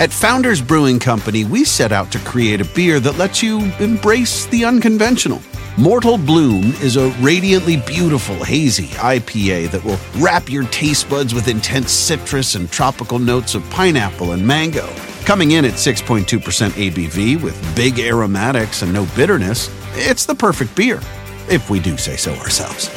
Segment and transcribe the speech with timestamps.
[0.00, 4.46] At Founders Brewing Company, we set out to create a beer that lets you embrace
[4.46, 5.40] the unconventional.
[5.78, 11.46] Mortal Bloom is a radiantly beautiful, hazy IPA that will wrap your taste buds with
[11.46, 14.86] intense citrus and tropical notes of pineapple and mango.
[15.24, 21.00] Coming in at 6.2% ABV with big aromatics and no bitterness, it's the perfect beer,
[21.48, 22.88] if we do say so ourselves.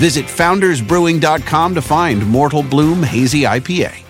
[0.00, 4.09] Visit foundersbrewing.com to find Mortal Bloom Hazy IPA.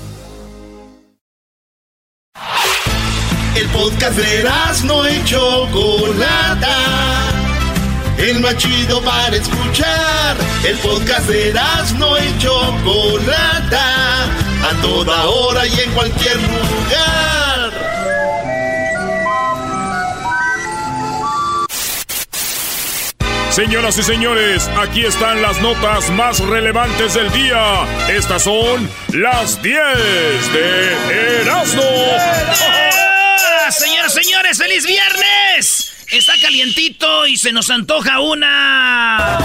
[3.61, 4.43] El podcast de
[4.85, 6.77] no y Chocolata.
[8.17, 10.35] El más chido para escuchar.
[10.65, 11.53] El podcast de
[11.99, 14.23] no y Chocolata.
[14.67, 17.71] A toda hora y en cualquier lugar.
[23.51, 27.85] Señoras y señores, aquí están las notas más relevantes del día.
[28.09, 29.77] Estas son las 10
[30.51, 33.10] de Erasmo.
[33.71, 35.93] Señoras, señores, feliz viernes.
[36.11, 39.37] Está calientito y se nos antoja una.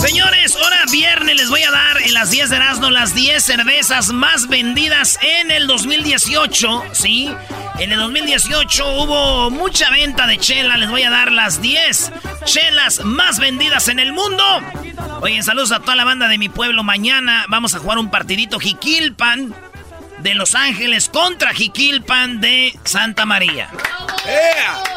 [0.00, 0.85] Señores, ahora
[1.24, 5.50] les voy a dar en las 10 de Erasmo las 10 cervezas más vendidas en
[5.50, 7.30] el 2018, ¿sí?
[7.78, 12.12] En el 2018 hubo mucha venta de chela, les voy a dar las 10
[12.44, 14.44] chelas más vendidas en el mundo.
[15.20, 16.82] Oye, saludos a toda la banda de mi pueblo.
[16.84, 19.54] Mañana vamos a jugar un partidito Jiquilpan
[20.18, 23.68] de Los Ángeles contra Jiquilpan de Santa María.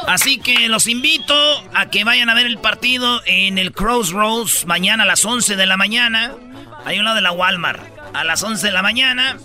[0.08, 1.36] Así que los invito
[1.74, 5.66] a que vayan a ver el partido en el Crossroads mañana a las 11 de
[5.66, 6.34] la mañana.
[6.86, 7.82] Hay un lado de la Walmart.
[8.14, 9.38] A las 11 de la mañana.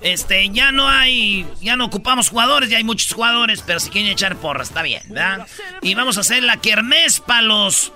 [0.00, 4.12] Este, ya no hay, ya no ocupamos jugadores, ya hay muchos jugadores, pero si quieren
[4.12, 5.46] echar porras, está bien, ¿verdad?
[5.82, 7.92] Y vamos a hacer la kermés para los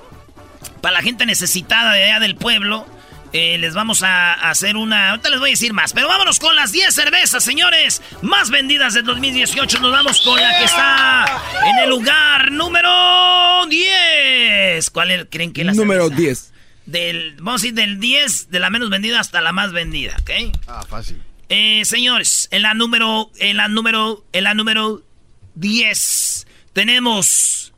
[0.80, 2.86] para la gente necesitada de allá del pueblo.
[3.32, 5.10] Eh, les vamos a hacer una.
[5.10, 5.92] Ahorita les voy a decir más.
[5.92, 8.02] Pero vámonos con las 10 cervezas, señores.
[8.22, 9.80] Más vendidas del 2018.
[9.80, 14.90] Nos vamos con la que está en el lugar número 10.
[14.90, 16.52] ¿Cuál creen que es la Número 10.
[16.86, 20.56] Del, vamos a ir del 10, de la menos vendida hasta la más vendida, ¿ok?
[20.66, 21.20] Ah, fácil.
[21.50, 23.30] Eh, señores, en la número.
[23.38, 24.24] En la número.
[24.32, 25.02] En la número
[25.54, 26.46] 10.
[26.72, 27.74] Tenemos.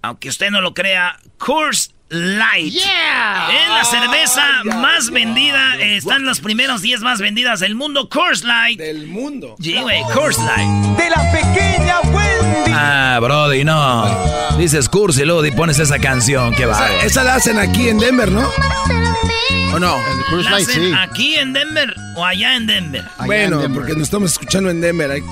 [0.00, 1.18] Aunque usted no lo crea.
[1.36, 2.72] Coors Light.
[2.72, 3.48] Yeah.
[3.50, 5.76] Es la cerveza más vendida.
[5.80, 8.08] están las primeras 10 más vendidas del mundo.
[8.08, 8.78] Coors Light.
[8.78, 9.56] Del mundo.
[9.60, 10.96] Sí, güey, Coors Light.
[10.96, 12.72] De la pequeña Wendy.
[12.72, 14.58] Ah, Brody, no.
[14.58, 16.54] Dices Coors y luego pones esa canción.
[16.54, 16.74] Qué va.
[16.74, 18.48] Esa, esa, la hacen aquí en Denver, ¿no?
[19.72, 19.96] ¿O no?
[19.96, 20.92] El Coors Light, sí.
[20.96, 23.04] ¿Aquí en Denver o allá en Denver?
[23.24, 25.10] bueno, porque nos estamos escuchando en Denver.
[25.10, 25.22] Hay...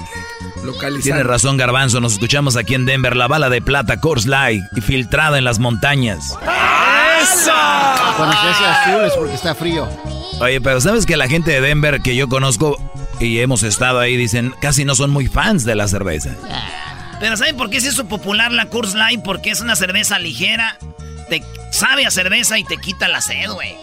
[1.03, 2.00] Tiene razón, Garbanzo.
[2.00, 3.17] Nos escuchamos aquí en Denver.
[3.17, 6.37] La bala de plata, Coors Light, y filtrada en las montañas.
[7.23, 7.53] ¡Eso!
[8.17, 9.89] Cuando se hace azul es porque está frío.
[10.41, 12.77] Oye, pero ¿sabes que la gente de Denver que yo conozco
[13.21, 16.31] y hemos estado ahí dicen casi no son muy fans de la cerveza?
[17.21, 19.23] Pero ¿saben por qué se hizo popular la Coors Light?
[19.23, 20.79] Porque es una cerveza ligera,
[21.29, 23.77] te sabe a cerveza y te quita la sed, güey.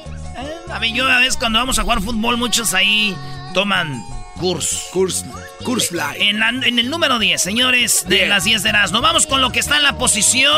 [0.72, 3.16] A mí yo a veces cuando vamos a jugar fútbol muchos ahí
[3.54, 4.04] toman
[4.40, 4.86] Kurs.
[4.92, 5.26] Kurs.
[5.64, 6.22] Kurs Light.
[6.22, 9.02] En, en, el número 10, señores, de las 10 de Erasmo.
[9.02, 10.52] Vamos con lo que está en la posición.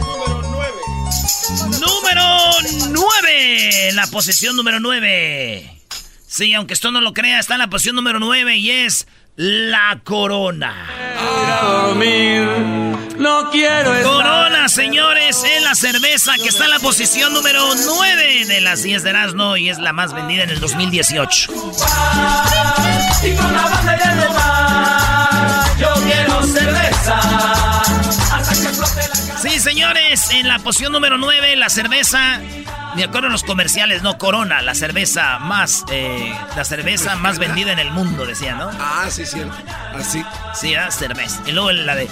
[0.00, 0.72] Número 9.
[1.80, 2.24] Número
[2.90, 3.92] 9.
[3.94, 5.80] La posición número 9.
[6.26, 10.00] Sí, aunque esto no lo crea, está en la posición número 9 y es la
[10.04, 10.88] corona.
[13.18, 18.60] No quiero Corona, señores, es la cerveza que está en la posición número 9 de
[18.60, 21.52] las 10 de Erasmo y es la más vendida en el 2018.
[25.78, 27.20] Yo quiero cerveza.
[29.42, 32.40] Sí, señores, en la posición número 9, la cerveza
[32.94, 37.72] me acuerdo en los comerciales, no Corona, la cerveza más, eh, la cerveza más vendida
[37.72, 38.70] en el mundo, decía, ¿no?
[38.80, 39.54] Ah, sí, cierto.
[39.94, 40.24] Así.
[40.54, 40.80] Sí, ¿eh?
[40.90, 41.42] cerveza.
[41.46, 42.08] Y luego la de.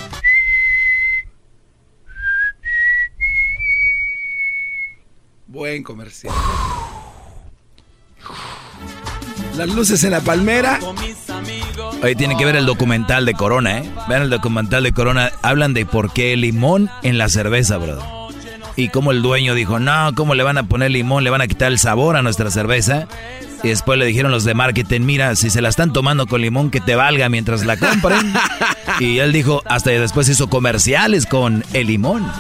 [5.57, 6.35] Buen comercial.
[9.57, 10.79] Las luces en la palmera.
[12.03, 13.91] Hoy tiene que ver el documental de Corona, ¿eh?
[14.07, 15.33] Vean el documental de Corona.
[15.41, 18.05] Hablan de por qué limón en la cerveza, brother.
[18.77, 21.25] Y como el dueño dijo, no, ¿cómo le van a poner limón?
[21.25, 23.09] Le van a quitar el sabor a nuestra cerveza.
[23.63, 26.71] Y después le dijeron los de marketing, mira, si se la están tomando con limón,
[26.71, 28.31] que te valga mientras la compren.
[29.01, 32.31] y él dijo, hasta después hizo comerciales con el limón.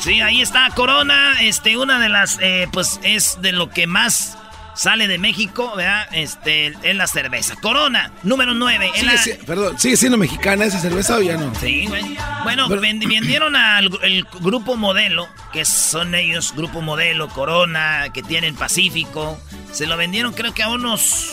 [0.00, 4.38] Sí, ahí está Corona, este, una de las, eh, pues es de lo que más
[4.74, 6.06] sale de México, ¿verdad?
[6.12, 7.56] Este, es la cerveza.
[7.56, 8.90] Corona, número 9.
[8.94, 11.52] Sigue, si- perdón, ¿sigue siendo mexicana esa cerveza o ya no?
[11.60, 12.16] Sí, güey.
[12.44, 18.54] Bueno, vendi- vendieron al el grupo modelo, que son ellos, grupo modelo, Corona, que tienen
[18.54, 19.38] Pacífico.
[19.72, 21.32] Se lo vendieron creo que a unos...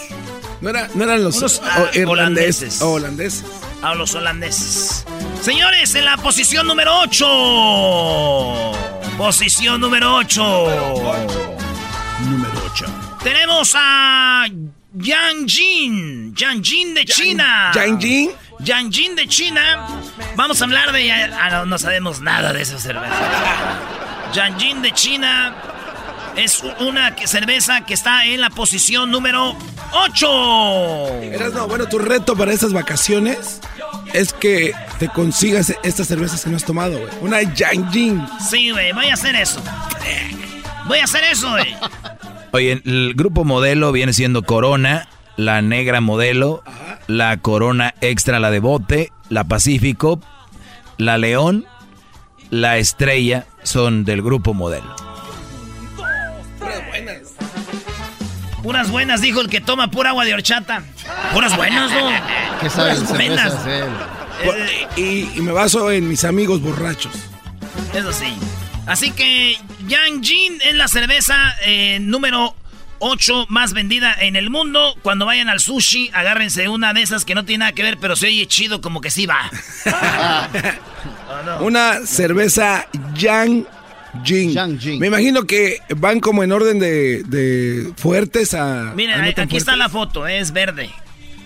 [0.61, 2.81] No, era- no eran los Unos, o- ah, holandeses.
[2.81, 3.43] o holandeses.
[3.83, 5.05] A los holandeses.
[5.41, 8.71] Señores, en la posición número 8.
[9.17, 10.43] Posición número 8.
[12.25, 12.85] Número 8.
[13.23, 14.45] Tenemos a
[14.93, 16.35] Yang Jin.
[16.35, 17.71] Yang Jin de China.
[17.73, 18.31] Yang Jin.
[18.59, 19.87] Yang Jin de China.
[20.35, 21.11] Vamos a hablar de...
[21.11, 23.15] Ah, no, no sabemos nada de esa cerveza.
[24.33, 25.55] Yang Jin de China
[26.35, 29.57] es una cerveza que está en la posición número
[29.91, 31.07] 8.
[31.23, 33.59] Eras, no, bueno, tu reto para estas vacaciones
[34.13, 37.09] es que te consigas estas cervezas que no has tomado, güey.
[37.21, 38.27] Una Yang Jin.
[38.49, 39.61] Sí, güey, voy a hacer eso.
[40.85, 41.75] Voy a hacer eso, güey.
[42.57, 46.63] Oye, el grupo modelo viene siendo Corona, la negra modelo,
[47.05, 50.19] la Corona extra, la de bote, la Pacífico,
[50.97, 51.67] la León,
[52.49, 54.87] la Estrella, son del grupo modelo.
[58.63, 60.81] Puras buenas, dijo el que toma pura agua de horchata.
[61.33, 62.09] Puras buenas, ¿no?
[62.59, 63.53] ¿Qué saben Puras buenas.
[63.53, 64.45] cervezas él?
[64.45, 67.13] Por- y, y me baso en mis amigos borrachos.
[67.93, 68.33] Eso sí.
[68.87, 69.57] Así que
[69.87, 71.35] Yang Jin es la cerveza
[71.65, 72.55] eh, número
[72.99, 74.95] 8 más vendida en el mundo.
[75.01, 78.15] Cuando vayan al sushi, agárrense una de esas que no tiene nada que ver, pero
[78.15, 79.51] se oye chido como que sí va.
[81.59, 83.65] Una cerveza Yang
[84.23, 84.51] Jin.
[84.53, 84.99] Yang Jin.
[84.99, 88.93] Me imagino que van como en orden de, de fuertes a.
[88.95, 90.89] Miren, a no aquí está la foto, es verde.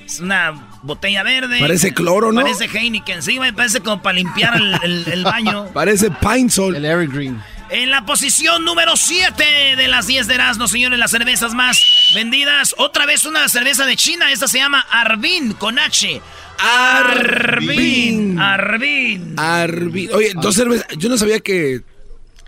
[0.06, 1.60] Es una botella verde.
[1.60, 2.42] Parece cloro, ¿no?
[2.42, 5.68] Parece Heineken, sí, güey, parece como para limpiar el, el- el baño.
[5.74, 6.76] Parece Pine Sol.
[6.76, 7.42] El Evergreen.
[7.70, 11.82] En la posición número 7 de las 10 de Erasmo, señores, las cervezas más
[12.14, 12.76] vendidas.
[12.78, 14.30] Otra vez una cerveza de China.
[14.32, 16.22] Esta se llama Arbin, con H.
[16.60, 18.40] Arbin.
[18.40, 19.36] Arbin.
[19.38, 20.86] Arbi- Oye, dos cervezas.
[20.98, 21.82] Yo no sabía que.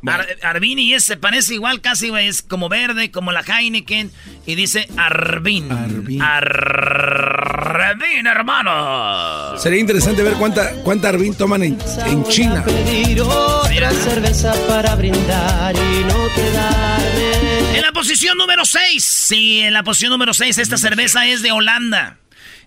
[0.05, 2.27] Ar- Arbin y es, se parece igual casi, güey.
[2.27, 4.11] Es como verde, como la Heineken.
[4.45, 5.71] Y dice Arbin.
[5.71, 6.21] Arbin.
[6.21, 9.57] Arbin, hermano.
[9.57, 12.63] Sería interesante ver cuánta, cuánta Arbin toman en, en China.
[12.63, 17.75] Pedir otra cerveza para brindar y no quedarme.
[17.77, 19.03] En la posición número 6.
[19.03, 22.17] Sí, en la posición número 6, esta cerveza es de Holanda.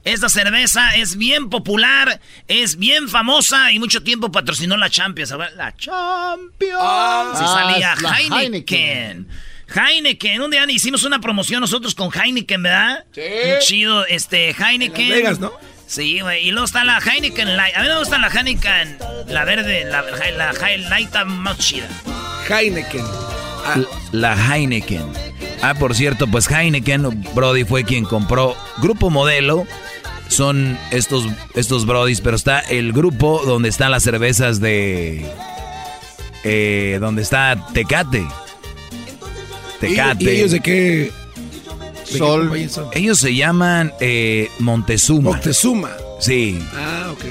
[0.06, 5.34] Esta cerveza es bien popular, es bien famosa y mucho tiempo patrocinó la Champions.
[5.56, 6.78] La Champions.
[6.80, 9.26] Ah, salía la Heineken.
[9.74, 10.42] Heineken.
[10.42, 13.04] Un día hicimos una promoción nosotros con Heineken, ¿verdad?
[13.12, 13.20] Sí.
[13.20, 15.08] Muy chido, este, Heineken.
[15.08, 15.52] Las Vegas, ¿no?
[15.88, 16.46] Sí, güey.
[16.46, 17.76] Y luego está la Heineken Light.
[17.76, 21.88] A mí me gusta la Heineken, la verde, la, la, la Light más chida.
[22.48, 23.04] Heineken.
[23.64, 23.80] Ah,
[24.12, 25.04] La Heineken.
[25.62, 29.66] Ah, por cierto, pues Heineken, Brody fue quien compró Grupo Modelo.
[30.28, 35.26] Son estos, estos Brodis, pero está el grupo donde están las cervezas de...
[36.44, 38.26] Eh, donde está Tecate.
[39.80, 40.24] Tecate.
[40.24, 40.72] ¿Y, y ellos de qué?
[40.72, 41.12] de
[42.06, 42.68] qué Sol.
[42.68, 42.88] son?
[42.92, 45.30] Ellos se llaman eh, Montezuma.
[45.32, 45.90] Moctezuma.
[46.20, 46.58] Sí.
[46.74, 47.24] Ah, ok.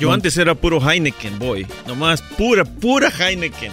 [0.00, 1.66] Yo antes era puro Heineken, boy.
[1.86, 3.72] Nomás pura, pura Heineken.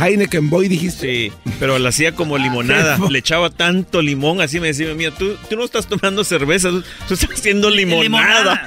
[0.00, 1.30] Heineken Boy dijiste.
[1.30, 2.98] Sí, pero la hacía como limonada.
[3.10, 6.82] Le echaba tanto limón, así me decía, mía, tú, tú no estás tomando cerveza, tú,
[7.08, 8.64] tú estás haciendo limonada.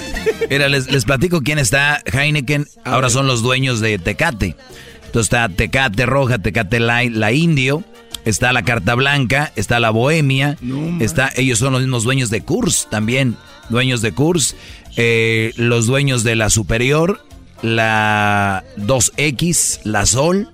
[0.50, 2.68] Mira, les, les platico quién está Heineken.
[2.84, 4.56] Ahora son los dueños de Tecate.
[5.06, 7.84] Entonces está Tecate Roja, Tecate Light, la Indio.
[8.26, 10.58] Está la Carta Blanca, está la Bohemia.
[11.02, 13.36] está, ellos son los mismos dueños de Kurs también.
[13.70, 14.56] Dueños de Kurs.
[14.96, 17.20] eh, los dueños de la Superior,
[17.62, 20.50] la 2X, la Sol,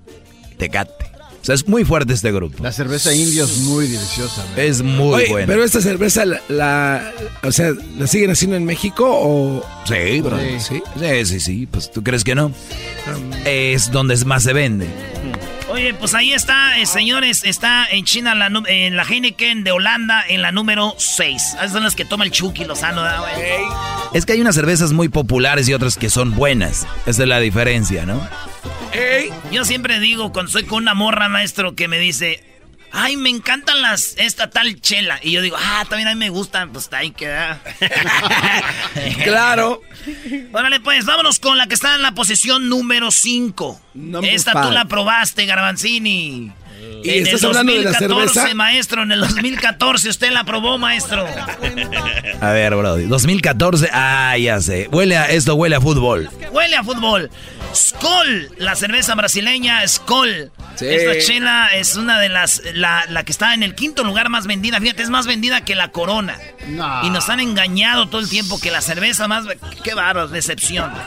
[0.59, 1.05] Tecate.
[1.41, 2.61] O sea, es muy fuerte este grupo.
[2.61, 4.43] La cerveza indio es muy deliciosa.
[4.45, 4.53] man.
[4.57, 5.47] Es muy Oye, buena.
[5.47, 7.13] pero esta cerveza, la, la-
[7.43, 9.65] o sea, ¿la siguen haciendo en México o...?
[9.87, 10.37] Sí, bro.
[10.59, 10.81] Sí.
[10.99, 11.65] Sí, sí, sí.
[11.71, 12.51] Pues tú crees que no.
[13.45, 14.87] Es donde más se vende.
[15.69, 20.23] Oye, pues ahí está, eh, señores, está en China la, en la Heineken de Holanda
[20.27, 21.35] en la número 6.
[21.35, 23.51] Esas son las que toma el Chucky Lozano, ¿verdad, güey?
[24.13, 26.87] Es que hay unas cervezas muy populares y otras que son buenas.
[27.05, 28.19] Esa es la diferencia, ¿no?
[29.51, 32.43] Yo siempre digo, cuando estoy con una morra, maestro, que me dice,
[32.91, 35.19] ay, me encantan las, esta tal chela.
[35.21, 37.61] Y yo digo, ah, también a mí me gustan, pues ahí queda.
[39.23, 39.81] claro.
[40.51, 43.81] Órale, pues, vámonos con la que está en la posición número 5.
[44.23, 46.53] esta tú la probaste, Garbanzini.
[47.03, 48.55] ¿Y en estás el 2014, hablando de la cerveza?
[48.55, 51.25] maestro, en el 2014 usted la probó, maestro.
[52.41, 54.87] A ver, Brody, 2014, ah, ya sé.
[54.91, 56.29] Huele a, esto huele a fútbol.
[56.51, 57.29] Huele a fútbol.
[57.73, 60.51] Skol, la cerveza brasileña Skol.
[60.81, 64.47] Esta chela es una de las, la, la, que está en el quinto lugar más
[64.47, 64.79] vendida.
[64.79, 66.37] Fíjate, es más vendida que la Corona.
[67.03, 69.45] Y nos han engañado todo el tiempo que la cerveza más...
[69.83, 70.91] Qué barro, decepción.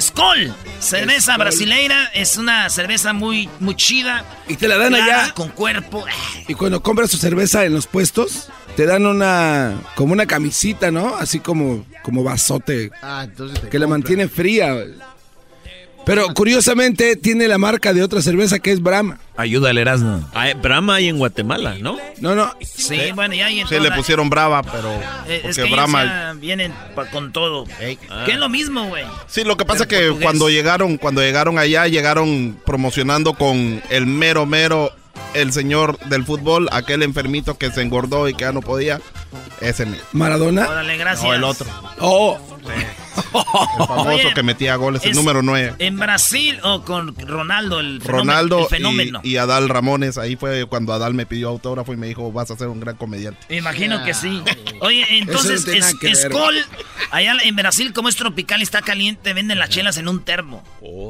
[0.00, 4.24] Skol, cerveza brasileira, es una cerveza muy, muy chida.
[4.48, 5.32] Y te la dan allá.
[5.32, 6.04] Con cuerpo.
[6.48, 11.14] Y cuando compras tu cerveza en los puestos, te dan una, como una camisita, ¿no?
[11.14, 12.90] Así como, como vasote.
[13.00, 14.76] Ah, entonces que la mantiene fría.
[16.04, 19.18] Pero curiosamente tiene la marca de otra cerveza que es Brahma.
[19.36, 20.28] Ayúdale, Erasmo.
[20.34, 21.96] Ah, Brahma hay en Guatemala, ¿no?
[22.20, 22.52] No, no.
[22.60, 24.90] Sí, bueno, ya hay en Sí, le pusieron Brava, pero.
[25.28, 26.34] Eh, es que Brahma.
[26.34, 26.72] vienen
[27.12, 27.66] con todo.
[28.10, 28.24] Ah.
[28.26, 29.04] Que es lo mismo, güey.
[29.26, 34.06] Sí, lo que pasa es que cuando llegaron, cuando llegaron allá, llegaron promocionando con el
[34.06, 34.90] mero, mero,
[35.34, 39.00] el señor del fútbol, aquel enfermito que se engordó y que ya no podía.
[39.60, 39.86] Ese.
[40.12, 40.68] ¿Maradona?
[40.68, 41.24] Órale, gracias.
[41.24, 41.66] No, el otro.
[42.00, 42.38] Oh.
[43.78, 45.74] El famoso que metía goles, el número 9.
[45.78, 48.18] En Brasil, o con Ronaldo, el fenómeno.
[48.18, 49.20] Ronaldo fenómeno.
[49.22, 52.56] Y, Adal Ramones, ahí fue cuando Adal me pidió autógrafo y me dijo, vas a
[52.56, 53.40] ser un gran comediante.
[53.48, 54.42] Me imagino que sí.
[54.80, 56.54] Oye, entonces, es, Skol,
[57.10, 60.62] allá en Brasil, como es tropical y está caliente, venden las chelas en un termo.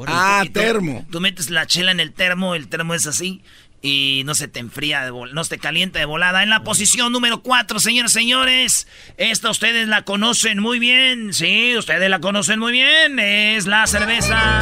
[0.07, 1.05] ah, termo.
[1.11, 3.41] Tú metes la chela en el termo, el termo es así
[3.85, 6.41] y no se te enfría, de no se te calienta de volada.
[6.41, 8.87] En la posición número 4, señores, señores,
[9.17, 11.33] esta ustedes la conocen muy bien.
[11.33, 13.19] Sí, ustedes la conocen muy bien.
[13.19, 14.61] Es la cerveza.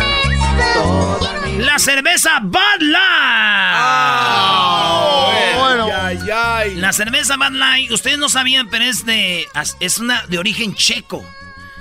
[1.60, 2.98] La cerveza Bud Light.
[5.60, 5.88] bueno.
[6.78, 9.46] La cerveza Bud Light, ustedes no sabían, pero es de
[9.80, 11.24] es una de origen checo.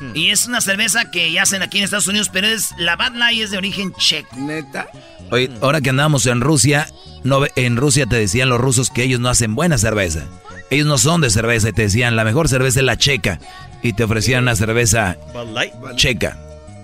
[0.01, 0.13] Hmm.
[0.15, 3.17] Y es una cerveza que ya hacen aquí en Estados Unidos, pero es la Bud
[3.17, 4.35] Light es de origen checo.
[4.37, 4.89] ¿Neta?
[5.31, 6.89] Oye, ahora que andamos en Rusia,
[7.23, 10.25] no, en Rusia te decían los rusos que ellos no hacen buena cerveza.
[10.71, 13.41] Ellos no son de cerveza y te decían la mejor cerveza es la checa.
[13.83, 15.17] Y te ofrecían una cerveza
[15.97, 16.39] checa.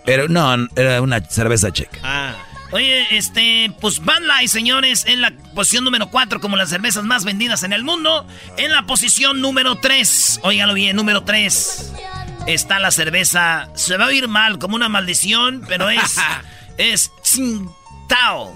[0.07, 1.99] Era, no, era una cerveza checa.
[2.03, 2.35] Ah.
[2.73, 7.25] Oye, este, pues Bud Light, señores, en la posición número 4 como las cervezas más
[7.25, 8.27] vendidas en el mundo.
[8.57, 11.93] En la posición número 3, óigalo bien, número 3,
[12.47, 16.17] está la cerveza, se va a oír mal, como una maldición, pero es,
[16.79, 18.55] es Tsingtao.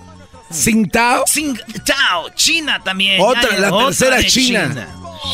[0.51, 1.25] Tsingtao.
[1.25, 3.21] Tsingtao, China también.
[3.21, 4.89] Otra, la tercera China.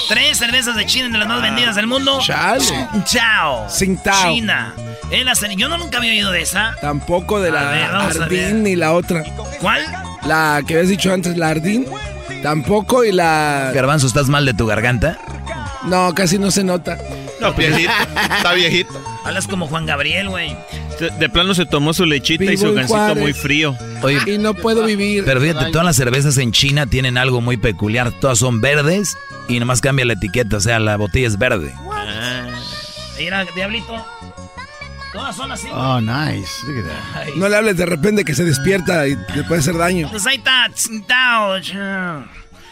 [0.08, 2.18] Tres cervezas de China de las más vendidas del mundo.
[2.20, 2.64] Chale.
[3.04, 3.66] Chao.
[3.68, 4.34] Tsingtao.
[4.34, 4.74] China.
[5.56, 6.74] Yo no nunca había oído de esa.
[6.80, 9.24] Tampoco de la Ardín ni la otra.
[9.60, 9.84] ¿Cuál?
[10.24, 11.86] La que habías dicho antes, la Ardín.
[12.42, 13.70] Tampoco y la...
[13.74, 15.18] Garbanzo, ¿estás mal de tu garganta?
[15.84, 16.98] No, casi no se nota.
[17.40, 17.92] No, viejito.
[18.36, 19.02] Está viejito.
[19.24, 20.56] Hablas como Juan Gabriel, güey.
[21.18, 23.76] De plano se tomó su lechita y su gancito muy frío.
[24.02, 25.24] Oye, y no puedo vivir.
[25.24, 28.12] Pero fíjate, todas las cervezas en China tienen algo muy peculiar.
[28.12, 29.16] Todas son verdes
[29.48, 31.74] y nomás cambia la etiqueta, o sea, la botella es verde.
[31.90, 32.48] Ah.
[33.18, 34.04] Mira, diablito.
[35.12, 35.68] Todas son así.
[35.72, 36.50] Oh, nice.
[37.36, 40.08] No le hables de repente que se despierta y le puede hacer daño.
[40.10, 40.68] Pues ahí está.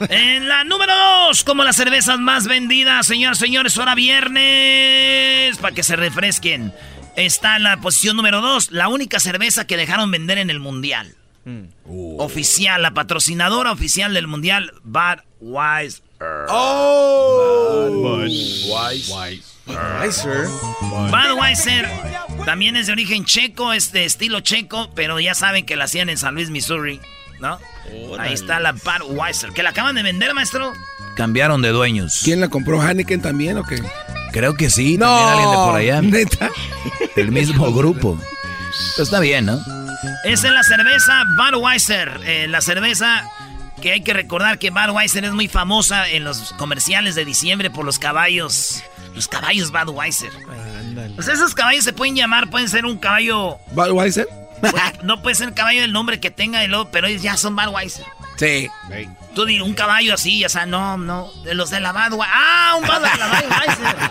[0.00, 5.82] En la número dos, como las cervezas más vendidas, señores, señores, hora viernes, para que
[5.82, 6.72] se refresquen.
[7.16, 11.14] Está en la posición número dos, la única cerveza que dejaron vender en el mundial.
[11.44, 11.64] Mm.
[12.18, 16.02] Oficial, la patrocinadora oficial del mundial, Budweiser.
[16.48, 19.40] Oh, Budweiser.
[21.10, 21.88] Budweiser
[22.44, 26.08] también es de origen checo, es de estilo checo, pero ya saben que la hacían
[26.08, 27.00] en San Luis, Missouri.
[27.44, 27.58] ¿No?
[28.18, 30.72] Ahí está la Budweiser, que la acaban de vender, maestro.
[31.14, 32.22] Cambiaron de dueños.
[32.24, 32.80] ¿Quién la compró?
[32.80, 33.82] ¿Hanneken también o qué?
[34.32, 36.02] Creo que sí, no, también alguien de por allá.
[36.02, 36.50] ¿Neta?
[37.16, 38.18] El mismo grupo.
[38.96, 39.60] Pues está bien, ¿no?
[40.24, 43.28] Esa es la cerveza Budweiser, eh, la cerveza
[43.80, 47.84] que hay que recordar que Budweiser es muy famosa en los comerciales de diciembre por
[47.84, 48.82] los caballos.
[49.14, 50.32] Los caballos Budweiser.
[51.14, 53.58] Pues esos caballos se pueden llamar, pueden ser un caballo...
[53.72, 54.26] ¿Budweiser?
[55.02, 58.04] No puede ser el caballo del nombre que tenga, pero ellos ya son Budweiser.
[58.36, 58.68] Sí.
[59.34, 61.30] Tú dices, un caballo así, o sea, no, no.
[61.44, 62.34] De los de la Budweiser.
[62.34, 62.76] ¡Ah!
[62.76, 64.10] Un Budweiser.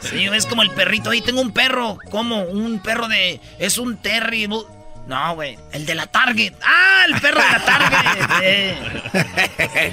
[0.00, 1.10] sí, es como el perrito.
[1.10, 1.98] Ahí tengo un perro.
[2.10, 2.42] ¿Cómo?
[2.42, 3.40] Un perro de.
[3.58, 4.48] Es un Terry.
[5.06, 5.56] No, güey.
[5.72, 6.54] El de la Target.
[6.62, 7.04] ¡Ah!
[7.06, 8.76] El perro de la Target.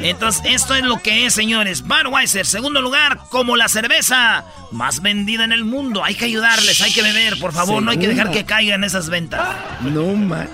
[0.06, 1.84] Entonces, esto es lo que es, señores.
[1.84, 6.04] Budweiser, segundo lugar, como la cerveza más vendida en el mundo.
[6.04, 7.84] Hay que ayudarles, hay que beber, por favor.
[7.84, 9.56] No hay que dejar que caigan esas ventas.
[9.82, 10.50] No man.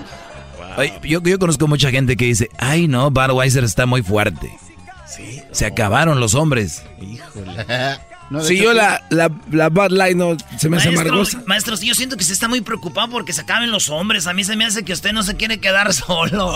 [0.78, 4.52] Oye, yo, yo conozco mucha gente que dice, ay no, Budweiser está muy fuerte.
[5.08, 5.42] Sí.
[5.52, 6.84] Se acabaron los hombres.
[7.02, 7.66] Híjole.
[8.30, 11.42] No, si yo la, la, la Bud Light no se me hace amargosa.
[11.48, 14.28] Maestro, yo siento que se está muy preocupado porque se acaben los hombres.
[14.28, 16.54] A mí se me hace que usted no se quiere quedar solo.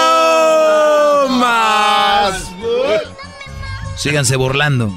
[0.00, 2.44] ¡Oh, más!
[3.96, 4.92] Síganse burlando.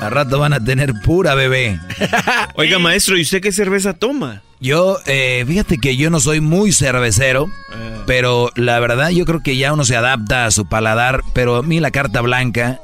[0.00, 1.80] A rato van a tener pura bebé.
[2.54, 4.42] Oiga, maestro, ¿y usted qué cerveza toma?
[4.60, 8.02] Yo, eh, fíjate que yo no soy muy cervecero, Ah.
[8.06, 11.62] pero la verdad yo creo que ya uno se adapta a su paladar, pero a
[11.62, 12.78] mí la carta blanca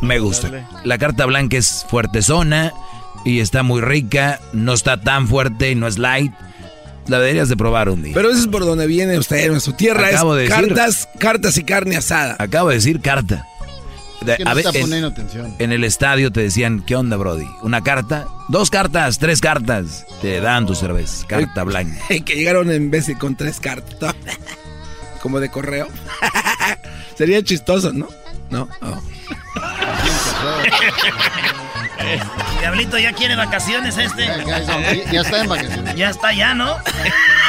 [0.00, 0.68] me gusta.
[0.84, 2.72] La carta blanca es fuertezona
[3.24, 6.32] y está muy rica, no está tan fuerte, no es light.
[7.06, 8.12] La deberías de probar un día.
[8.14, 10.08] Pero eso es por donde viene usted, en su tierra.
[10.08, 10.68] Acabo es de decir.
[10.74, 12.36] cartas, cartas y carne asada.
[12.38, 13.46] Acabo de decir carta.
[14.20, 15.54] De- que no a ver, está en- poniendo atención.
[15.58, 17.46] En el estadio te decían, ¿qué onda, Brody?
[17.62, 18.26] ¿Una carta?
[18.48, 19.18] ¿Dos cartas?
[19.18, 20.04] ¿Tres cartas?
[20.20, 21.98] Te dan tu cerveza, carta blanca.
[22.08, 24.14] que llegaron en vez de con tres cartas.
[25.22, 25.88] Como de correo.
[27.16, 28.06] Sería chistoso, ¿no?
[28.50, 28.68] No.
[28.82, 29.00] Oh.
[32.60, 34.26] Diablito ya quiere vacaciones este.
[34.26, 35.94] Ya, ya- ya está en vacaciones.
[35.96, 36.76] Ya está ya, ¿no?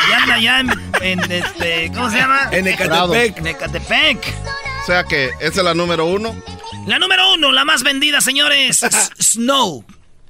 [0.10, 0.69] Ya anda ya en,
[1.01, 2.50] en, este, ¿cómo se llama?
[2.51, 3.38] En Ecatepec.
[3.38, 4.34] En Ecatepec.
[4.84, 6.36] O sea que esa es la número uno.
[6.88, 8.79] La número uno, la más vendida, señores.
[9.19, 9.84] Snow.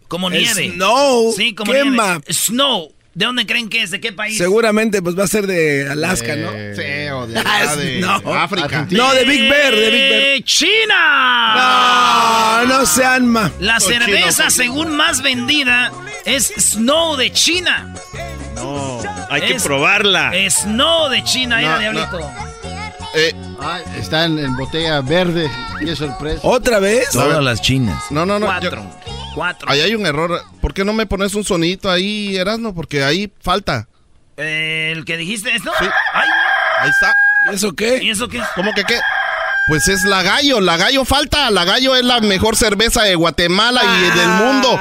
[0.08, 0.72] Como nieve.
[0.74, 1.34] Snow.
[1.36, 2.08] Sí, como Quema.
[2.20, 2.34] nieve.
[2.34, 2.92] Snow.
[3.14, 3.92] ¿De dónde creen que es?
[3.92, 4.38] ¿De qué país?
[4.38, 6.52] Seguramente pues va a ser de Alaska, ¿no?
[6.52, 8.34] Sí, o de, Ah, allá es- de no.
[8.34, 8.66] África.
[8.66, 9.04] Argentina.
[9.04, 10.22] No, de Big Bear, de Big Bear.
[10.22, 11.56] ¡Eh, ¡China!
[12.68, 13.52] No, no sean ma.
[13.60, 14.52] La Cochino, cerveza, cochino.
[14.52, 15.92] según más vendida,
[16.26, 17.94] es Snow de China.
[18.56, 20.32] No, hay que probarla.
[20.50, 22.32] Snow de China, era No, diablito.
[23.16, 25.50] Eh, Ah, está en, en botella verde.
[25.80, 26.40] Qué sorpresa.
[26.44, 27.10] ¿Otra vez?
[27.10, 28.02] Todas las chinas.
[28.10, 28.62] no, no, no.
[28.62, 28.72] yo-
[29.40, 29.72] Cuatro.
[29.72, 30.44] Ahí hay un error.
[30.62, 32.76] ¿Por qué no me pones un sonito ahí, Erasmo?
[32.76, 33.88] Porque ahí falta.
[34.36, 35.72] Eh, ¿El que dijiste esto?
[35.80, 35.86] Sí.
[36.14, 36.28] Ay,
[36.82, 37.14] Ahí está.
[37.50, 38.10] ¿Y eso ¿Y qué?
[38.12, 38.42] eso qué?
[38.56, 39.00] ¿Cómo que qué?
[39.70, 43.82] Pues es la gallo, la gallo falta, la gallo es la mejor cerveza de Guatemala
[43.86, 44.78] y del mundo.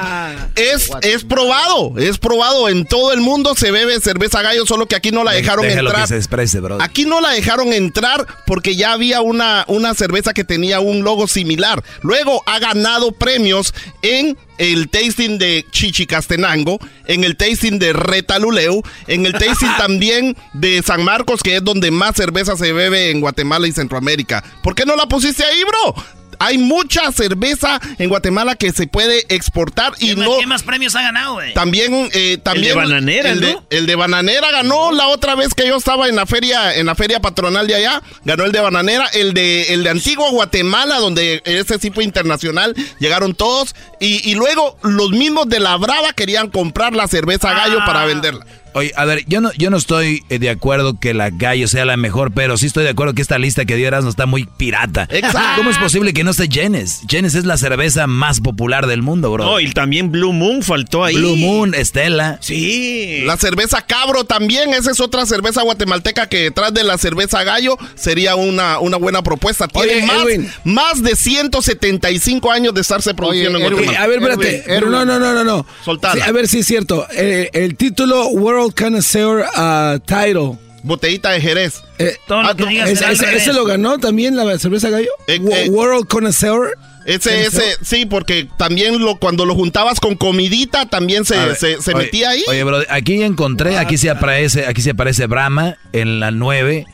[0.59, 4.95] Es, es probado, es probado, en todo el mundo se bebe cerveza gallo, solo que
[4.95, 6.03] aquí no la dejaron Déjalo entrar.
[6.03, 6.81] que se exprese, bro.
[6.81, 11.27] Aquí no la dejaron entrar porque ya había una, una cerveza que tenía un logo
[11.27, 11.83] similar.
[12.01, 19.25] Luego ha ganado premios en el tasting de Chichicastenango, en el tasting de Retaluleu, en
[19.25, 23.67] el tasting también de San Marcos, que es donde más cerveza se bebe en Guatemala
[23.67, 24.43] y Centroamérica.
[24.61, 25.95] ¿Por qué no la pusiste ahí, bro?
[26.39, 30.37] Hay mucha cerveza en Guatemala que se puede exportar y ¿Qué, más- no...
[30.39, 31.53] qué más premios ha ganado, güey?
[31.53, 33.63] También, eh, también bananera, el de, ¿no?
[33.69, 36.95] el de bananera ganó la otra vez que yo estaba en la feria, en la
[36.95, 41.41] feria patronal de allá, ganó el de bananera, el de el de Antigua Guatemala, donde
[41.45, 46.93] ese fue internacional, llegaron todos, y, y luego los mismos de la Brava querían comprar
[46.93, 47.85] la cerveza gallo Ah.
[47.85, 48.45] para venderla.
[48.73, 51.85] Oye, a ver, yo no, yo no estoy eh, de acuerdo que la gallo sea
[51.85, 54.45] la mejor, pero sí estoy de acuerdo que esta lista que dio Erasmo está muy
[54.45, 55.07] pirata.
[55.09, 55.39] Exacto.
[55.57, 57.01] ¿Cómo es posible que no esté Jenes?
[57.07, 59.45] Jenes es la cerveza más popular del mundo, bro.
[59.45, 61.15] No, y también Blue Moon faltó ahí.
[61.15, 62.37] Blue Moon, Estela.
[62.41, 63.21] Sí.
[63.25, 67.77] La cerveza cabro también, esa es otra cerveza guatemalteca que detrás de la cerveza gallo
[67.95, 69.67] sería una, una buena propuesta.
[69.67, 70.51] Tiene Oye, más, Edwin.
[70.63, 74.01] más de 175 años de estarse produciendo en Guatemala.
[74.03, 74.63] a ver, espérate.
[74.67, 75.07] Erwin, no, Erwin.
[75.07, 75.65] no, no, no, no.
[76.13, 77.07] Sí, a ver si es cierto.
[77.15, 80.57] Eh, el título World Connoisseur uh, Title.
[80.83, 81.81] Botellita de Jerez.
[81.97, 85.09] Eh, Todo lo Ah, que no, digas ¿ese, lo ganó también la cerveza gallo?
[85.27, 85.69] Eh, eh.
[85.69, 86.77] World Connoisseur.
[87.05, 91.81] Ese, ese, sí, porque también lo, cuando lo juntabas con comidita, también se, ver, se,
[91.81, 92.43] se oye, metía ahí.
[92.47, 96.85] Oye, bro, aquí encontré, aquí se aparece, aquí se aparece Brahma en la 9.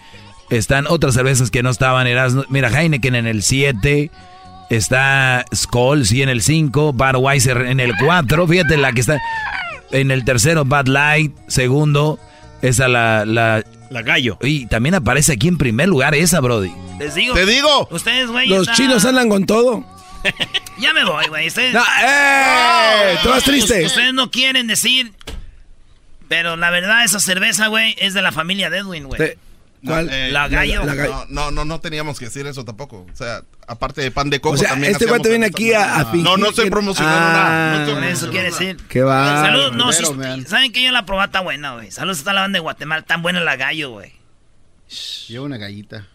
[0.49, 2.07] Están otras cervezas que no estaban.
[2.07, 2.45] Erasmo.
[2.49, 4.09] Mira, Heineken en el 7.
[4.69, 6.93] Está Skoll, sí, en el 5.
[6.93, 8.47] Budweiser en el 4.
[8.47, 9.19] Fíjate la que está
[9.91, 11.33] en el tercero, Bud Light.
[11.47, 12.19] Segundo,
[12.61, 13.25] esa la...
[13.25, 14.37] la La gallo.
[14.41, 16.71] y también aparece aquí en primer lugar esa, Brody.
[16.99, 17.33] Les digo.
[17.33, 17.87] Te digo.
[17.91, 18.47] Ustedes, güey.
[18.47, 19.85] Los está- chinos andan con todo.
[20.79, 21.47] Ya me voy, güey.
[21.47, 21.73] Ustedes.
[21.73, 23.17] No, ¡eh!
[23.23, 23.85] Tú vas triste.
[23.85, 25.13] Ustedes no quieren decir.
[26.27, 29.17] Pero la verdad, esa cerveza, güey, es de la familia de Edwin, güey.
[29.19, 29.37] Te-
[29.85, 30.09] ¿Cuál?
[30.11, 30.83] Eh, La gallo.
[30.85, 31.25] la gallo.
[31.29, 33.05] No, no, no, no teníamos que decir eso tampoco.
[33.11, 34.91] O sea, aparte de pan de coco O sea, también.
[34.93, 37.71] este guate viene aquí a, a fingir No, no estoy promocionando Ah, nada.
[37.71, 38.77] No estoy Por eso quiere decir.
[38.89, 39.41] Qué va.
[39.43, 40.47] Salud, no, Primero.
[40.47, 41.91] ¿Saben que yo la probé tan buena, güey?
[41.91, 44.13] Saludos a la banda de Guatemala, tan buena la gallo, güey.
[45.27, 46.07] Lleva una gallita.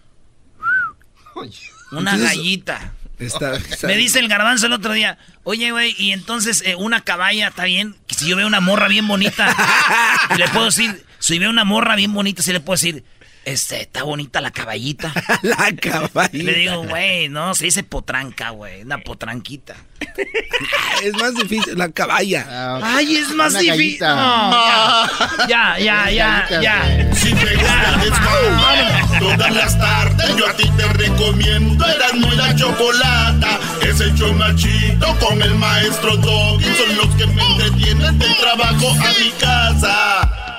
[1.93, 2.93] Una Entonces- gallita.
[3.19, 7.03] Está- está- Me dice el garbanzo el otro día, oye, güey, y entonces eh, una
[7.03, 9.55] caballa está bien, si yo veo una morra bien bonita,
[10.39, 13.05] le puedo decir, si veo una morra bien bonita, sí le puedo decir,
[13.45, 15.13] este, está bonita la caballita.
[15.43, 16.29] la caballita.
[16.33, 19.77] Le digo, güey, no, se dice potranca, güey, una potranquita.
[21.03, 22.79] es más difícil, la caballa.
[22.83, 24.01] Ay, es más difícil.
[24.01, 25.07] No,
[25.49, 27.15] ya, ya, ya, ya, ya.
[27.15, 33.59] Si te gusta todas las tardes yo a ti te recomiendo Eran muy la chocolata.
[33.83, 36.65] Es el chido con el maestro Doggy.
[36.65, 40.50] Son los que me entretienen del trabajo a mi casa.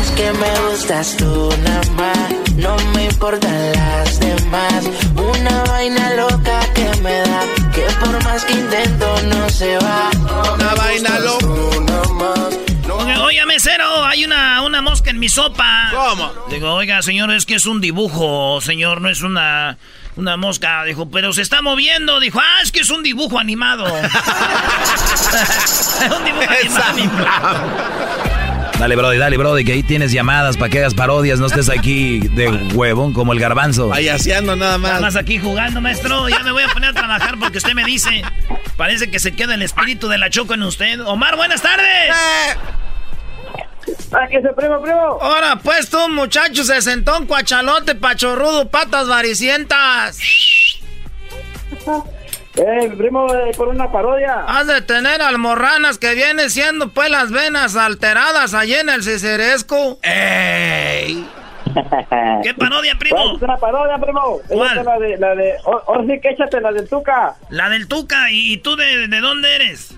[0.00, 4.84] Es que me gustas tú nada más, no me importan las demás.
[5.14, 7.42] Una vaina loca que me da,
[7.72, 10.10] que por más que intento no se va.
[10.54, 11.46] Una vaina loca.
[12.94, 15.88] Oiga, oiga, mesero, hay una, una mosca en mi sopa.
[15.90, 16.32] ¿Cómo?
[16.50, 19.78] Digo, oiga, señor, es que es un dibujo, señor, no es una,
[20.16, 20.84] una mosca.
[20.84, 22.20] Dijo, pero se está moviendo.
[22.20, 23.84] Dijo, ah, es que es un dibujo animado.
[26.16, 28.11] un dibujo animado.
[28.78, 32.18] Dale, Brody, dale, Brody, que ahí tienes llamadas para que hagas parodias, no estés aquí
[32.20, 33.90] de huevón como el garbanzo.
[33.90, 34.90] Payaseando nada más.
[34.90, 36.28] Nada más aquí jugando, maestro.
[36.28, 38.22] Ya me voy a poner a trabajar porque usted me dice.
[38.76, 41.00] Parece que se queda el espíritu de la choco en usted.
[41.00, 41.86] Omar, buenas tardes.
[44.12, 45.18] Aquí se primo, primo.
[45.20, 50.18] Ahora, pues tú, muchacho, se sentó un cuachalote, pachorrudo, patas varicientas.
[52.56, 54.44] Eh, primo, eh, por una parodia.
[54.46, 59.98] Has de tener almorranas que viene siendo pues las venas alteradas allí en el ciceresco.
[60.02, 61.26] ¡Ey!
[62.42, 63.36] ¿Qué parodia, primo?
[63.36, 64.40] Es una parodia, primo.
[64.48, 64.78] ¿Cuál?
[64.78, 67.34] Es la de, la de, ahora sí que échate la del Tuca.
[67.48, 68.30] La del Tuca.
[68.30, 69.94] ¿Y, y tú de, de dónde eres?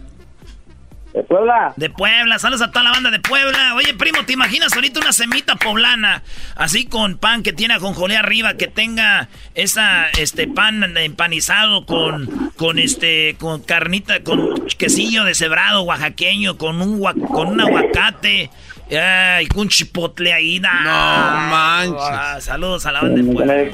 [1.14, 1.72] De Puebla.
[1.76, 3.74] De Puebla, saludos a toda la banda de Puebla.
[3.76, 6.24] Oye, primo, ¿te imaginas ahorita una semita poblana?
[6.56, 12.80] Así con pan que tiene ajonjolé arriba, que tenga esa, este, pan empanizado con, con
[12.80, 18.50] este, con carnita, con quesillo deshebrado oaxaqueño, con un, con un aguacate,
[18.90, 20.58] ay, con un chipotle ahí.
[20.58, 22.42] No manches.
[22.44, 23.54] saludos a la banda de Con Puebla.
[23.60, 23.70] el,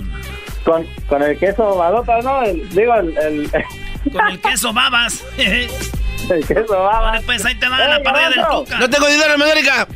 [0.63, 2.43] con, con el queso badota, ¿no?
[2.43, 3.51] El- digo, el, el,
[4.13, 5.23] Con el queso babas.
[5.39, 7.01] el queso baba.
[7.01, 8.45] Vale, pues ahí te va la Ey, parodia del.
[8.51, 8.79] Tuca.
[8.79, 9.87] No tengo dinero, América.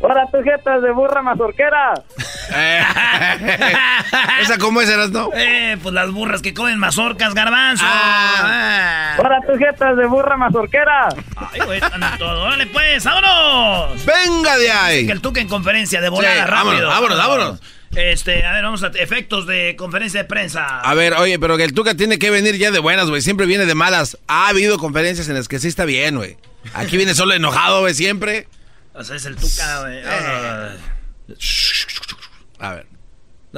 [0.00, 1.92] Ahora tu jetas de burra mazorquera.
[4.40, 5.30] ¿Esa cómo es, Eras, no?
[5.34, 7.84] Eh, pues las burras que comen mazorcas, garbanzo.
[7.86, 9.16] Ah.
[9.18, 11.08] Ahora tu jetas de burra mazorquera.
[11.36, 12.44] Ay, güey, están en todo.
[12.44, 14.04] Órale, pues, vámonos.
[14.06, 15.06] Venga de ahí.
[15.06, 16.88] Que el Tuca en conferencia de volada, Sí, rápido.
[16.88, 17.60] vámonos, vámonos, vámonos.
[17.96, 20.80] Este, a ver, vamos a efectos de conferencia de prensa.
[20.80, 23.22] A ver, oye, pero que el Tuca tiene que venir ya de buenas, güey.
[23.22, 24.18] Siempre viene de malas.
[24.26, 26.36] Ha habido conferencias en las que sí está bien, güey.
[26.74, 28.46] Aquí viene solo enojado, güey, siempre.
[28.94, 30.02] O sea, es el Tuca, güey.
[30.02, 30.08] No.
[32.58, 32.97] A ver.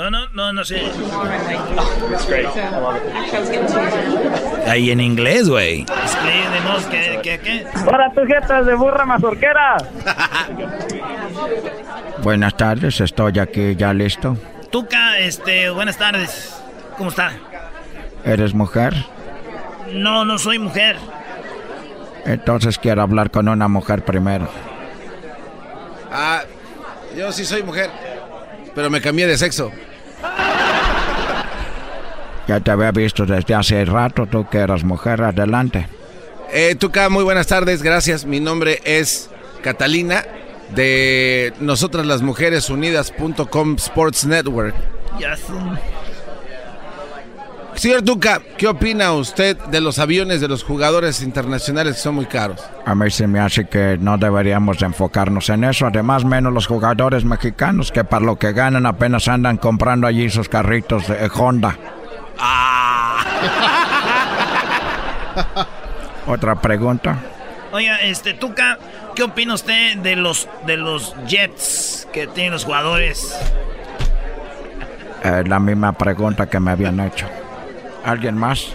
[0.00, 0.80] No, no, no, no sé.
[4.66, 5.82] Ahí en inglés, güey.
[5.82, 7.66] Explíquenos, ¿qué, qué, qué?
[7.84, 9.76] Ahora tu jetas de burra mazorquera.
[12.22, 14.38] Buenas tardes, estoy aquí ya listo.
[14.70, 16.58] Tuca, este, buenas tardes.
[16.96, 17.32] ¿Cómo está?
[18.24, 18.94] ¿Eres mujer?
[19.92, 20.96] No, no soy mujer.
[22.24, 24.48] Entonces quiero hablar con una mujer primero.
[26.10, 26.44] Ah,
[27.14, 27.90] yo sí soy mujer.
[28.74, 29.70] Pero me cambié de sexo.
[32.48, 35.86] Ya te había visto desde hace rato, tú que eras mujer, adelante.
[36.52, 38.24] Eh, Tuca, muy buenas tardes, gracias.
[38.24, 39.30] Mi nombre es
[39.62, 40.24] Catalina
[40.74, 44.74] de Nosotras las Mujeres Unidas.com Sports Network.
[45.20, 45.52] Ya sé.
[47.80, 52.26] Señor Tuca, ¿qué opina usted de los aviones de los jugadores internacionales que son muy
[52.26, 52.60] caros?
[52.84, 55.86] A mí se me hace que no deberíamos de enfocarnos en eso.
[55.86, 60.46] Además, menos los jugadores mexicanos que para lo que ganan apenas andan comprando allí sus
[60.46, 61.78] carritos de Honda.
[66.26, 67.16] Otra pregunta.
[67.72, 68.78] Oiga, este, Tuca,
[69.14, 73.34] ¿qué opina usted de los, de los Jets que tienen los jugadores?
[75.24, 77.26] Eh, la misma pregunta que me habían hecho.
[78.04, 78.68] ¿Alguien más?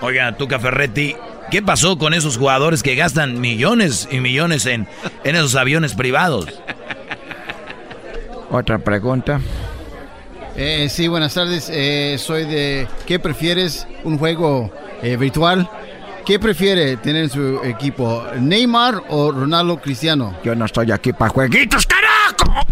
[0.00, 1.16] Oiga, Tuca Ferretti,
[1.50, 4.86] ¿qué pasó con esos jugadores que gastan millones y millones en,
[5.24, 6.46] en esos aviones privados?
[8.50, 9.40] Otra pregunta.
[10.56, 11.70] Eh, sí, buenas tardes.
[11.72, 12.86] Eh, soy de...
[13.06, 13.86] ¿Qué prefieres?
[14.04, 15.68] ¿Un juego eh, virtual?
[16.26, 18.24] ¿Qué prefiere tener en su equipo?
[18.38, 20.36] ¿Neymar o Ronaldo Cristiano?
[20.44, 22.66] Yo no estoy aquí para jueguitos, carajo.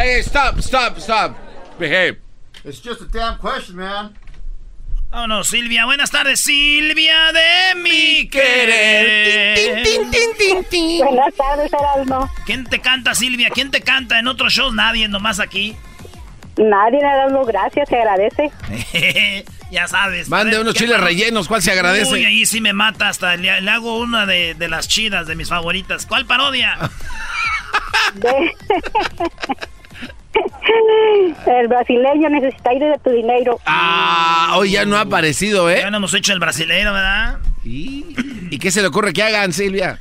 [0.00, 1.36] Hey, hey, stop, stop, stop.
[1.78, 2.16] Behave.
[2.64, 4.14] It's just a damn question, man.
[5.12, 5.84] Oh, no, Silvia.
[5.84, 9.84] Buenas tardes, Silvia de mi querer.
[11.04, 12.30] Buenas tardes, Erasmo.
[12.46, 13.50] ¿Quién te canta, Silvia?
[13.50, 14.72] ¿Quién te canta en otros shows?
[14.72, 15.76] Nadie, nomás aquí.
[16.56, 18.50] Nadie, Erasmo, gracias, se agradece.
[19.70, 20.28] Ya sabes.
[20.28, 22.12] Mande unos chiles rellenos, ¿cuál se agradece?
[22.12, 23.36] Uy, ahí sí me mata hasta.
[23.36, 26.06] Le, le hago una de, de, las chidas, de mis favoritas.
[26.06, 26.76] ¿Cuál parodia?
[31.46, 33.58] el brasileño necesita ir de tu dinero.
[33.66, 35.80] Ah, hoy ya no ha aparecido, ¿eh?
[35.80, 37.38] Ya no hemos hecho el brasileño, ¿verdad?
[37.64, 38.16] ¿Y?
[38.50, 40.00] ¿Y qué se le ocurre que hagan, Silvia?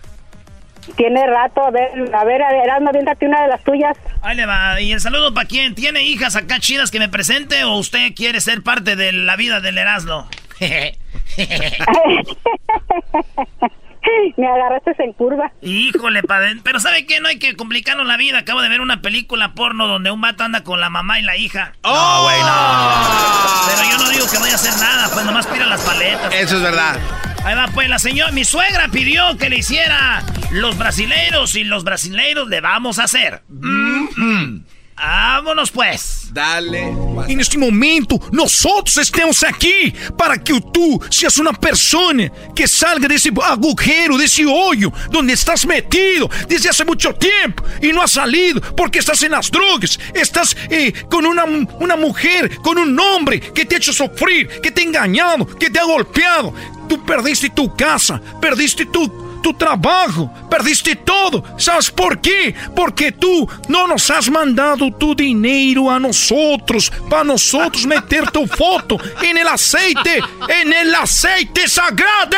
[0.95, 2.89] Tiene rato, a ver, a ver, a ver, hazme
[3.21, 3.95] una de las tuyas.
[4.21, 4.81] Ahí le va.
[4.81, 5.75] ¿Y el saludo para quién?
[5.75, 9.61] ¿Tiene hijas acá chidas que me presente o usted quiere ser parte de la vida
[9.61, 10.27] del Erasmo?
[14.37, 15.51] Me agarraste en curva.
[15.61, 16.57] Híjole, padre.
[16.63, 17.19] Pero ¿sabe qué?
[17.19, 18.39] No hay que complicarnos la vida.
[18.39, 21.37] Acabo de ver una película porno donde un vato anda con la mamá y la
[21.37, 21.73] hija.
[21.81, 22.23] ¡Oh!
[22.23, 23.67] güey, no.
[23.67, 26.33] Pero yo no digo que vaya a hacer nada, pues nomás pira las paletas.
[26.33, 26.97] Eso es verdad.
[27.43, 31.83] Ahí va, pues la señora, mi suegra pidió que le hiciera los brasileiros y los
[31.83, 33.41] brasileiros le vamos a hacer.
[33.47, 34.59] Mm
[34.99, 36.27] Vámonos pues.
[36.31, 36.93] Dale.
[37.27, 42.13] E neste momento, nós outros estamos aqui para que tu seas uma pessoa
[42.55, 48.01] que salga desse agujero, desse olho, onde estás metido desde há muito tempo e não
[48.01, 53.01] has salido porque estás em las drogas, estás eh, com uma, uma mulher, com um
[53.01, 56.53] homem que te ha hecho sofrer, que te ha engañado, que te ha golpeado.
[56.87, 61.43] Tu perdiste tu casa, perdiste tu tu trabajo, perdiste todo.
[61.57, 62.55] ¿Sabes por qué?
[62.75, 68.97] Porque tú no nos has mandado tu dinero a nosotros, para nosotros meter tu foto
[69.21, 72.37] en el aceite, en el aceite sagrado.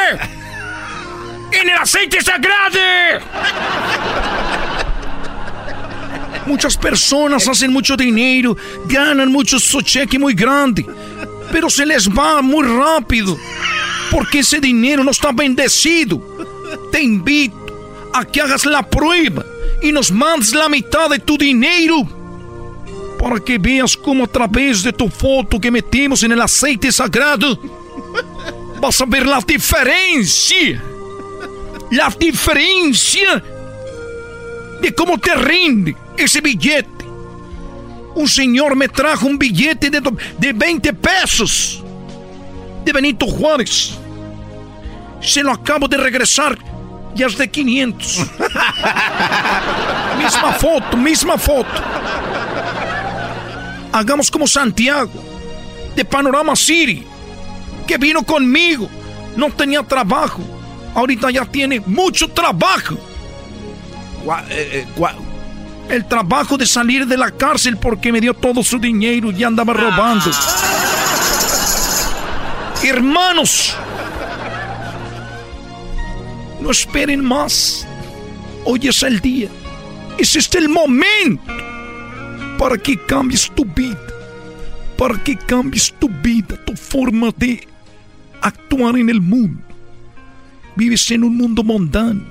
[1.51, 2.79] En el aceite sagrado.
[6.45, 10.85] Muchas personas hacen mucho dinero, ganan mucho su cheque muy grande,
[11.51, 13.37] pero se les va muy rápido,
[14.09, 16.19] porque ese dinero no está bendecido
[16.91, 17.55] te invito
[18.13, 19.45] a que hagas la prueba
[19.81, 22.07] y nos mandes la mitad de tu dinero
[23.19, 27.60] para que veas cómo a través de tu foto que metemos en el aceite sagrado
[28.81, 30.84] vas a ver la diferencia.
[31.91, 33.43] La diferencia
[34.81, 37.05] de cómo te rinde ese billete.
[38.15, 40.01] Un señor me trajo un billete de,
[40.38, 41.84] de 20 pesos
[42.84, 43.97] de Benito Juárez.
[45.21, 46.57] Se lo acabo de regresar
[47.15, 48.17] ya es de 500.
[50.17, 51.69] misma foto, misma foto.
[53.91, 55.12] Hagamos como Santiago,
[55.95, 57.05] de Panorama City,
[57.86, 58.89] que vino conmigo.
[59.36, 60.41] No tenía trabajo.
[60.95, 62.95] Ahorita ya tiene mucho trabajo.
[64.49, 65.05] Eh, eh,
[65.89, 69.73] El trabajo de salir de la cárcel porque me dio todo su dinero y andaba
[69.73, 70.31] robando.
[72.84, 73.75] Hermanos,
[76.62, 77.88] no esperen más.
[78.65, 79.50] Hoy es el día.
[80.17, 81.41] Es este el momento
[82.58, 83.97] para que cambies tu vida.
[84.97, 87.67] Para que cambies tu vida, tu forma de
[88.41, 89.63] actuar en el mundo.
[90.76, 92.21] Vives en un mundo mundano.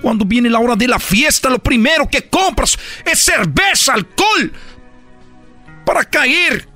[0.00, 4.52] Cuando viene la hora de la fiesta, lo primero que compras es cerveza, alcohol,
[5.84, 6.66] para caer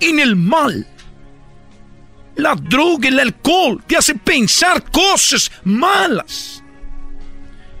[0.00, 0.86] en el mal.
[2.40, 6.64] La droga, el alcohol te hace pensar cosas malas.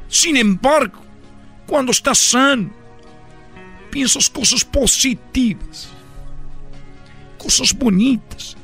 [0.06, 1.00] Sin embargo,
[1.66, 2.70] cuando estás sano,
[3.90, 5.88] piensas cosas positivas,
[7.38, 8.54] cosas bonitas.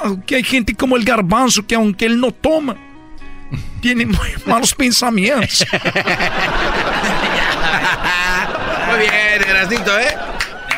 [0.00, 2.76] Aunque hay gente como el garbanzo que aunque él no toma,
[3.80, 5.64] tiene muy malos pensamientos.
[8.88, 10.35] muy bien, Gracito, ¿eh?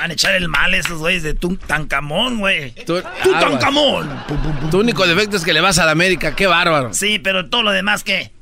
[0.08, 2.70] Van a echar el mal esos güeyes de Tutankamón, güey.
[2.86, 4.08] Tutankamón.
[4.70, 6.94] Tu único defecto es que le vas a la América, qué bárbaro.
[6.94, 8.32] Sí, pero todo lo demás, ¿qué?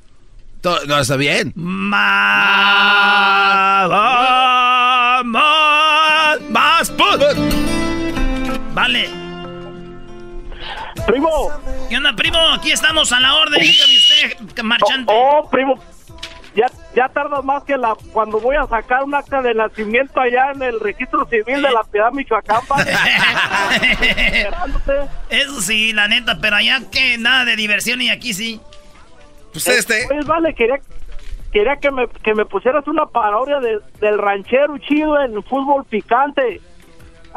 [0.61, 1.53] Todo, no, está bien.
[1.57, 1.99] Más.
[5.25, 6.41] Más.
[6.51, 6.93] Más.
[8.73, 9.11] Vale.
[11.07, 11.51] Primo.
[11.89, 12.39] ¿Qué onda, primo?
[12.53, 13.61] Aquí estamos a la orden.
[13.61, 15.13] Dígame usted, marchante.
[15.13, 15.83] Oh, oh primo
[16.57, 20.53] ya, ya tarda más que la cuando voy a sacar un acta de nacimiento allá
[20.53, 22.63] en el registro civil de la Piedad Michoacán.
[25.29, 28.59] Eso sí, la neta, pero allá que nada de diversión y aquí sí.
[29.53, 30.07] Pues este.
[30.09, 30.81] Pues vale, quería,
[31.53, 36.63] quería que me, que me pusieras una parodia del ranchero chido en fútbol picante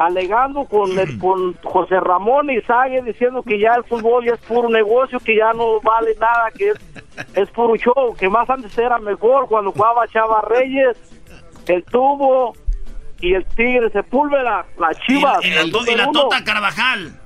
[0.00, 4.70] alegando con, con José Ramón y Sague diciendo que ya el fútbol ya es puro
[4.70, 6.78] negocio, que ya no vale nada, que es,
[7.34, 10.96] es puro show, que más antes era mejor cuando jugaba Chava Reyes,
[11.66, 12.54] el Tubo
[13.20, 15.44] y el Tigre Sepúlveda, la Chivas.
[15.44, 15.50] Y,
[15.94, 17.20] la Tota Carvajal.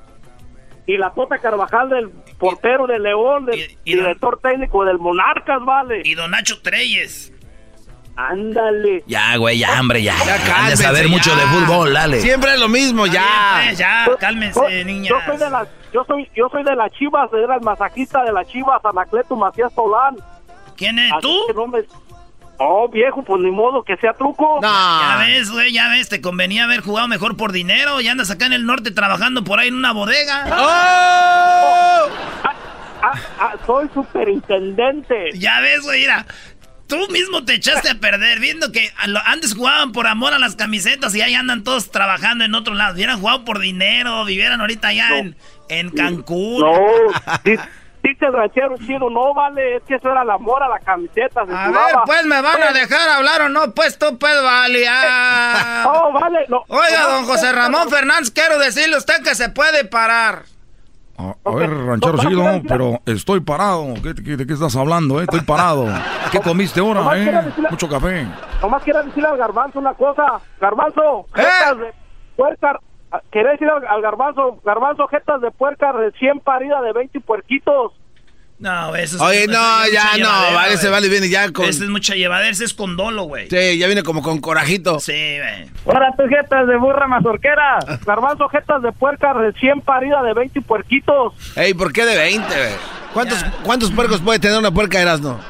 [0.89, 6.03] Y la Tota Carvajal del portero de León, del director técnico del Monarcas, vale.
[6.05, 7.33] Y Don Nacho Treyes.
[8.16, 9.03] Ándale.
[9.07, 10.14] Ya, güey, ya, hombre, ya.
[10.24, 11.11] Ya de cálmense, saber ya.
[11.11, 12.20] mucho de fútbol, dale.
[12.20, 13.62] Siempre es lo mismo, ya.
[13.66, 15.11] Pues, ya, cálmense, Yo- niñas.
[15.11, 18.33] Yo soy de las, yo soy, yo soy de las Chivas, era el masajista de
[18.33, 20.16] las Chivas, Anacleto Macías Solán.
[20.77, 21.37] ¿Quién es Así tú?
[21.48, 21.85] que no me-
[22.57, 24.61] Oh, viejo, pues ni modo que sea truco.
[24.62, 28.46] Ya ves, güey, ya ves, te convenía haber jugado mejor por dinero y andas acá
[28.46, 30.44] en el norte trabajando por ahí en una bodega.
[33.07, 35.31] Ah, ah, soy superintendente.
[35.35, 36.24] Ya ves, güey, mira.
[36.87, 38.92] Tú mismo te echaste a perder viendo que
[39.25, 42.94] antes jugaban por amor a las camisetas y ahí andan todos trabajando en otro lado.
[42.94, 45.37] Hubieran jugado por dinero, vivieran ahorita allá en,
[45.70, 46.61] en Cancún.
[46.61, 46.73] No,
[47.42, 47.57] di-
[48.03, 51.47] dice ranchero chido, no vale, es que eso era el amor a la camiseta.
[51.47, 51.87] se A jugaba.
[51.87, 54.85] ver, pues me van a dejar hablar o no, pues tú, pues vale.
[54.87, 55.85] ah.
[55.90, 56.64] Oh, vale, no.
[56.68, 60.42] Oiga, no, don José Ramón Fernández, quiero decirle a usted que se puede parar.
[61.16, 63.94] A, a ver, ranchero chido, pero estoy parado.
[64.03, 65.24] ¿Qué- qué- ¿De qué estás hablando, eh?
[65.24, 65.87] Estoy parado.
[66.33, 67.33] ¿Qué comiste ahora, Nomás eh?
[67.33, 68.27] decirle- Mucho café.
[68.61, 70.40] Nomás quiero decirle al garbanzo una cosa.
[70.61, 71.42] Garbanzo, ¿Eh?
[71.42, 71.94] jetas de
[72.37, 72.81] puerca.
[73.31, 77.92] Quería decir al, al garbanzo, garbanzo, jetas de puerca recién parida de 20 puerquitos.
[78.59, 81.64] No, eso es Oye, no, ya no, vale, se vale, viene ya con...
[81.67, 83.49] Ese es mucha llevadera, ese es con dolo, güey.
[83.51, 85.01] Sí, ya viene como con corajito.
[85.01, 85.71] Sí, güey.
[85.87, 87.79] Ahora tus jetas de burra mazorquera.
[88.07, 91.35] Garbanzo, jetas de puerca recién parida de 20 puerquitos.
[91.57, 92.73] Ey, ¿por qué de 20, güey?
[93.12, 95.40] ¿Cuántos, ¿Cuántos puercos puede tener una puerca de Erasmo?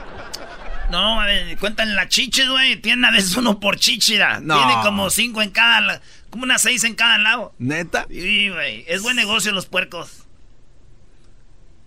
[0.90, 2.76] No, a ver, cuentan las chiches, güey.
[2.76, 4.40] Tienen a veces uno por chichira.
[4.40, 4.56] No.
[4.56, 7.54] Tiene como cinco en cada, como unas seis en cada lado.
[7.58, 8.06] ¿Neta?
[8.08, 8.84] Sí, güey.
[8.88, 10.23] Es buen negocio los puercos.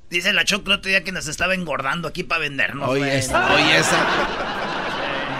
[0.09, 2.87] Dice la Choco el otro día que nos estaba engordando aquí para vendernos.
[2.89, 3.97] Oye, esta, oye, esa.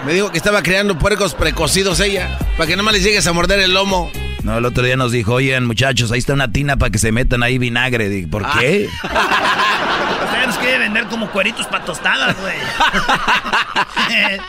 [0.06, 3.34] Me dijo que estaba creando puercos precocidos ella, para que no más les llegues a
[3.34, 4.12] morder el lomo.
[4.44, 7.12] No, el otro día nos dijo, oigan, muchachos, ahí está una tina para que se
[7.12, 8.08] metan ahí vinagre.
[8.10, 8.58] Dije, ¿por Ah.
[8.60, 8.88] qué?
[9.04, 12.56] Usted nos quiere vender como cueritos para tostadas, güey.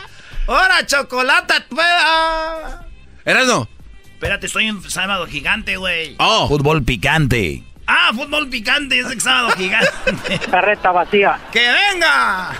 [0.45, 1.53] ¡Hora, chocolate!
[1.69, 2.85] pueda!
[3.25, 3.67] Erasmo.
[4.13, 6.15] Espérate, estoy en sábado gigante, güey.
[6.19, 6.47] Oh.
[6.47, 7.63] Fútbol picante.
[7.91, 10.39] Ah, fútbol picante, es el sábado gigante.
[10.51, 11.39] Carreta vacía.
[11.51, 12.51] ¡Que venga!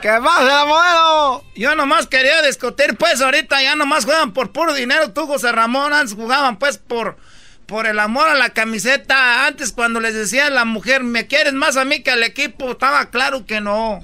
[0.00, 1.44] ¡Que baje la modelo!
[1.54, 5.12] Yo nomás quería discutir, pues ahorita ya nomás juegan por puro dinero.
[5.12, 7.18] Tú, José Ramón, antes jugaban pues por,
[7.66, 9.46] por el amor a la camiseta.
[9.46, 12.70] Antes cuando les decía a la mujer, ¿me quieres más a mí que al equipo?
[12.70, 14.02] Estaba claro que no.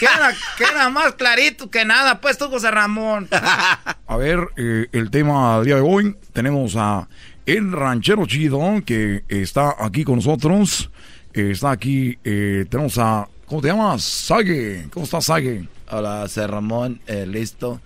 [0.00, 3.28] Que era, que era más clarito que nada, pues tú, José Ramón.
[3.30, 7.08] A ver, eh, el tema del día de hoy, tenemos a
[7.56, 10.90] el ranchero chido que está aquí con nosotros.
[11.32, 14.02] Eh, está aquí, eh, tenemos a, ¿cómo te llamas?
[14.02, 14.86] Sague.
[14.92, 15.68] ¿Cómo estás, Sague?
[15.90, 17.80] Hola, José Ramón, eh, listo.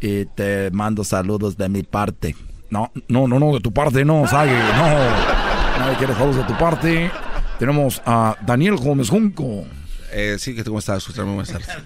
[0.00, 2.36] Y te mando saludos de mi parte.
[2.70, 5.78] No, no, no, no, de tu parte no, Sague, no.
[5.78, 7.10] Nadie quiere saludos de tu parte.
[7.58, 9.64] Tenemos a Daniel Gómez Junco.
[10.20, 11.06] Eh, sí, ¿cómo estás?
[11.14, 11.68] Buenas tardes.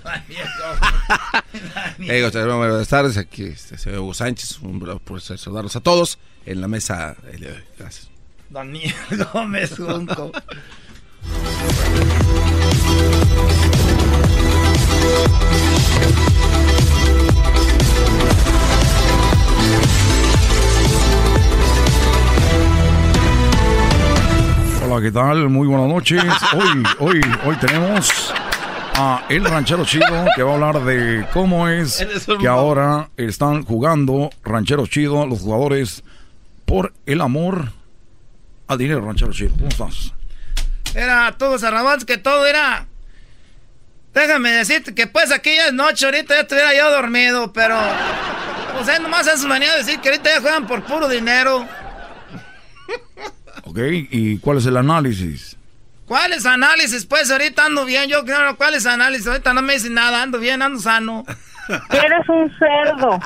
[1.99, 3.19] Eh, buenas tardes.
[3.19, 4.61] Aquí este, soy Hugo Sánchez.
[4.61, 7.15] Un placer saludarlos a todos en la mesa.
[7.31, 7.65] el día de hoy.
[7.79, 8.09] Gracias.
[8.49, 8.95] Daniel
[9.33, 10.33] Gómez Junco.
[24.95, 25.49] Hola, ¿qué tal?
[25.49, 26.23] Muy buenas noches.
[26.53, 28.35] Hoy, hoy, hoy tenemos
[28.95, 32.07] a El Ranchero Chido que va a hablar de cómo es
[32.39, 36.05] que ahora están jugando Ranchero Chido los jugadores
[36.67, 37.73] por el amor
[38.69, 39.55] al dinero, Ranchero Chido.
[39.55, 40.13] ¿Cómo estás?
[40.95, 42.87] Era todo Ramón, que todo era.
[44.13, 47.79] Déjame decirte que pues aquí ya es noche, ahorita ya estuviera yo dormido, pero.
[48.79, 51.67] O sea, nomás es su manera de decir que ahorita ya juegan por puro dinero.
[53.65, 53.79] Ok,
[54.11, 55.57] ¿y cuál es el análisis?
[56.07, 57.07] ¿Cuáles análisis?
[57.07, 59.27] Pues ahorita ando bien, yo creo, ¿cuáles análisis?
[59.27, 61.25] Ahorita no me dicen nada, ando bien, ando sano.
[61.91, 63.19] Eres un cerdo.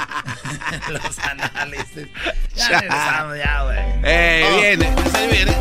[0.90, 2.08] Los análisis.
[2.54, 3.78] Ya regresamos, ya, güey.
[4.02, 5.56] Eh, viene, se viene.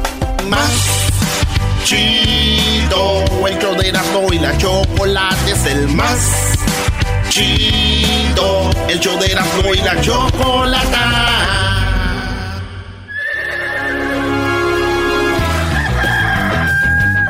[0.48, 1.10] Más
[1.84, 6.54] chido, el show de Erasmo y la chocolate es el más
[7.30, 11.85] chido, el show de Erasmo y la chocolata.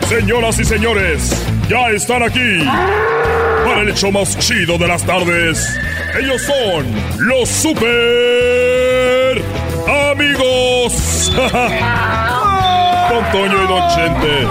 [0.09, 1.31] Señoras y señores,
[1.67, 2.63] ya están aquí
[3.65, 5.79] para el hecho más chido de las tardes.
[6.19, 6.85] Ellos son
[7.27, 9.41] los super
[10.11, 11.31] amigos.
[13.09, 14.47] Don Toño y Don Chente.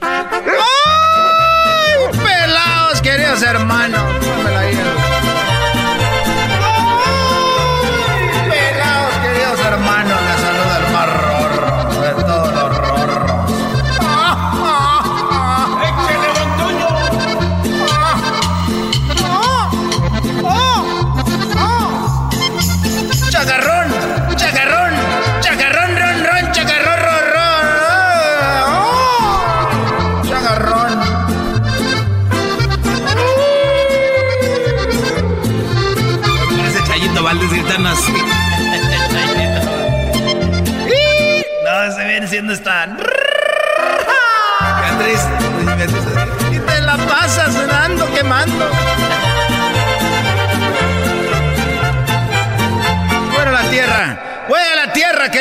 [0.00, 0.30] ¡Ay,
[2.24, 5.05] pelados, queridos hermanos!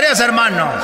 [0.05, 0.83] Queridos hermanos.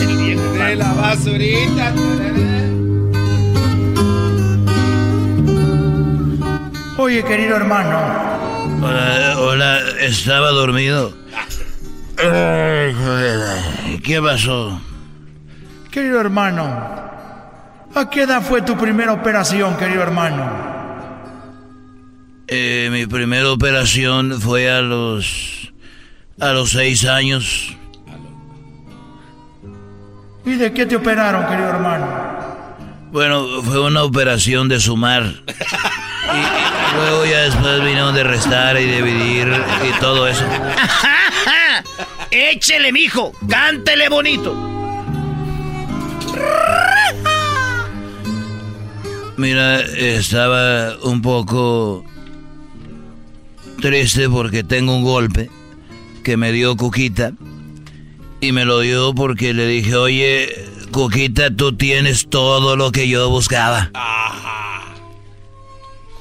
[0.00, 1.92] El viejo De la basurita.
[6.96, 8.00] Oye, querido hermano.
[8.82, 11.14] Hola, hola, estaba dormido.
[12.18, 14.80] Ay, joder, ¿Qué pasó?
[15.92, 16.93] Querido hermano.
[17.94, 20.50] ¿A qué edad fue tu primera operación, querido hermano?
[22.48, 25.72] Eh, mi primera operación fue a los.
[26.40, 27.76] a los seis años.
[30.44, 32.06] ¿Y de qué te operaron, querido hermano?
[33.12, 35.22] Bueno, fue una operación de sumar.
[35.22, 39.46] Y, luego ya después vinieron de restar y dividir
[39.88, 40.44] y todo eso.
[42.32, 43.32] Échele, mijo.
[43.48, 44.52] Cántele bonito.
[49.36, 52.04] Mira, estaba un poco
[53.80, 55.50] triste porque tengo un golpe
[56.22, 57.32] que me dio Cuquita.
[58.40, 63.28] Y me lo dio porque le dije, oye, Cuquita, tú tienes todo lo que yo
[63.28, 63.90] buscaba.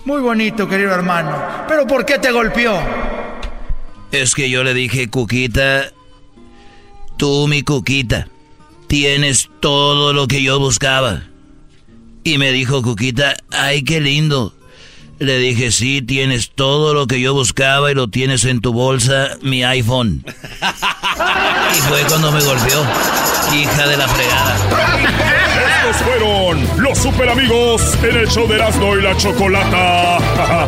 [0.06, 1.38] Muy bonito, querido hermano.
[1.68, 2.80] ¿Pero por qué te golpeó?
[4.12, 5.92] Es que yo le dije, Cuquita,
[7.18, 8.28] tú mi Cuquita,
[8.88, 11.24] tienes todo lo que yo buscaba.
[12.24, 14.54] Y me dijo Cuquita, ay, qué lindo.
[15.20, 19.38] Le dije, sí, tienes todo lo que yo buscaba y lo tienes en tu bolsa,
[19.42, 20.26] mi iPhone.
[20.26, 22.86] Y fue cuando me golpeó,
[23.56, 24.56] hija de la fregada.
[25.78, 30.68] Estos fueron los super amigos en el show de Erasmo y la Chocolata.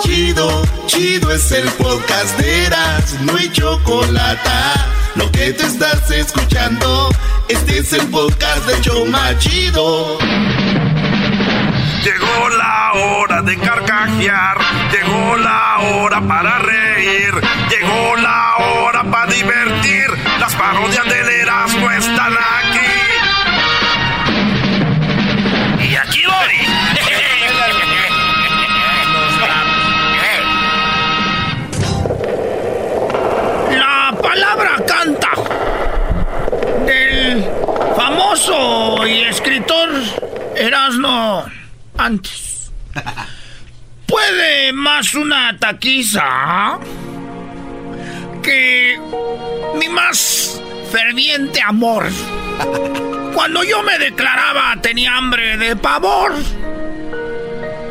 [0.00, 4.99] Chido, chido es el podcast de Erasmo y Chocolata.
[5.16, 7.08] Lo que te estás escuchando,
[7.48, 10.18] este es el podcast de Choma Chido.
[12.04, 14.56] Llegó la hora de carcajear,
[14.90, 17.34] llegó la hora para reír,
[17.68, 20.06] llegó la hora para divertir.
[20.38, 22.78] Las parodias del Erasmo están aquí.
[25.90, 26.56] Y aquí voy.
[33.70, 35.30] La palabra canta
[36.86, 37.44] del
[37.96, 39.88] famoso y escritor
[40.56, 41.44] Erasmo
[41.96, 42.70] antes.
[44.06, 46.78] Puede más una taquiza
[48.42, 48.98] que
[49.76, 50.60] mi más
[50.90, 52.08] ferviente amor.
[53.34, 56.34] Cuando yo me declaraba tenía hambre de pavor.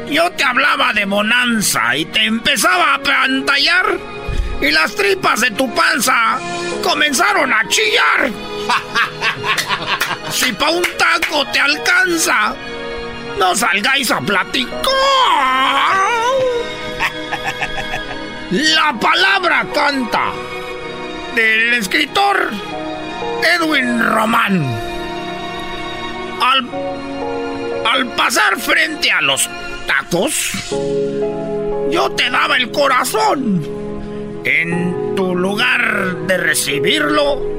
[0.10, 3.86] Yo te hablaba de bonanza y te empezaba a pantallar.
[4.62, 6.38] Y las tripas de tu panza
[6.84, 8.30] comenzaron a chillar.
[10.32, 12.56] Si pa' un taco te alcanza,
[13.38, 14.80] no salgáis a platicar.
[18.52, 20.32] La palabra canta
[21.36, 22.52] del escritor
[23.56, 24.64] Edwin Román.
[26.42, 26.70] Al,
[27.86, 29.50] al pasar frente a los
[29.86, 30.52] tacos,
[31.92, 33.64] yo te daba el corazón.
[34.44, 37.59] En tu lugar de recibirlo,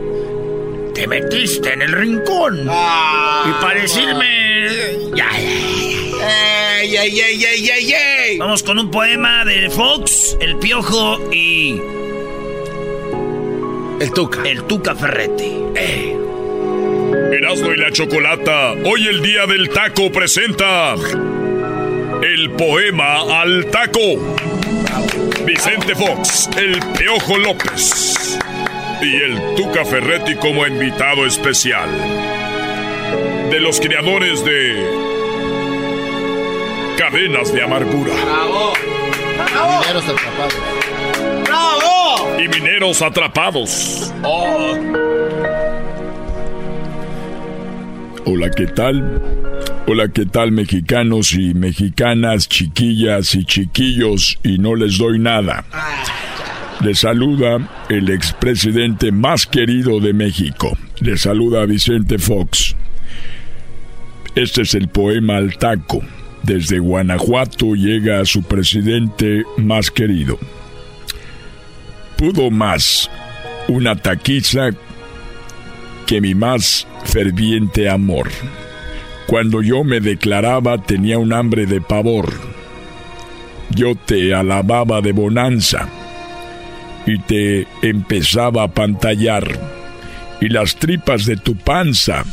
[0.91, 2.61] te metiste en el rincón.
[2.62, 5.11] Y para decirme...
[5.14, 5.28] Ya,
[6.82, 8.38] ¡Ey, ey, ey, ey, ey, ey!
[8.38, 11.80] Vamos con un poema de Fox, El Piojo y...
[14.01, 14.43] El Tuca.
[14.49, 15.59] El Tuca Ferretti.
[15.74, 16.16] Eh.
[17.32, 20.95] Erasmo y la Chocolata, hoy el día del taco presenta
[22.22, 24.36] el poema al taco.
[25.45, 28.09] Vicente Fox, el Peojo López
[29.03, 31.88] y el Tuca Ferretti como invitado especial.
[33.51, 34.86] De los creadores de
[36.98, 38.12] Cadenas de Amargura.
[39.80, 40.55] Mineros atrapados.
[41.44, 42.40] ¡Bravo!
[42.40, 44.14] Y Mineros Atrapados.
[48.26, 49.22] Hola, ¿qué tal?
[49.86, 54.38] Hola, ¿qué tal mexicanos y mexicanas, chiquillas y chiquillos?
[54.42, 55.64] Y no les doy nada.
[56.83, 57.59] Les saluda
[57.91, 60.78] el expresidente más querido de México.
[61.01, 62.74] Les saluda Vicente Fox.
[64.35, 66.01] Este es el poema al taco.
[66.43, 70.39] Desde Guanajuato llega a su presidente más querido.
[72.16, 73.11] Pudo más
[73.68, 74.70] una taquiza
[76.07, 78.31] que mi más ferviente amor.
[79.26, 82.33] Cuando yo me declaraba tenía un hambre de pavor.
[83.68, 85.99] Yo te alababa de bonanza
[87.11, 89.58] y te empezaba a pantallar
[90.40, 92.24] y las tripas de tu panza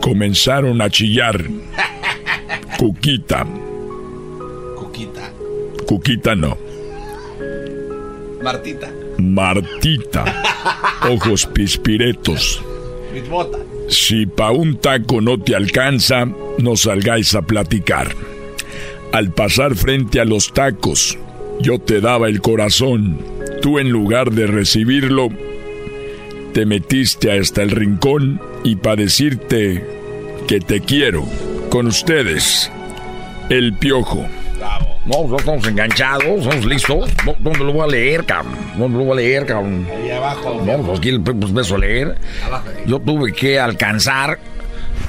[0.00, 1.44] comenzaron a chillar.
[2.78, 3.46] Cuquita.
[4.76, 5.32] Cuquita.
[5.86, 6.56] Cuquita no.
[8.42, 8.90] Martita.
[9.18, 10.42] Martita.
[11.10, 12.62] Ojos pispiretos.
[13.88, 16.26] Si pa' un taco no te alcanza,
[16.58, 18.14] no salgáis a platicar.
[19.12, 21.16] Al pasar frente a los tacos,
[21.60, 23.35] yo te daba el corazón.
[23.66, 25.28] Tú en lugar de recibirlo,
[26.54, 29.84] te metiste hasta el rincón y para decirte
[30.46, 31.24] que te quiero.
[31.68, 32.70] Con ustedes,
[33.48, 34.24] el piojo.
[35.04, 37.10] No, ya estamos enganchados, estamos listos.
[37.26, 38.54] No, ¿Dónde lo voy a leer, cabrón?
[38.78, 39.84] ¿Dónde lo voy a leer, cabrón?
[39.90, 40.62] Ahí abajo.
[40.64, 42.18] No, pues aquí pues, beso a leer.
[42.44, 42.66] Abajo.
[42.86, 44.38] Yo tuve que alcanzar.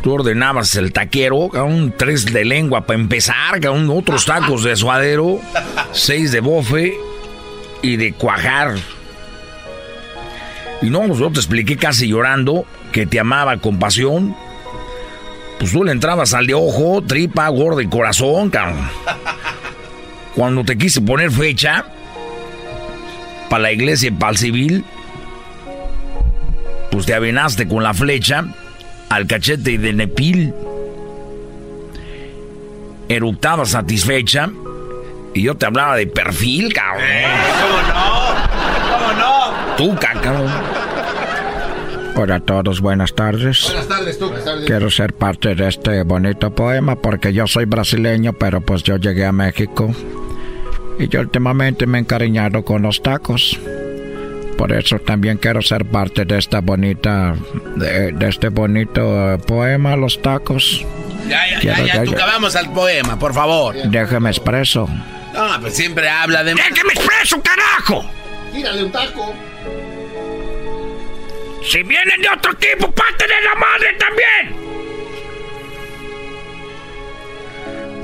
[0.01, 5.39] Tú ordenabas el taquero, cabrón, tres de lengua para empezar, cabrón, otros tacos de suadero,
[5.91, 6.95] seis de bofe
[7.81, 8.75] y de cuajar.
[10.81, 14.35] Y no, pues yo te expliqué casi llorando que te amaba con pasión.
[15.59, 18.87] Pues tú le entrabas al de ojo, tripa, gordo y corazón, cabrón.
[20.35, 21.85] Cuando te quise poner fecha
[23.49, 24.85] para la iglesia y para el civil,
[26.91, 28.45] pues te avenaste con la flecha
[29.09, 30.53] al cachete de Nepil.
[33.09, 34.51] Eructaba satisfecha
[35.33, 37.03] y yo te hablaba de perfil, cabrón.
[37.61, 38.97] ¿Cómo no?
[38.97, 39.75] ¿Cómo no?
[39.77, 40.51] Tú, cabrón.
[42.15, 43.63] Hola a todos, buenas tardes.
[43.65, 44.25] Buenas tardes, tú.
[44.27, 44.65] Buenas tardes.
[44.65, 49.25] Quiero ser parte de este bonito poema porque yo soy brasileño, pero pues yo llegué
[49.25, 49.93] a México.
[50.99, 53.59] Y yo últimamente me he encariñado con los tacos.
[54.57, 57.35] Por eso también quiero ser parte de esta bonita,
[57.75, 60.83] de, de este bonito eh, poema, los tacos.
[61.29, 63.75] Ya, ya, Quiero- ya, ya, tú que vamos al poema, por favor.
[63.75, 64.89] Déjeme expreso.
[65.37, 66.55] No, pues siempre habla de...
[66.55, 68.03] ¡Déjeme expreso, carajo!
[68.51, 69.35] Tírale un taco.
[71.63, 74.67] Si vienen de otro tipo, parte de la madre también.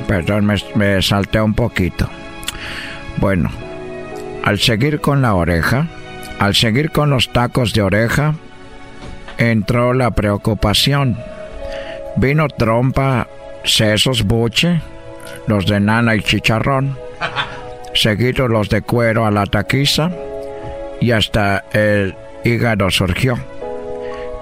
[0.08, 2.08] Perdón, me, me salté un poquito.
[3.18, 3.50] Bueno,
[4.44, 5.88] al seguir con la oreja,
[6.40, 8.36] al seguir con los tacos de oreja,
[9.40, 11.18] entró la preocupación.
[12.16, 13.28] Vino trompa,
[13.64, 14.82] sesos, buche,
[15.48, 16.98] los de nana y chicharrón,
[17.94, 20.12] seguidos los de cuero a la taquiza,
[21.00, 23.38] y hasta el hígado surgió.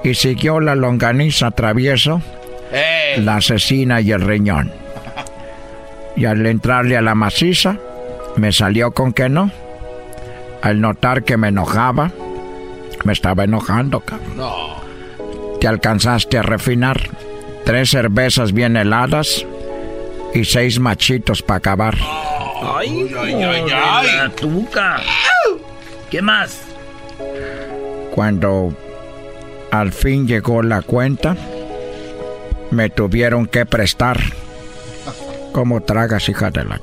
[0.03, 2.21] Y siguió la longaniza travieso,
[3.17, 4.71] la asesina y el riñón.
[6.15, 7.77] Y al entrarle a la maciza,
[8.35, 9.51] me salió con que no.
[10.61, 12.11] Al notar que me enojaba,
[13.03, 14.37] me estaba enojando, cabrón.
[14.37, 14.81] No.
[15.59, 17.01] Te alcanzaste a refinar.
[17.65, 19.45] Tres cervezas bien heladas
[20.33, 21.95] y seis machitos para acabar.
[22.81, 24.07] Ay, ay, ay, ay.
[24.17, 24.97] la tuca.
[26.09, 26.59] ¿Qué más?
[28.09, 28.75] Cuando
[29.71, 31.37] al fin llegó la cuenta,
[32.71, 34.19] me tuvieron que prestar.
[35.51, 36.81] ¿Cómo tragas, hija de la...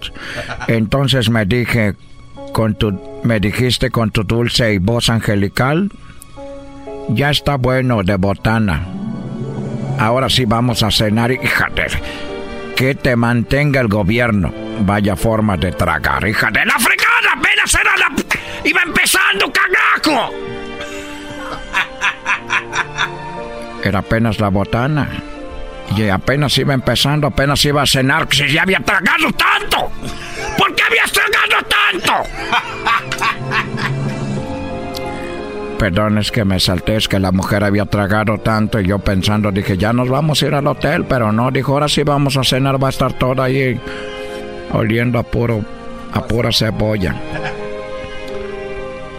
[0.69, 1.95] Entonces me dije,
[2.53, 5.91] con tu, me dijiste con tu dulce y voz angelical,
[7.09, 8.87] ya está bueno de botana.
[9.99, 12.28] Ahora sí vamos a cenar, hija de...
[12.79, 14.55] Que te mantenga el gobierno.
[14.83, 17.33] Vaya forma de tragar, hija de la fregada.
[17.37, 18.15] ¡Apenas era la...
[18.63, 20.31] ¡Iba empezando, cagajo!
[23.83, 25.09] Era apenas la botana.
[25.97, 28.29] Y apenas iba empezando, apenas iba a cenar.
[28.31, 29.91] Si ya había tragado tanto.
[30.57, 32.13] ¿Por qué habías tragado tanto?
[35.79, 39.53] Perdón, es que me salté, es que la mujer había tragado tanto y yo pensando,
[39.53, 42.43] dije, ya nos vamos a ir al hotel, pero no, dijo, ahora sí vamos a
[42.43, 43.81] cenar, va a estar todo ahí
[44.73, 45.65] oliendo a puro,
[46.13, 47.15] a pura cebolla.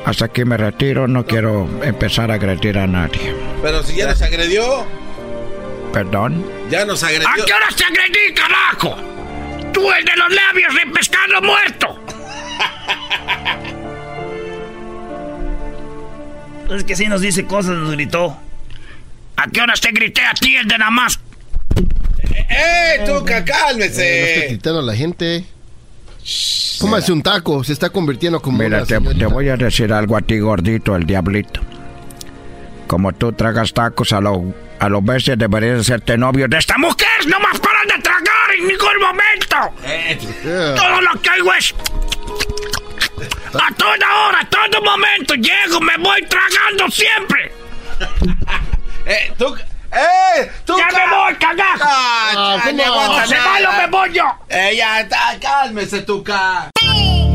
[0.05, 3.33] Hasta aquí me retiro, no quiero empezar a agredir a nadie.
[3.61, 4.85] Pero si ya nos agredió.
[5.93, 6.45] Perdón.
[6.69, 7.29] Ya nos agredió.
[7.29, 8.95] ¿A qué hora te agredí, carajo?
[9.71, 11.99] Tú, el de los labios de pescado muerto.
[16.69, 18.37] Es que si nos dice cosas, nos gritó.
[19.37, 21.19] ¿A qué horas te grité a ti, el de nada más?
[22.49, 24.45] ¡Eh, Tuca, Eh, no cálmese!
[24.49, 25.45] gritando a la gente.
[26.79, 30.15] Cómase un taco, se está convirtiendo como Mira, una te, te voy a decir algo
[30.17, 31.61] a ti, gordito, el diablito.
[32.87, 36.77] Como tú tragas tacos a lo, a lo bestia, deberías hacerte novio de esta ¡Esta
[36.77, 40.75] mujer no más paran de tragar en ningún momento!
[40.75, 41.73] Todo lo que hago es...
[43.53, 47.51] A toda hora, a todo momento, llego, me voy tragando siempre.
[49.05, 49.55] Eh, tú.
[49.91, 50.51] ¡Eh!
[50.65, 50.77] ¡Tú!
[50.77, 51.83] ¡Ya me voy, cagajo!
[51.83, 53.49] Ah, no aguanta ¡Se nada.
[53.49, 54.23] va, lo me voy yo!
[54.47, 56.69] Eh, ya, está, cálmese, Tuca.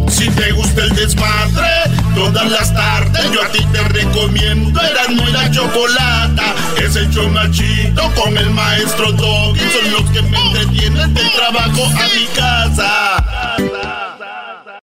[0.09, 1.69] Si te gusta el desmadre,
[2.15, 6.55] todas las tardes yo a ti te recomiendo Eran muy la chocolata.
[6.77, 9.61] Es el chido con el maestro Doggy.
[9.71, 14.14] Son los que me entretienen del trabajo a mi casa.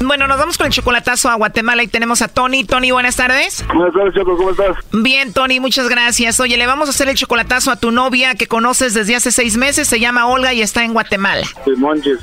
[0.00, 2.64] Bueno, nos vamos con el chocolatazo a Guatemala y tenemos a Tony.
[2.64, 3.64] Tony, buenas tardes.
[3.74, 4.76] Buenas tardes, Choco, ¿cómo estás?
[4.92, 6.38] Bien, Tony, muchas gracias.
[6.40, 9.56] Oye, le vamos a hacer el chocolatazo a tu novia que conoces desde hace seis
[9.56, 9.88] meses.
[9.88, 11.46] Se llama Olga y está en Guatemala.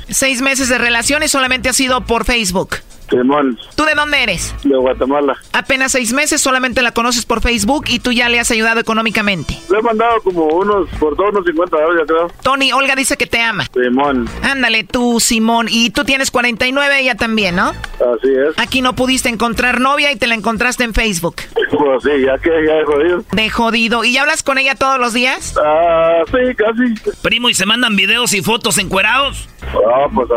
[0.08, 2.76] Seis meses de relación y solamente ha sido por Facebook.
[3.20, 4.54] Simón, ¿Tú de dónde eres?
[4.64, 5.36] de Guatemala.
[5.52, 9.58] Apenas seis meses, solamente la conoces por Facebook y tú ya le has ayudado económicamente.
[9.70, 12.30] Le he mandado como unos, por todos unos 50 dólares, ya creo.
[12.42, 13.66] Tony, Olga dice que te ama.
[13.72, 15.66] Simón, Ándale, tú, Simón.
[15.70, 17.70] Y tú tienes 49, ella también, ¿no?
[17.70, 18.58] así es.
[18.58, 21.36] Aquí no pudiste encontrar novia y te la encontraste en Facebook.
[21.76, 23.24] Pues sí, ya que ya he jodido.
[23.32, 24.04] De jodido.
[24.04, 25.54] ¿Y ya hablas con ella todos los días?
[25.62, 27.16] Ah, sí, casi.
[27.20, 29.48] Primo, ¿y se mandan videos y fotos encuerados?
[29.62, 30.34] Ah, pues a.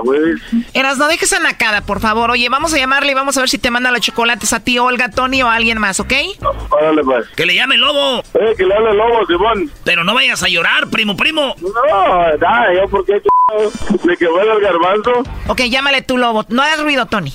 [0.74, 2.32] Eras, no dejes a Nakada, por favor.
[2.32, 4.78] Oye, vamos a llamarle y vamos a ver si te manda los chocolates a ti,
[4.80, 6.14] Olga, Tony o a alguien más, ¿ok?
[6.70, 7.28] Órale, pues.
[7.36, 8.24] Que le llame lobo.
[8.34, 9.72] Eh, que le hable lobo, Simón.
[9.84, 11.56] Pero no vayas a llorar, primo, primo.
[11.62, 14.06] No, nada, yo porque ch...
[14.06, 15.12] le quedó el garbanzo.
[15.48, 16.46] Ok, llámale tú, Lobo.
[16.50, 17.34] No hagas ruido, Tony.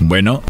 [0.00, 0.42] Bueno,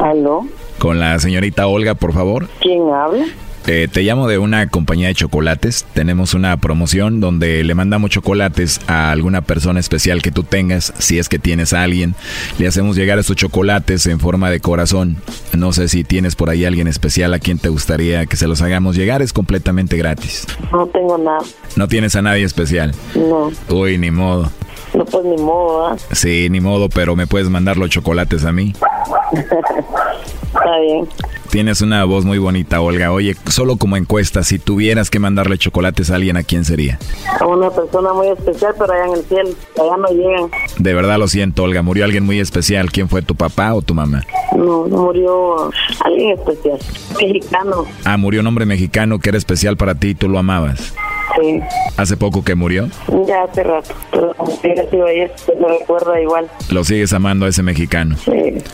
[0.00, 0.46] ¿Aló?
[0.78, 2.48] con la señorita Olga, por favor.
[2.60, 3.26] ¿Quién habla?
[3.66, 5.86] Eh, te llamo de una compañía de chocolates.
[5.94, 10.92] Tenemos una promoción donde le mandamos chocolates a alguna persona especial que tú tengas.
[10.98, 12.14] Si es que tienes a alguien,
[12.58, 15.16] le hacemos llegar estos chocolates en forma de corazón.
[15.56, 18.60] No sé si tienes por ahí alguien especial a quien te gustaría que se los
[18.60, 19.22] hagamos llegar.
[19.22, 20.46] Es completamente gratis.
[20.70, 21.38] No tengo nada.
[21.76, 22.94] No tienes a nadie especial.
[23.14, 24.52] No, Uy, ni modo.
[24.94, 25.96] No pues ni modo, ¿ah?
[26.12, 28.74] Sí, ni modo, pero me puedes mandar los chocolates a mí.
[29.32, 31.08] Está bien.
[31.50, 33.12] Tienes una voz muy bonita, Olga.
[33.12, 36.98] Oye, solo como encuesta, si tuvieras que mandarle chocolates a alguien, ¿a quién sería?
[37.40, 39.50] A una persona muy especial, pero allá en el cielo.
[39.80, 40.50] Allá no llegan.
[40.78, 41.82] De verdad lo siento, Olga.
[41.82, 42.90] Murió alguien muy especial.
[42.90, 44.22] ¿Quién fue tu papá o tu mamá?
[44.56, 45.70] No, murió
[46.04, 46.78] alguien especial.
[47.20, 47.84] Mexicano.
[48.04, 50.92] Ah, murió un hombre mexicano que era especial para ti y tú lo amabas.
[51.40, 51.60] Sí.
[51.96, 52.88] ¿Hace poco que murió?
[53.26, 53.94] Ya hace rato.
[54.10, 54.34] Pero
[54.90, 56.48] sido ayer, se me recuerda igual.
[56.70, 58.16] Lo sigues amando a ese mexicano.
[58.24, 58.30] Sí,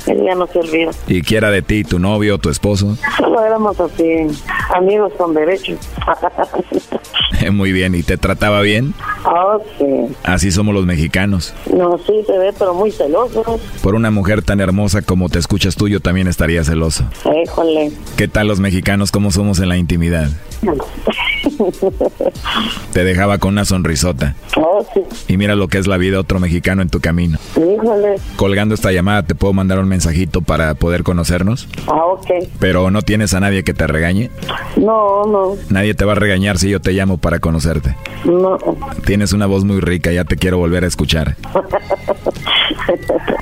[0.07, 0.91] él ya no se olvida.
[1.07, 2.97] ¿Y qué era de ti, tu novio, tu esposo?
[3.17, 4.27] Solo éramos así,
[4.75, 5.79] amigos con derechos.
[7.53, 7.95] Muy bien.
[7.95, 8.95] ¿Y te trataba bien?
[9.25, 9.87] Ah, sí.
[10.25, 11.55] Así somos los mexicanos.
[11.75, 13.59] No, sí se ve, pero muy celoso.
[13.83, 17.05] Por una mujer tan hermosa como te escuchas tú, yo también estaría celoso.
[17.43, 17.93] Híjole.
[18.17, 19.11] ¿Qué tal los mexicanos?
[19.11, 20.29] ¿Cómo somos en la intimidad?
[22.93, 24.35] Te dejaba con una sonrisota.
[24.57, 25.01] Oh, sí.
[25.29, 27.39] Y mira lo que es la vida de otro mexicano en tu camino.
[27.57, 28.17] Híjole.
[28.37, 31.69] Colgando esta llamada, ¿te puedo mandar un mensajito para poder conocernos?
[31.87, 32.27] Ah, ok.
[32.59, 34.31] Pero no tienes a nadie que te regañe.
[34.77, 37.97] No, no, Nadie te va a regañar si yo te llamo para conocerte.
[38.25, 38.59] no.
[39.05, 41.37] Tienes una voz muy rica, ya te quiero volver a escuchar.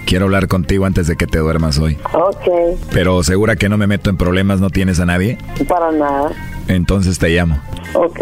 [0.07, 1.99] Quiero hablar contigo antes de que te duermas hoy.
[2.12, 5.38] ok, Pero segura que no me meto en problemas, no tienes a nadie.
[5.68, 6.30] para nada.
[6.68, 7.61] Entonces te llamo.
[7.94, 8.20] Ok.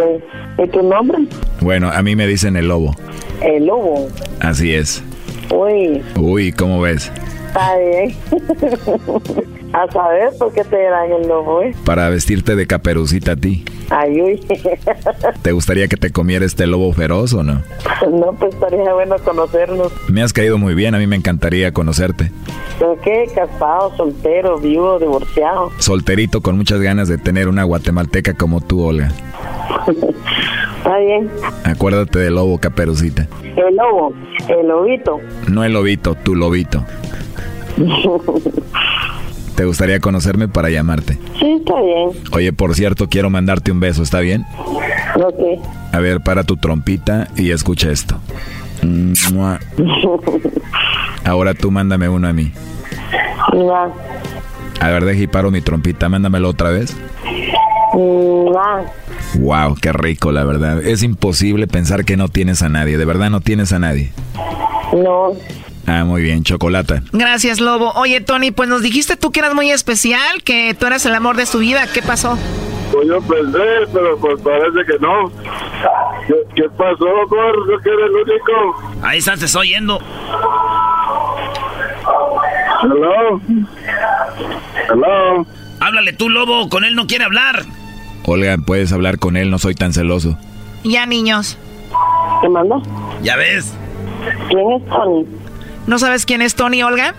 [0.58, 1.18] ¿Y tu nombre?
[1.60, 2.94] Bueno, a mí me dicen el lobo.
[3.42, 4.08] El lobo.
[4.40, 5.02] Así es.
[5.54, 7.10] Uy, Uy, ¿cómo ves?
[7.48, 8.14] está bien.
[9.72, 11.74] a saber por qué te dan el lobo, ¿eh?
[11.84, 13.64] Para vestirte de caperucita a ti.
[13.90, 14.40] Ay, uy.
[15.42, 17.62] ¿Te gustaría que te comiera este lobo feroz o no?
[18.10, 19.92] no, pues estaría bueno conocernos.
[20.08, 22.30] Me has caído muy bien, a mí me encantaría conocerte.
[22.78, 23.26] ¿Pero qué?
[23.34, 25.70] ¿Casado, soltero, viudo, divorciado?
[25.78, 29.10] Solterito con muchas ganas de tener una guatemalteca como tú, Olga.
[30.78, 31.30] Está bien.
[31.64, 33.26] Acuérdate del lobo caperucita.
[33.56, 34.12] El lobo,
[34.48, 35.20] el lobito.
[35.48, 36.84] No el lobito, tu lobito.
[39.56, 41.18] ¿Te gustaría conocerme para llamarte?
[41.40, 42.10] sí, está bien.
[42.32, 44.44] Oye, por cierto, quiero mandarte un beso, ¿está bien?
[45.16, 45.62] Ok.
[45.92, 48.18] A ver, para tu trompita y escucha esto.
[51.24, 52.52] Ahora tú mándame uno a mí.
[53.54, 53.90] Mua,
[54.80, 56.94] A ver, deja y paro mi trompita, mándamelo otra vez.
[57.94, 58.84] mua.
[59.38, 60.82] Wow, qué rico, la verdad.
[60.84, 64.12] Es imposible pensar que no tienes a nadie, de verdad no tienes a nadie.
[64.92, 65.32] No,
[65.86, 67.02] Ah, muy bien, chocolate.
[67.12, 67.92] Gracias, Lobo.
[67.92, 71.36] Oye, Tony, pues nos dijiste tú que eras muy especial, que tú eras el amor
[71.36, 71.86] de su vida.
[71.92, 72.36] ¿Qué pasó?
[72.92, 73.58] Pues yo pensé,
[73.92, 75.30] pero pues parece que no.
[76.26, 77.78] ¿Qué, qué pasó, Gordo?
[77.82, 79.02] Que eres el único.
[79.02, 80.00] Ahí estás, te estoy oyendo.
[82.82, 83.40] Hello.
[84.90, 85.46] Hello.
[85.80, 87.62] Háblale tú, Lobo, con él no quiere hablar.
[88.24, 90.36] Olga, puedes hablar con él, no soy tan celoso.
[90.84, 91.58] Ya, niños.
[92.42, 92.76] ¿Qué manda?
[93.22, 93.72] Ya ves.
[94.48, 95.26] ¿Quién es Tony?
[95.86, 97.14] ¿No sabes quién es Tony, Olga?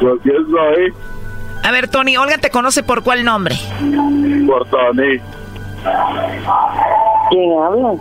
[0.00, 0.94] Pues quién soy.
[1.64, 3.56] A ver, Tony, Olga te conoce por cuál nombre.
[4.46, 5.18] Por Tony.
[7.30, 7.94] ¿Quién habla?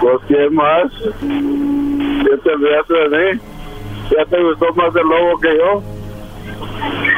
[0.00, 0.90] Pues quién más.
[1.20, 3.40] ¿Qué te enviaste de mí?
[4.16, 5.82] ¿Ya te gustó más el lobo que yo?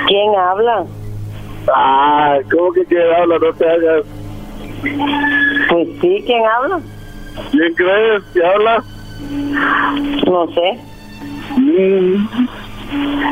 [0.09, 0.85] ¿Quién habla?
[1.73, 3.39] Ah, ¿cómo que quién habla?
[3.39, 4.05] No te hagas.
[5.69, 6.81] Pues sí, ¿quién habla?
[7.53, 8.83] ¿Quién crees que habla?
[10.27, 10.91] No sé.
[11.57, 12.26] Mm.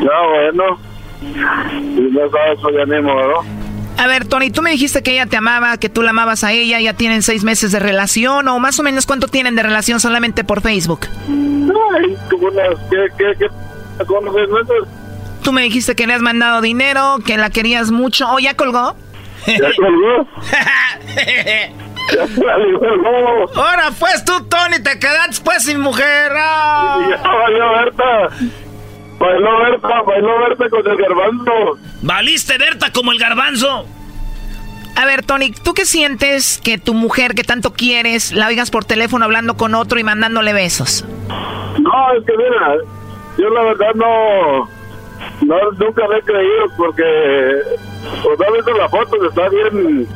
[0.02, 0.78] Ya, bueno.
[1.20, 3.44] Si no sabes, pues ya modo.
[3.98, 6.52] A ver, Tony, tú me dijiste que ella te amaba, que tú la amabas a
[6.52, 10.00] ella, ya tienen seis meses de relación, o más o menos cuánto tienen de relación
[10.00, 11.00] solamente por Facebook.
[11.28, 14.04] Ay, como unas, ¿qué, qué, qué?
[14.06, 14.88] ¿Con seis meses?
[15.42, 18.96] Tú me dijiste que le has mandado dinero, que la querías mucho, ¿o ya colgó?
[19.46, 20.26] ¿Ya colgó?
[22.16, 23.50] ya lobo.
[23.54, 26.32] Ahora pues tú, Tony, te quedaste pues sin mujer.
[26.36, 26.79] ¡Ah!
[27.10, 28.28] Ya valió Berta.
[29.18, 31.78] Bailó Berta, bailó Berta con el garbanzo.
[32.02, 33.86] Valiste, Berta, como el garbanzo.
[34.96, 38.84] A ver, Tony, ¿tú qué sientes que tu mujer que tanto quieres la oigas por
[38.84, 41.04] teléfono hablando con otro y mandándole besos?
[41.78, 42.76] No, es que mira,
[43.38, 44.68] yo la verdad no,
[45.42, 47.62] no nunca le he creído porque,
[48.22, 50.08] pues no he visto la foto, está bien,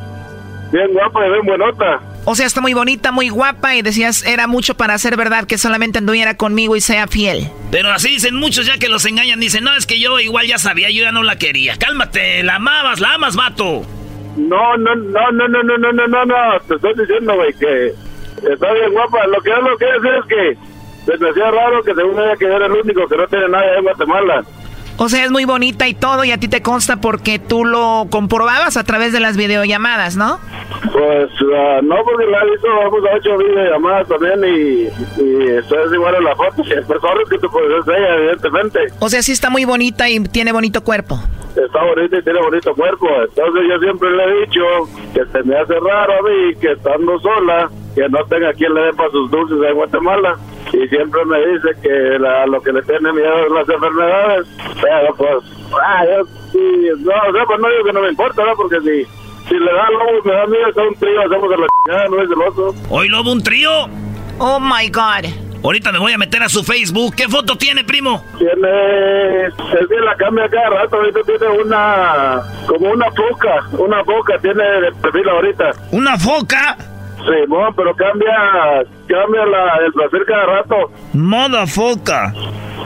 [0.73, 2.01] bien guapa y bien buenota.
[2.27, 5.59] O sea, está muy bonita, muy guapa y decías, era mucho para hacer verdad que
[5.59, 7.49] solamente anduviera conmigo y sea fiel.
[7.71, 9.41] Pero así dicen muchos ya que los engañan.
[9.41, 11.77] Dicen, no, es que yo igual ya sabía, yo ya no la quería.
[11.77, 13.83] Cálmate, la amabas, la amas, vato.
[14.37, 17.89] No, no, no, no, no, no, no, no, no, no, te estoy diciendo, güey, que
[18.53, 19.27] está bien guapa.
[19.27, 22.37] Lo que yo lo que decir es que se me hacía raro que según ella
[22.37, 24.45] que yo era el único que no tiene nadie en Guatemala.
[24.97, 28.07] O sea, es muy bonita y todo y a ti te consta porque tú lo
[28.11, 30.39] comprobabas a través de las videollamadas, ¿no?
[30.93, 35.93] Pues ah, no, porque la hizo, vamos a hecho videollamadas también y, y eso es
[35.93, 36.63] igual en la foto.
[36.63, 38.81] Y personaje que tú puedes ella, evidentemente.
[39.01, 41.19] O sea, sí está muy bonita y tiene bonito cuerpo.
[41.57, 43.09] Está bonita y tiene bonito cuerpo.
[43.29, 44.63] Entonces yo siempre le he dicho
[45.13, 48.83] que se me hace raro a mí que estando sola, que no tenga quien le
[48.83, 50.37] dé para sus dulces en Guatemala.
[50.75, 54.47] Y siempre me dice que la- lo que le tiene miedo es las enfermedades.
[54.83, 55.37] Pero pues,
[55.83, 56.59] ah, yo sí,
[56.99, 58.55] no, o sea, pues no digo que no me importa, ¿verdad?
[58.57, 59.05] Porque si,
[59.49, 62.09] si le da lobo y me da miedo, está un trío, hacemos a la chingada,
[62.09, 62.75] no es el otro.
[62.91, 63.71] Hoy lobo un trío.
[64.39, 65.31] Oh my God.
[65.63, 67.15] Ahorita me voy a meter a su Facebook.
[67.17, 68.23] ¿Qué foto tiene, primo?
[68.37, 74.39] Tiene, es que la cambia cada rato, ahorita tiene una, como una foca, una foca
[74.43, 75.71] tiene de perfil ahorita.
[75.93, 76.77] ¿Una foca?
[77.25, 80.77] Sí, no, pero cambia, cambia la, el perfil cada rato.
[81.15, 82.35] Moda foca.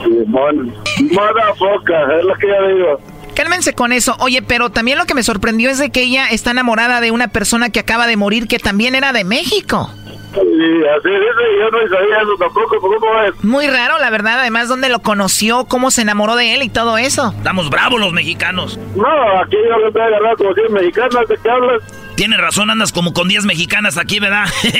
[0.03, 0.73] Simón,
[1.11, 2.99] moda foca, es lo que yo digo.
[3.35, 4.15] Cálmense con eso.
[4.19, 7.27] Oye, pero también lo que me sorprendió es de que ella está enamorada de una
[7.29, 9.89] persona que acaba de morir que también era de México.
[10.35, 13.43] Y así dice, y yo no sabía eso tampoco, ¿cómo es?
[13.43, 14.39] Muy raro, la verdad.
[14.41, 17.33] Además, dónde lo conoció, cómo se enamoró de él y todo eso.
[17.35, 18.77] Estamos bravos los mexicanos.
[18.95, 21.81] No, aquí yo lo voy a agarrar como si es mexicana, ¿de qué hablas?
[22.19, 24.43] Tienes razón, andas como con 10 mexicanas aquí, ¿verdad?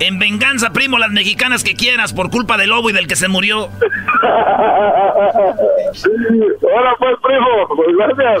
[0.00, 3.28] en venganza, primo, las mexicanas que quieras por culpa del lobo y del que se
[3.28, 3.64] murió.
[4.22, 5.34] Ahora
[6.98, 8.40] pues, primo, pues gracias.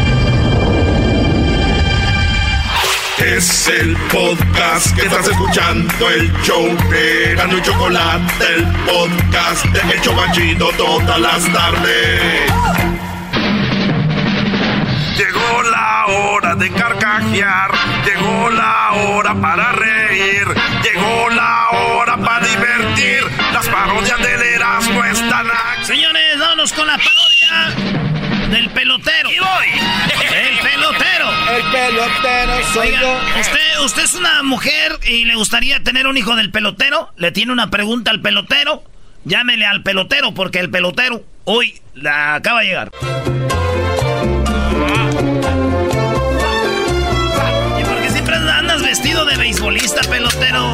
[3.23, 9.93] Es el podcast que estás escuchando, el show de Gano y Chocolate, el podcast de
[9.93, 12.51] El Chobachito todas las tardes.
[15.17, 17.71] Llegó la hora de carcajear,
[18.05, 20.47] llegó la hora para reír,
[20.83, 23.23] llegó la hora para divertir.
[23.53, 25.85] Las parodias del Erasmo están aquí.
[25.85, 29.31] Señores, vámonos con la parodia del pelotero.
[29.31, 29.67] Y voy.
[30.33, 31.10] El pelotero.
[31.55, 33.41] El pelotero soy Oiga, yo.
[33.41, 37.09] usted, usted es una mujer y le gustaría tener un hijo del pelotero.
[37.17, 38.83] Le tiene una pregunta al pelotero.
[39.25, 42.91] Llámele al pelotero porque el pelotero hoy la acaba de llegar.
[49.51, 50.73] beisbolista, pelotero.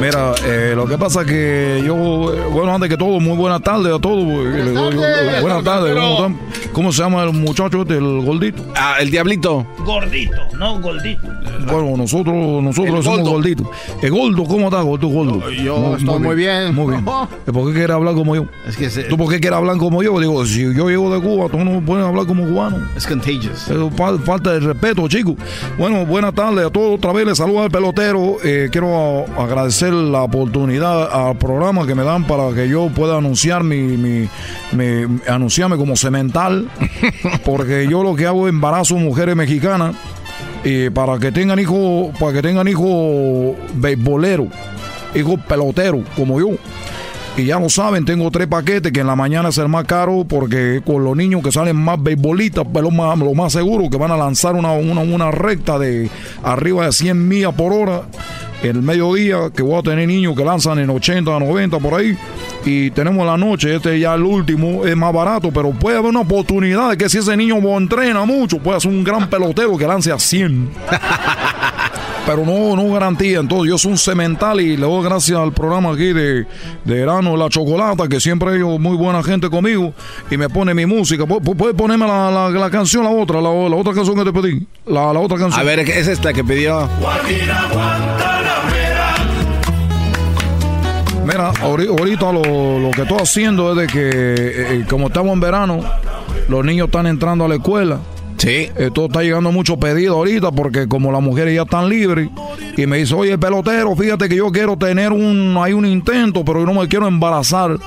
[0.00, 3.58] Mira, eh, lo que pasa es que yo, eh, bueno, antes que todo, muy buena
[3.60, 4.24] tarde a todos.
[4.24, 5.94] eh, le doy- tardes, buenas tardes.
[5.94, 6.38] ¿Cómo, están?
[6.72, 8.62] ¿Cómo se llama el muchacho este, el gordito?
[8.76, 9.66] Ah, el diablito.
[9.84, 11.26] Gordito, no gordito.
[11.66, 13.30] Bueno, nosotros, nosotros El somos gordo.
[13.32, 13.66] gorditos.
[14.02, 15.08] El gordo, ¿cómo estás, gordo?
[15.08, 15.50] gordo?
[15.50, 16.74] Yo estoy muy bien.
[16.74, 17.04] Muy bien.
[17.48, 18.44] ¿Y ¿Por qué quieres hablar como yo?
[18.68, 20.20] Es que se- ¿Tú por qué quieres hablar como yo?
[20.20, 22.76] Digo, si yo llego de Cuba, tú no puedes hablar como cubano.
[22.94, 23.68] Es contagious.
[23.70, 23.90] Eso
[24.24, 25.34] falta de respeto, chicos.
[25.78, 26.96] Bueno, buenas tardes a todos.
[26.98, 28.36] Otra vez les saludo al pelotero.
[28.44, 29.46] Eh, quiero a-
[29.86, 34.28] agradecer la oportunidad al programa que me dan para que yo pueda anunciar mi, mi,
[34.72, 36.68] mi- anunciarme como cemental.
[37.44, 39.94] Porque yo lo que hago es embarazo mujeres mexicanas
[40.64, 44.48] eh, para que tengan hijos, para que tengan hijos beisboleros,
[45.14, 46.56] hijos peloteros, como yo.
[47.38, 50.24] Y ya lo saben, tengo tres paquetes que en la mañana es el más caro
[50.26, 54.10] porque con los niños que salen más beisbolistas, lo más, lo más seguro que van
[54.10, 56.08] a lanzar una, una, una recta de
[56.42, 58.02] arriba de 100 millas por hora.
[58.62, 62.16] El mediodía que voy a tener niños que lanzan en 80, 90 por ahí.
[62.64, 66.20] Y tenemos la noche, este ya el último, es más barato, pero puede haber una
[66.20, 70.10] oportunidad de que si ese niño entrena mucho, puede ser un gran pelotero que lance
[70.10, 70.70] a 100
[72.26, 73.38] pero no, no garantía.
[73.38, 76.40] Entonces, yo soy un cemental y le doy gracias al programa aquí de,
[76.84, 79.92] de Verano La Chocolata, que siempre hay muy buena gente conmigo
[80.28, 81.22] y me pone mi música.
[81.24, 84.24] ¿Pu- pu- ¿Puedes ponerme la, la- la canción, la otra, la, la otra canción que
[84.24, 84.66] te pedí?
[84.86, 85.60] La, la otra canción.
[85.60, 86.88] A ver, es esta que pidió.
[87.00, 87.68] Guajira.
[91.26, 94.10] Mira, ahori- ahorita lo, lo que estoy haciendo es de que,
[94.80, 95.80] eh, como estamos en verano,
[96.48, 97.98] los niños están entrando a la escuela.
[98.38, 98.68] Sí.
[98.76, 102.28] Esto está llegando mucho pedido ahorita porque como las mujeres ya están libres
[102.76, 106.60] y me dice, oye, pelotero, fíjate que yo quiero tener un, hay un intento, pero
[106.60, 107.78] yo no me quiero embarazar.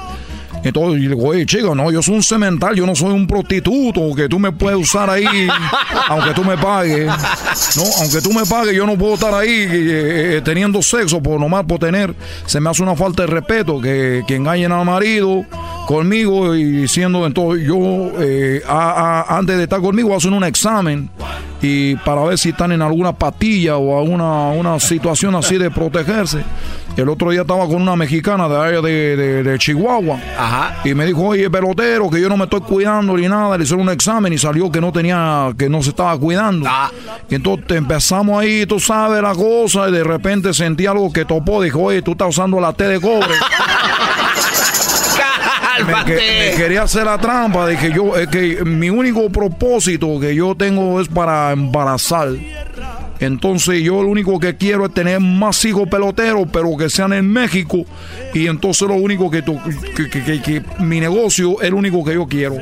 [0.64, 4.14] Entonces, yo digo, oye, chica, no, yo soy un cemental, yo no soy un prostituto
[4.16, 5.26] que tú me puedes usar ahí,
[6.10, 7.05] aunque tú me pagues.
[7.07, 9.68] No, aunque tú me pagues, yo no puedo estar ahí eh,
[10.38, 12.14] eh, teniendo sexo por nomás por tener.
[12.45, 15.45] Se me hace una falta de respeto que, que engañen al marido
[15.88, 21.10] conmigo y diciendo, entonces yo, eh, a- a- antes de estar conmigo, hacen un examen
[21.62, 26.39] y para ver si están en alguna patilla o alguna una situación así de protegerse.
[27.01, 30.19] El otro día estaba con una mexicana de área de, de- de Chihuahua
[30.83, 33.57] y me dijo, oye, pelotero, que yo no me estoy cuidando ni nada.
[33.57, 36.67] Le hicieron un examen y salió que no tenía, que no se estaba cuidando.
[37.29, 41.61] Y entonces empezamos ahí, tú sabes la cosa, y de repente sentí algo que topó.
[41.61, 43.29] Dijo, oye, tú estás usando la T de cobre.
[45.85, 47.67] me, que- me quería hacer la trampa.
[47.67, 52.29] Dije yo, es que mi único propósito que yo tengo es para embarazar.
[53.20, 57.28] Entonces yo lo único que quiero es tener más hijos peloteros, pero que sean en
[57.28, 57.86] México.
[58.34, 59.59] Y entonces lo único que, tu-
[59.95, 62.55] que, que- que- mi negocio es el único que yo quiero.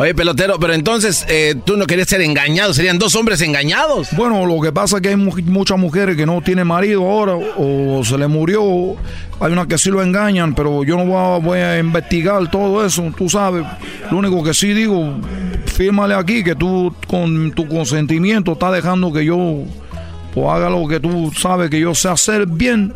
[0.00, 4.08] Oye, pelotero, pero entonces eh, tú no querías ser engañado, serían dos hombres engañados.
[4.12, 7.34] Bueno, lo que pasa es que hay mu- muchas mujeres que no tienen marido ahora
[7.34, 8.94] o se le murió.
[9.40, 12.86] Hay unas que sí lo engañan, pero yo no voy a, voy a investigar todo
[12.86, 13.64] eso, tú sabes.
[14.10, 15.14] Lo único que sí digo,
[15.66, 19.64] fírmale aquí que tú con tu consentimiento estás dejando que yo
[20.32, 22.94] pues, haga lo que tú sabes que yo sé hacer bien.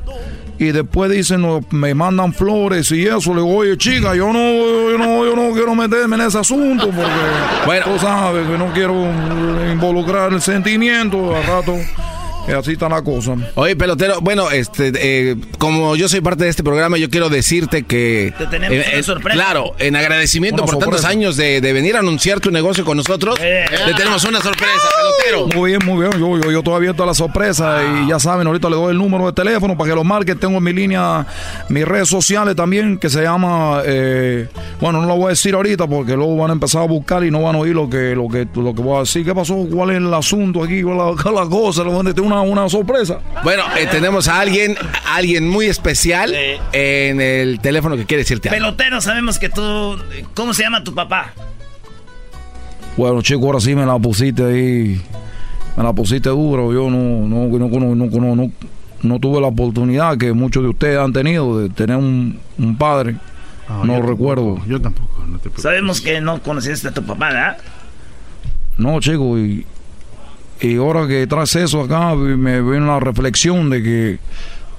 [0.62, 3.34] Y después dicen, me mandan flores y eso.
[3.34, 6.88] Le digo, oye, chica, yo no, yo no, yo no quiero meterme en ese asunto
[6.88, 8.94] porque tú sabes que no quiero
[9.72, 11.34] involucrar el sentimiento.
[11.34, 11.74] Al rato,
[12.58, 13.34] así está la cosa.
[13.54, 17.84] Oye, pelotero, bueno, este, eh, como yo soy parte de este programa, yo quiero decirte
[17.84, 18.32] que...
[18.36, 19.34] Te tenemos eh, una eh, sorpresa.
[19.34, 22.96] Claro, en agradecimiento Una por tantos años de, de venir a anunciar tu negocio con
[22.96, 25.58] nosotros, te tenemos una sorpresa, pelotero.
[25.58, 26.20] Muy bien, muy bien.
[26.20, 28.98] Yo, yo, yo estoy abierto a la sorpresa y ya saben, ahorita le doy el
[28.98, 30.38] número de teléfono para que lo marquen.
[30.38, 31.26] Tengo en mi línea
[31.68, 34.48] mis redes sociales también que se llama, eh,
[34.80, 37.30] bueno, no lo voy a decir ahorita porque luego van a empezar a buscar y
[37.30, 39.24] no van a oír lo que, lo que, lo que voy a decir.
[39.24, 39.66] ¿Qué pasó?
[39.70, 40.82] ¿Cuál es el asunto aquí?
[40.82, 41.84] ¿Cuál es la, la cosa?
[41.84, 43.20] ¿Dónde tengo una, una sorpresa?
[43.44, 46.34] Bueno, eh, tenemos a alguien, a alguien muy especial
[46.72, 48.58] en el teléfono que quiere decirte algo.
[48.58, 49.98] Pelotero, sabemos que tú.
[50.34, 51.32] ¿Cómo se llama tu papá?
[52.96, 55.00] Bueno, chico, ahora sí me la pusiste ahí.
[55.76, 56.72] Me la pusiste duro.
[56.72, 58.52] Yo no, no, no, no, no, no, no,
[59.02, 63.16] no tuve la oportunidad que muchos de ustedes han tenido de tener un, un padre.
[63.68, 64.58] no yo recuerdo.
[64.66, 65.50] Yo tampoco, no te.
[65.60, 67.56] Sabemos que no conociste a tu papá, ¿verdad?
[68.76, 69.66] No, chico, y,
[70.62, 74.18] y ahora que tras eso acá me viene la reflexión de que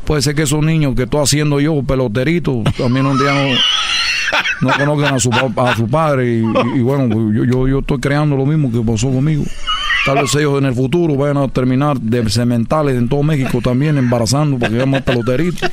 [0.06, 4.78] puede ser que esos niños que estoy haciendo yo, peloteritos, también un día no, no
[4.78, 6.38] conozcan a su, a su padre.
[6.38, 9.44] Y, bueno, yo, yo, yo estoy creando lo mismo que pasó conmigo.
[10.06, 13.98] Tal vez ellos en el futuro vayan a terminar de cementales en todo México también
[13.98, 15.70] embarazando porque llaman peloteritos.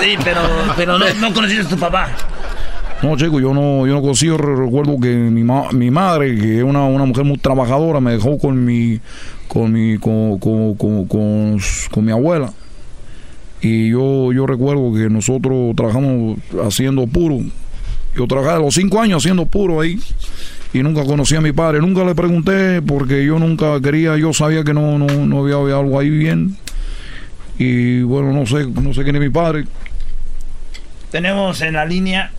[0.00, 0.40] Sí, pero,
[0.76, 2.08] pero no, no conociste a tu papá.
[3.02, 6.58] No, chico, yo no, yo no consigo, re- recuerdo que mi, ma- mi madre, que
[6.58, 8.98] es una, una mujer muy trabajadora, me dejó con mi,
[9.46, 12.52] con mi, con, con, con, con- mi abuela.
[13.60, 17.38] Y yo, yo recuerdo que nosotros trabajamos haciendo puro.
[18.16, 20.00] Yo trabajaba a los cinco años haciendo puro ahí.
[20.72, 21.80] Y nunca conocí a mi padre.
[21.80, 25.76] Nunca le pregunté porque yo nunca quería, yo sabía que no, no, no había, había
[25.78, 26.56] algo ahí bien.
[27.58, 29.64] Y bueno, no sé, no sé quién es mi padre.
[31.10, 32.30] Tenemos en la línea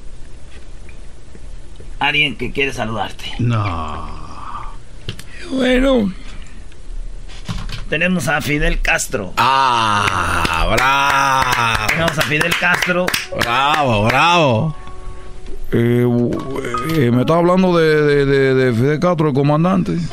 [2.00, 3.26] alguien que quiere saludarte.
[3.40, 4.08] No.
[5.52, 6.12] Bueno.
[7.90, 9.34] Tenemos a Fidel Castro.
[9.38, 11.88] Ah, bravo.
[11.88, 13.06] Tenemos a Fidel Castro.
[13.40, 14.76] Bravo, bravo.
[15.72, 16.06] Eh,
[16.96, 19.98] eh, me estaba hablando de, de, de, de Fidel Castro, el comandante.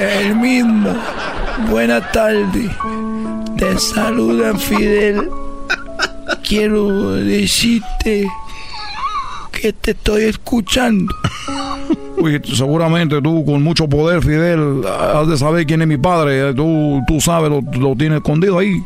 [0.00, 0.96] El mismo.
[1.68, 2.70] Buenas tardes.
[3.56, 5.28] Te saluda Fidel.
[6.46, 8.28] Quiero decirte
[9.60, 11.14] que te estoy escuchando.
[12.22, 16.52] Oye, seguramente tú con mucho poder, Fidel, has de saber quién es mi padre.
[16.54, 18.82] Tú, tú sabes, lo, lo tienes escondido ahí.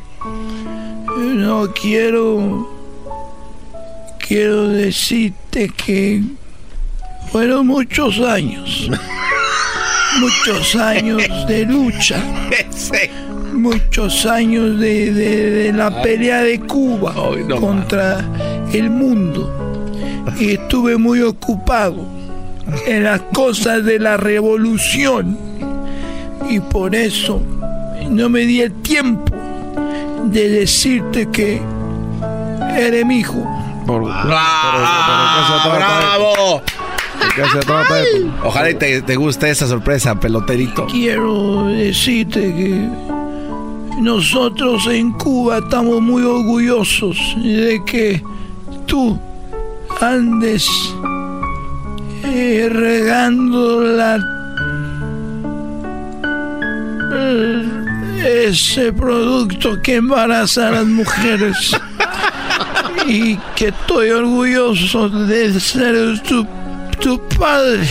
[1.34, 2.68] No quiero.
[4.26, 6.22] Quiero decirte que
[7.30, 8.90] fueron muchos años.
[10.20, 12.22] Muchos años de lucha.
[13.54, 17.14] Muchos años de, de- de la pelea de Cuba
[17.58, 18.22] contra
[18.74, 19.61] el mundo.
[20.38, 22.06] Y estuve muy ocupado
[22.86, 25.36] en las cosas de la revolución.
[26.48, 27.40] Y por eso
[28.10, 29.34] no me di el tiempo
[30.24, 31.60] de decirte que
[32.76, 33.44] eres mi hijo.
[33.86, 34.02] ¡Bravo!
[37.20, 38.18] ¿De qué se trata esto?
[38.44, 40.86] Ojalá y te, te guste esa sorpresa, peloterito.
[40.86, 42.88] Quiero decirte que
[44.00, 48.22] nosotros en Cuba estamos muy orgullosos de que
[48.86, 49.18] tú
[50.02, 50.68] andes
[52.24, 54.18] eh, regando la
[57.14, 61.76] eh, ese producto que embaraza a las mujeres
[63.06, 66.46] y que estoy orgulloso de ser tu,
[67.00, 67.86] tu padre.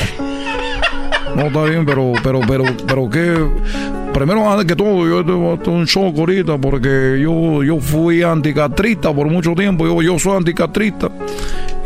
[1.36, 3.72] No, está bien, pero, pero, pero, pero que...
[4.14, 9.28] Primero, antes que todo, yo tengo un shock ahorita porque yo, yo fui anticatrista por
[9.28, 9.86] mucho tiempo.
[9.88, 11.10] Yo, yo soy anticatrista.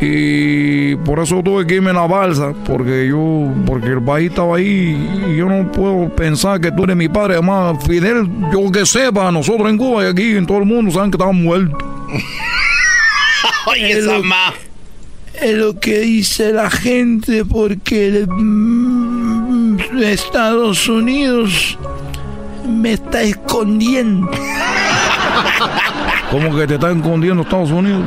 [0.02, 4.58] Y por eso tuve que irme en la balsa, porque yo, porque el país estaba
[4.58, 7.36] ahí y yo no puedo pensar que tú eres mi padre.
[7.36, 11.12] Además, Fidel, yo que sepa, nosotros en Cuba y aquí en todo el mundo saben
[11.12, 11.78] que estaba muerto.
[13.68, 14.22] Oye, Es lo-.
[15.42, 21.78] Es lo que dice la gente porque el, mm, Estados Unidos
[22.66, 24.30] me está escondiendo.
[26.32, 28.04] ¿Cómo que te está escondiendo Estados Unidos?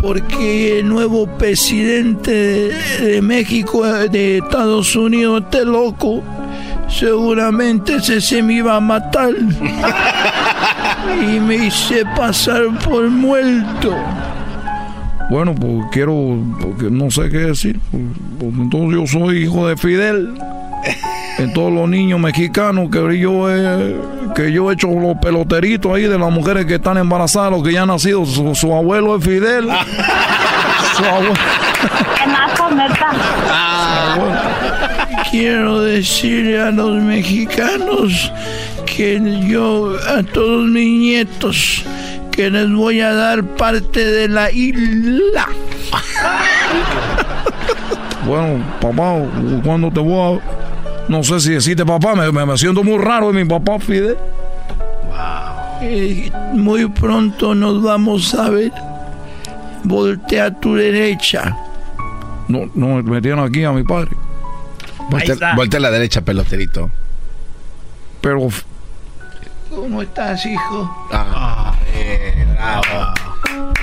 [0.00, 2.70] Porque el nuevo presidente
[3.00, 6.22] de, México, de Estados Unidos, este loco,
[6.88, 9.30] seguramente ese se me iba a matar.
[11.20, 13.94] y me hice pasar por muerto.
[15.30, 17.78] Bueno, pues quiero, porque no sé qué decir.
[17.90, 18.02] pues,
[18.38, 20.34] pues, entonces yo soy hijo de Fidel.
[21.38, 23.96] En todos los niños mexicanos que yo he,
[24.34, 27.72] que yo he hecho los peloteritos ahí de las mujeres que están embarazadas, los que
[27.72, 28.26] ya han nacido.
[28.26, 29.68] Su, su abuelo es Fidel.
[30.96, 31.34] su abuelo.
[35.30, 38.32] Quiero decirle a los mexicanos
[38.84, 41.84] que yo, a todos mis nietos,
[42.32, 45.48] que les voy a dar parte de la isla.
[48.26, 49.14] Bueno, papá,
[49.64, 50.57] cuando te voy a...
[51.08, 54.16] No sé si decirte papá, me, me, me siento muy raro de mi papá Fidel.
[55.80, 58.72] Eh, muy pronto nos vamos a ver.
[59.84, 61.56] Voltea a tu derecha.
[62.48, 64.10] No, no, me tienen aquí a mi padre.
[65.10, 66.90] Voltea, voltea a la derecha, peloterito.
[68.20, 68.48] Pero...
[69.70, 71.08] ¿Cómo estás, hijo?
[71.12, 73.14] Ah, bien, bravo.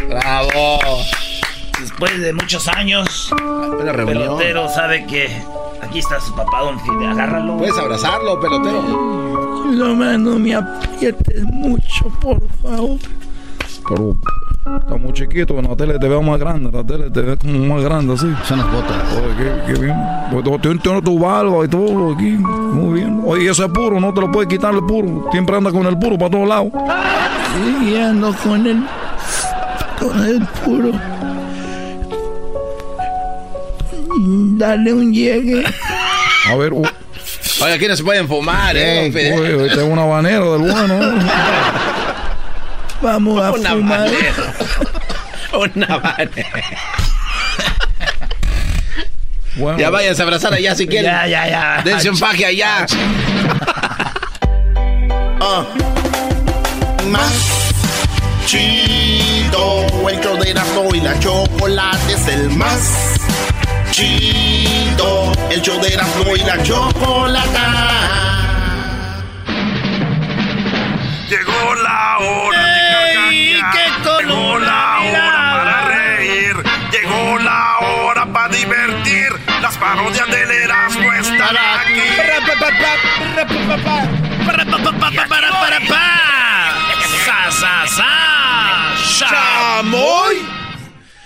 [0.09, 0.80] Bravo.
[1.80, 3.32] Después de muchos años,
[3.80, 5.41] el pelotero sabe que
[5.88, 7.10] aquí está su papá, don Fidel.
[7.12, 7.58] Agárralo.
[7.58, 8.82] Puedes abrazarlo, pelotero.
[9.72, 12.98] No, me- no me aprietes mucho, por favor.
[13.88, 14.16] Pero
[14.82, 17.38] está muy chiquito, en la tele te veo más grande, en la tele te ves
[17.40, 18.28] como más grande así.
[18.46, 18.96] Son las botas.
[19.14, 19.36] Oye,
[19.68, 19.96] qué, qué bien.
[20.32, 23.22] Tú tú tienes tu barba y todo aquí, muy bien.
[23.26, 25.28] Oye, ese puro, no te lo puedes quitar el puro.
[25.32, 26.70] Siempre anda con el puro para todos lados.
[27.84, 28.84] Sí, ando con el,
[30.00, 30.92] con el puro.
[34.28, 35.63] Dale un llegue.
[36.49, 39.09] A ver, Oye, aquí no se pueden fumar, ¿eh?
[39.11, 39.39] Fidel?
[39.39, 41.03] oye, este es un habanero del bueno.
[41.03, 41.21] ¿eh?
[43.01, 43.99] Vamos a Una fumar.
[43.99, 44.53] banera.
[45.53, 46.63] Una banera.
[49.78, 51.11] Ya váyanse a abrazar allá si quieren.
[51.11, 51.82] Ya, ya, ya.
[51.84, 52.86] Dense un faje allá.
[55.39, 55.65] Ah.
[57.09, 57.32] Más
[58.47, 59.86] chido.
[60.09, 63.14] El show de Erasmo y la chocolate es el más
[63.96, 65.32] chido.
[65.50, 67.68] El show de Erasmo y la chocolata.
[71.30, 72.66] Llegó la hora
[73.30, 74.22] de carcajear.
[74.22, 76.56] Llegó la hora para reír.
[76.91, 79.30] Llegó la hora para divertir.
[79.62, 82.02] Las parodias del Erasmo están aquí.
[87.26, 89.30] ¡Sa, sa, sa!
[89.30, 90.55] ¡Chamoy!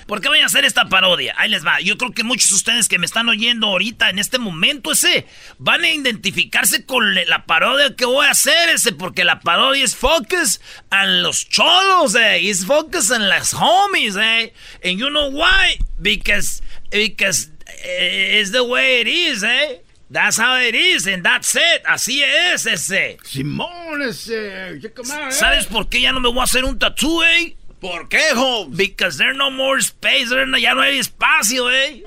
[0.10, 1.36] ¿Por qué voy a hacer esta parodia?
[1.38, 1.80] Ahí les va.
[1.82, 5.28] Yo creo que muchos de ustedes que me están oyendo ahorita, en este momento ese,
[5.60, 9.95] van a identificarse con la parodia que voy a hacer ese, porque la parodia es
[9.95, 12.39] focus en los cholos, eh.
[12.41, 14.51] It's focus en las homies, eh.
[14.84, 15.78] And you know why?
[15.99, 17.51] Because, because
[17.84, 19.84] eh, it's the way it is, eh.
[20.10, 21.84] That's how it is, and that's it.
[21.86, 23.20] Así es ese.
[23.24, 24.82] Simón, ese.
[25.30, 27.59] ¿Sabes por qué ya no me voy a hacer un tattoo, eh?
[27.80, 28.75] ¿Por qué, home?
[28.75, 30.30] Because there's no more space.
[30.30, 32.03] there no- ya no hay espacio, eh.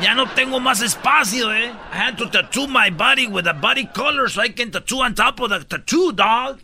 [0.00, 1.70] Ya no tengo más espacio, eh.
[1.92, 5.14] I had to tattoo my body with a body color so I can tattoo on
[5.14, 6.58] top of the tattoo, dog.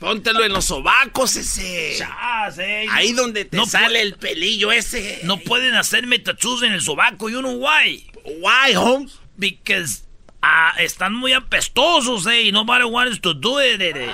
[0.00, 1.96] Póntelo en los sobacos ese.
[1.98, 2.86] Chas, eh.
[2.90, 5.20] Ahí donde te No sale el pelillo ese.
[5.24, 7.28] No pueden hacerme tattoos en el sobaco.
[7.28, 8.06] You know why?
[8.40, 9.18] Why, Holmes?
[9.36, 10.04] Because
[10.40, 12.44] ah, están muy apestosos, eh.
[12.44, 13.80] Y nobody wants to do it.
[13.82, 14.10] eh.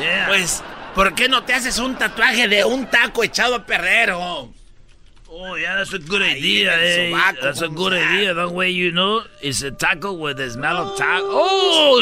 [0.00, 0.26] Yeah.
[0.28, 0.62] Pues,
[0.94, 4.64] ¿por qué no te haces un tatuaje de un taco echado a perder, Holmes?
[5.36, 7.10] Oh, yeah, that's a good Ahí idea, el eh.
[7.10, 7.96] sobaco, That's a good ah.
[7.96, 8.34] idea.
[8.34, 11.26] That way, you know, it's a taco with the smell of taco.
[11.28, 12.00] Oh,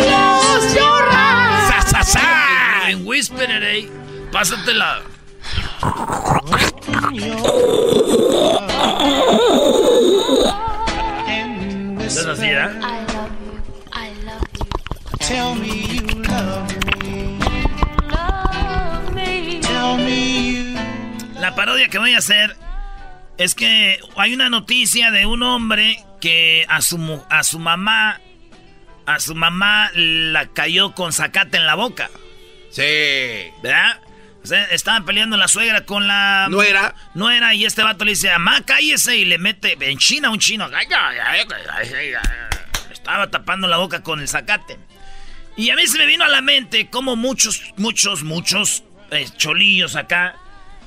[0.00, 1.68] Close your eyes.
[1.68, 2.88] Sa, sa, sa.
[2.88, 3.90] En whisper, eh.
[4.32, 5.02] Pásatela.
[12.00, 12.70] ¿Es así, eh?
[15.20, 15.89] Tell me you love
[21.50, 22.56] La parodia que voy a hacer
[23.36, 28.20] es que hay una noticia de un hombre que a su, a su mamá,
[29.04, 32.08] a su mamá la cayó con zacate en la boca.
[32.70, 33.50] Sí.
[33.64, 34.00] ¿Verdad?
[34.44, 36.46] O sea, estaban peleando la suegra con la...
[36.48, 36.94] ¿Nuera?
[37.14, 40.70] Nuera, y este vato le dice, mamá, cállese, y le mete en China un chino.
[42.92, 44.78] Estaba tapando la boca con el zacate.
[45.56, 49.96] Y a mí se me vino a la mente como muchos, muchos, muchos eh, cholillos
[49.96, 50.36] acá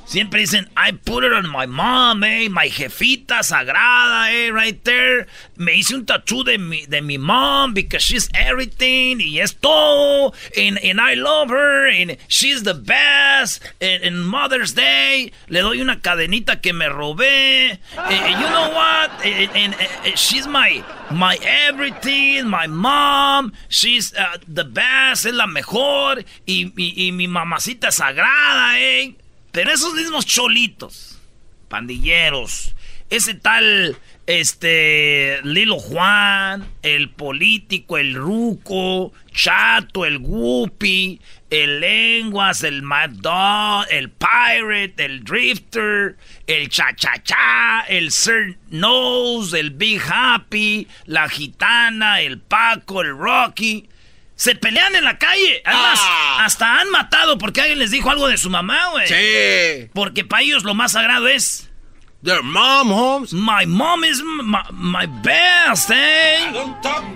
[0.06, 5.28] siempre dicen, I put it on my mom, eh, my jefita sagrada, eh, right there.
[5.58, 10.34] Me hice un tattoo de mi, de mi mom because she's everything y es todo.
[10.58, 13.62] And, and I love her and she's the best.
[13.82, 17.80] And, Mother's Day le doy una cadenita que me robé.
[17.98, 19.12] Eh, you know what?
[19.26, 23.54] And, and, eh, she's my, my everything, my mom.
[23.70, 26.24] She's uh, the best, es la mejor.
[26.46, 29.16] Y mi mamacita sagrada, eh.
[29.54, 31.20] Pero esos mismos cholitos,
[31.68, 32.74] pandilleros,
[33.12, 33.96] ese tal,
[34.26, 43.86] este, Lilo Juan, el político, el ruco, Chato, el Guppy, el Lenguas, el Mad Dog,
[43.92, 52.40] el Pirate, el Drifter, el Cha-Cha-Cha, el Sir Nose, el Big Happy, la Gitana, el
[52.40, 53.88] Paco, el Rocky.
[54.36, 55.62] Se pelean en la calle.
[55.64, 56.02] Además,
[56.40, 59.08] hasta han matado porque alguien les dijo algo de su mamá, güey.
[59.08, 59.90] Sí.
[59.94, 61.70] Porque para ellos lo más sagrado es.
[62.24, 63.34] Their mom, Holmes.
[63.34, 66.38] My mom is my, my best, eh?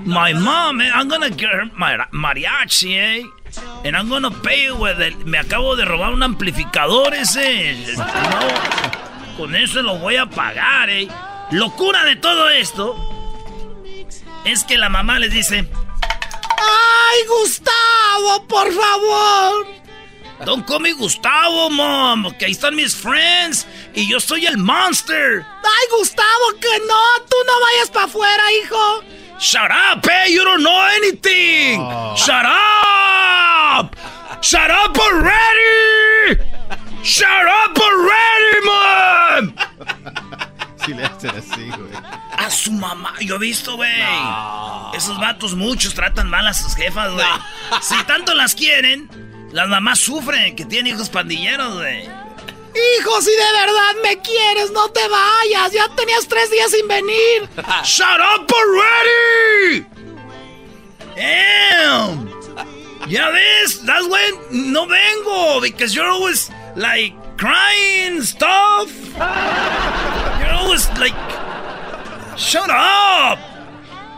[0.05, 0.91] My mom, eh?
[0.93, 3.23] I'm gonna get her mar- mariachi, eh?
[3.85, 5.15] And I'm gonna pay with it.
[5.25, 7.95] Me acabo de robar un amplificador ese.
[7.97, 11.07] No, con eso lo voy a pagar, eh.
[11.51, 12.95] Locura de todo esto
[14.45, 15.67] es que la mamá les dice.
[16.57, 19.67] ¡Ay, Gustavo, por favor!
[20.45, 22.31] Don't call me Gustavo, mom.
[22.37, 23.65] Que ahí están mis friends.
[23.93, 25.43] Y yo soy el monster.
[25.43, 27.25] ¡Ay, Gustavo, que no!
[27.27, 29.03] ¡Tú no vayas para afuera, hijo!
[29.39, 30.33] Shut up, hey!
[30.33, 31.79] You don't know anything!
[32.15, 33.95] Shut up!
[34.41, 36.39] Shut up already!
[37.03, 39.53] Shut up already, mom!
[40.87, 41.91] Sí le hacen así, güey.
[42.37, 43.91] A su mamá, yo he visto, güey.
[44.93, 47.25] Esos vatos muchos tratan mal a sus jefas, güey.
[47.81, 49.09] Si tanto las quieren,
[49.51, 52.03] las mamás sufren que tienen hijos pandilleros, güey.
[52.05, 55.73] Hijo, si de verdad me quieres, no te vayas.
[55.73, 57.49] Ya tenías tres días sin venir.
[57.83, 59.85] Shut up already.
[61.17, 62.29] Damn.
[63.09, 68.91] Ya ves, that's when no vengo because you're always like crying stuff.
[70.39, 71.15] You're was like,
[72.37, 73.39] shut up.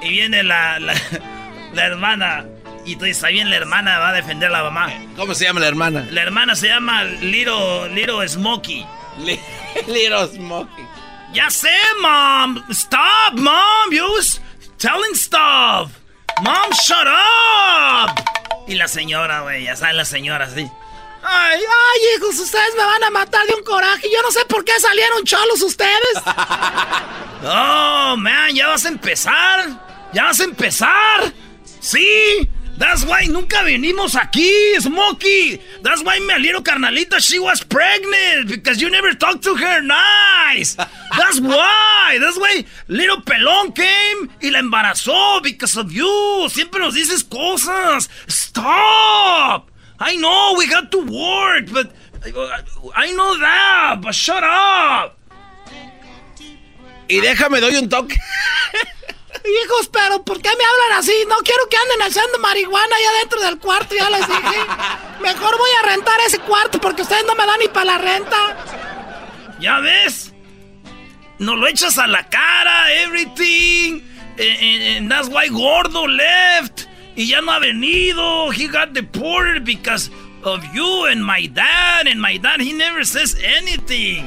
[0.02, 0.94] Y viene la, la,
[1.74, 2.46] la hermana.
[2.86, 4.90] Y tú dices, ahí viene la hermana, va a defender a la mamá.
[5.16, 6.08] ¿Cómo se llama la hermana?
[6.12, 8.86] La hermana se llama Little, Little Smokey.
[9.88, 10.86] Little Smokey.
[11.34, 11.70] Ya sé,
[12.02, 12.64] mom.
[12.72, 13.92] Stop, mom.
[13.92, 14.40] You was
[14.80, 16.00] telling stuff.
[16.42, 18.24] Mom, shut up.
[18.68, 20.70] Y la señora, güey, ya saben la señora, sí.
[21.22, 24.10] Ay, ay, hijos, ustedes me van a matar de un coraje.
[24.12, 26.14] Yo no sé por qué salieron cholos ustedes.
[27.42, 29.70] Oh, man, ya vas a empezar.
[30.12, 31.34] Ya vas a empezar.
[31.80, 32.50] Sí.
[32.78, 35.60] That's why nunca venimos aquí, Smokey.
[35.84, 38.48] That's why mi little carnalita, she was pregnant.
[38.48, 40.76] Because you never talked to her nice.
[40.76, 42.18] That's why.
[42.22, 46.48] That's why little pelón came y la embarazó because of you.
[46.50, 48.10] Siempre nos dices cosas.
[48.28, 49.69] Stop.
[50.00, 51.92] I know we got to work, but
[52.96, 55.18] I know that, but shut up.
[57.08, 58.16] Y déjame doy un toque.
[59.64, 61.14] Hijos, pero ¿por qué me hablan así?
[61.28, 64.66] No quiero que anden haciendo marihuana allá dentro del cuarto, ya les dije.
[65.22, 68.58] Mejor voy a rentar ese cuarto porque ustedes no me dan ni para la renta.
[69.60, 70.34] ¿Ya ves?
[71.40, 74.02] No lo echas a la cara, everything.
[74.38, 76.89] And, that's why Gordo left.
[77.20, 78.50] Y ya no ha venido.
[78.54, 80.10] He got deported because
[80.46, 82.08] of you and my dad.
[82.08, 84.24] And my dad, he never says anything.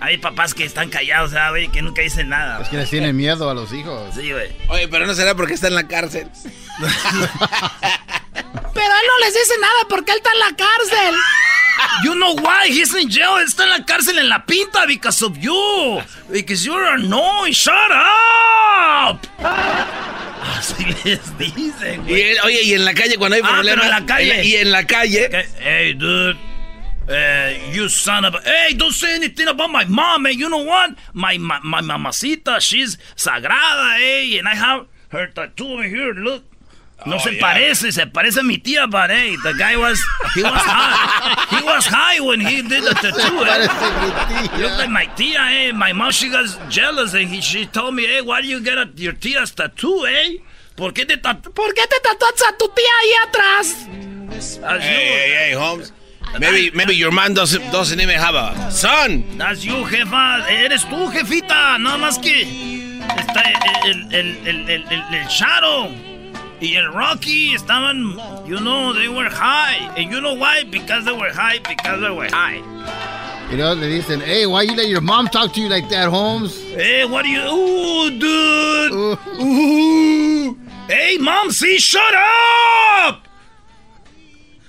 [0.00, 1.68] Hay papás que están callados, güey?
[1.68, 2.62] Que nunca dicen nada.
[2.62, 4.14] Es que les tienen miedo a los hijos.
[4.14, 4.50] Sí, güey.
[4.70, 6.30] Oye, pero no será porque está en la cárcel.
[6.78, 6.86] pero
[8.86, 11.14] él no les dice nada porque él está en la cárcel.
[12.04, 13.38] You know why he's in jail?
[13.46, 16.00] Está en la cárcel en la pinta because of you.
[16.30, 17.52] Because you're annoying.
[17.52, 19.26] Shut up.
[20.40, 22.36] Así les dicen, güey.
[22.44, 23.84] oye, y en la calle cuando hay ah, problemas.
[23.84, 24.44] en la calle.
[24.44, 25.30] y en la calle.
[25.58, 26.36] Hey, dude.
[27.08, 28.40] Uh, you son of a...
[28.44, 30.38] Hey, don't say anything about my mom, man.
[30.38, 30.94] You know what?
[31.12, 34.38] My, my, my mamacita, she's sagrada, eh?
[34.38, 36.44] And I have her tattoo over here, look.
[37.06, 37.40] No oh, se yeah.
[37.40, 39.98] parece, se parece a mi tía, but hey, the guy was,
[40.34, 41.56] he was high.
[41.56, 44.58] he was high when he did the tattoo, eh?
[44.60, 45.72] Look like my tia, eh?
[45.72, 48.76] My mom, she got jealous and he, she told me, hey, why do you get
[48.76, 50.38] a, your tia's tattoo, eh?
[50.76, 53.86] ¿Por qué te, tatu ¿Por qué te tatuas a tu tía ahí atrás?
[54.78, 55.92] Hey, hey, hey, Holmes.
[56.38, 59.24] Maybe, maybe your man doesn't, doesn't even have a son.
[59.36, 60.48] That's you, jefa.
[60.48, 61.78] Eres tú, jefita.
[61.78, 62.42] Nada más que
[63.18, 63.42] está
[63.84, 66.09] el, el, el, el, el Shadow
[66.60, 68.16] y el Rocky estaban,
[68.46, 69.92] you know, they were high.
[69.96, 70.64] And you know why?
[70.64, 72.62] Because they were high, because they were high.
[73.50, 76.08] You know, le dicen, hey, why you let your mom talk to you like that,
[76.08, 76.56] Holmes?
[76.70, 77.40] Hey, what do you...
[77.40, 78.92] Ooh, dude.
[78.92, 79.18] Ooh.
[79.42, 80.58] Ooh.
[80.86, 83.26] Hey, mom, see, shut up.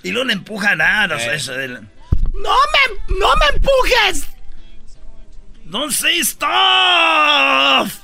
[0.02, 1.06] Y luego le empujan a...
[1.06, 1.34] No, eh.
[1.34, 1.74] eso, el...
[2.34, 4.26] ¡No me, no me empujes!
[5.70, 8.01] ¡Don't say stuff!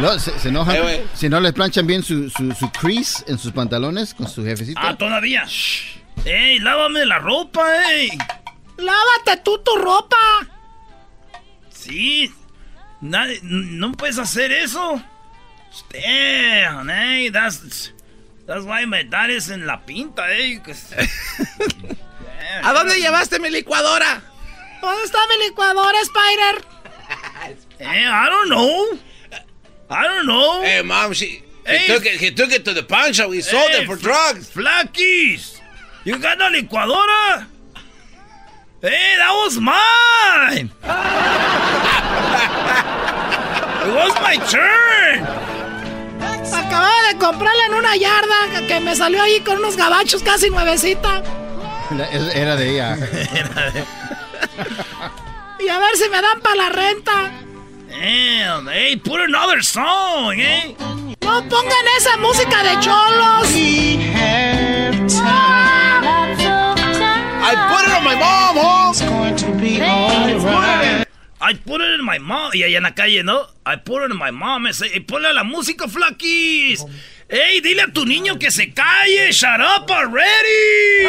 [0.00, 0.76] No, se, se enojan.
[0.76, 4.44] Eh, si no les planchan bien su, su, su, crease en sus pantalones con su
[4.44, 4.80] jefecito.
[4.82, 5.44] Ah, todavía.
[5.46, 5.98] Shh.
[6.24, 8.10] ¡Ey, lávame la ropa, ey!
[8.76, 10.16] ¡Lávate tú tu ropa!
[11.70, 12.32] Sí.
[13.00, 15.02] Nadie, no puedes hacer eso.
[15.92, 17.92] Damn, hey, that's...
[18.46, 20.60] That's why my dad is en la pinta, eh.
[22.64, 24.22] ¿A dónde llevaste mi licuadora?
[24.80, 26.79] ¿Dónde está mi licuadora, Spider?
[27.80, 28.98] Eh, I don't know.
[29.90, 30.62] I don't know.
[30.62, 33.30] Hey, mom, she he, took it, he took it to the pawn shop.
[33.30, 34.48] We sold it for drugs.
[34.50, 35.60] Flackies,
[36.04, 37.46] you got a licuadora?
[38.80, 40.70] Hey, that was mine.
[43.84, 45.26] it was my turn.
[46.52, 51.22] Acababa de comprarla en una yarda que me salió ahí con unos gabachos casi nuevecita.
[52.34, 52.96] Era de ella.
[55.58, 57.30] y a ver si me dan para la renta.
[57.90, 60.74] Damn, hey, put another song, eh.
[61.22, 63.50] No pongan esa música de cholos.
[67.42, 68.56] I put it on my mom,
[71.42, 72.52] I put it in my mom.
[72.54, 73.48] Y allá en la calle, ¿no?
[73.66, 74.66] I put it in my mom.
[74.66, 76.84] Y ponle la música, flaquis.
[77.28, 79.32] ¡Ey, dile a tu niño que se calle!
[79.32, 81.06] ¡Shut up already!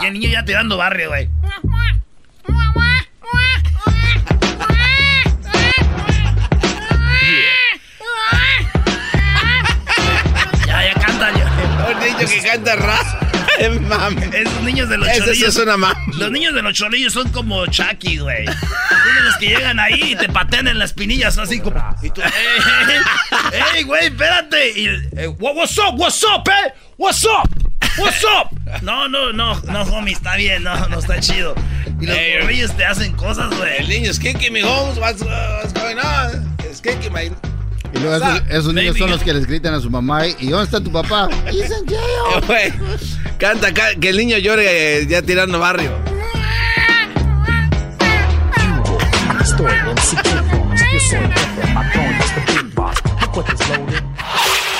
[0.00, 1.28] Y el niño ya te dando barrio, güey.
[10.66, 11.32] ya, ya canta.
[11.32, 11.92] Ya.
[11.92, 13.18] Un niño que canta raza.
[14.32, 15.48] Esos niños de los cholillos.
[15.48, 15.76] Es una
[16.18, 18.46] Los niños de los cholillos son como Chucky, güey.
[18.46, 21.82] Son los que llegan ahí y te patean en las pinillas así como.
[22.02, 22.20] Y tú,
[23.74, 24.78] ¡Ey, güey, espérate!
[24.78, 24.86] Y,
[25.16, 26.74] eh, what's up, what's up, eh?
[26.98, 27.65] What's up?
[27.98, 28.50] What's up?
[28.82, 31.54] No, no, no, no, homie, está bien, no, no está chido.
[32.00, 33.76] Y los morrillos te hacen cosas, güey.
[33.78, 36.56] El niño es Kiki, mi homes, what's, what's going on?
[36.70, 37.30] Es Kiki, my...
[37.94, 40.26] Y luego esos, esos niños son los que les gritan a su mamá.
[40.26, 41.28] ¿Y dónde está tu papá?
[41.46, 42.44] He's in jail.
[42.50, 42.72] Eh,
[43.38, 45.92] Canta, ca- que el niño llore eh, ya tirando barrio.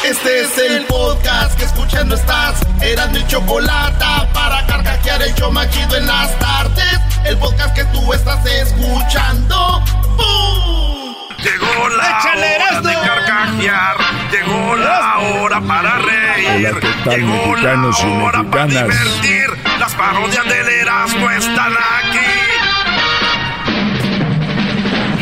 [0.04, 0.84] Este es el
[1.66, 2.60] escuchando estás.
[2.80, 7.00] Eran mi chocolate para carcajear el show más chido en las tardes.
[7.24, 9.82] El podcast que tú estás escuchando.
[10.16, 11.14] ¡Bum!
[11.42, 13.96] Llegó la Échale, hora de carcajear,
[14.32, 19.46] llegó la hora para reír, Hola, ¿qué tal, llegó la hora para divertir.
[19.78, 22.32] Las parodias del Erasmo están aquí.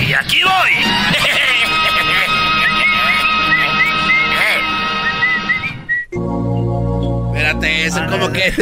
[0.07, 1.14] Y aquí voy.
[7.45, 8.53] Espérate, eso como que...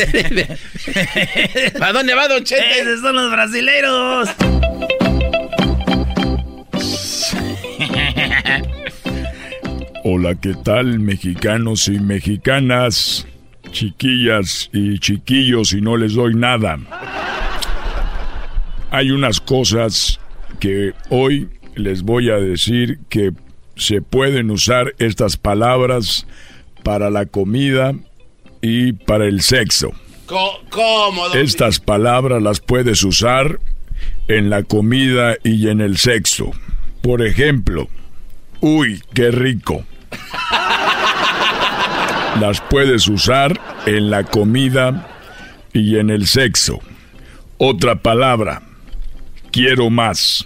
[1.78, 2.80] ¿Para dónde va, Don Chente?
[2.80, 4.28] Esos son los brasileiros.
[10.02, 13.24] Hola, ¿qué tal, mexicanos y mexicanas?
[13.70, 16.80] Chiquillas y chiquillos y no les doy nada.
[18.90, 20.18] Hay unas cosas
[20.58, 23.30] que hoy les voy a decir que
[23.76, 26.26] se pueden usar estas palabras
[26.82, 27.94] para la comida
[28.62, 29.92] y para el sexo.
[30.70, 33.58] ¿Cómo, don Estas palabras las puedes usar
[34.28, 36.52] en la comida y en el sexo.
[37.02, 37.88] Por ejemplo,
[38.60, 39.84] uy, qué rico.
[42.40, 45.08] Las puedes usar en la comida
[45.72, 46.80] y en el sexo.
[47.58, 48.62] Otra palabra,
[49.50, 50.44] quiero más.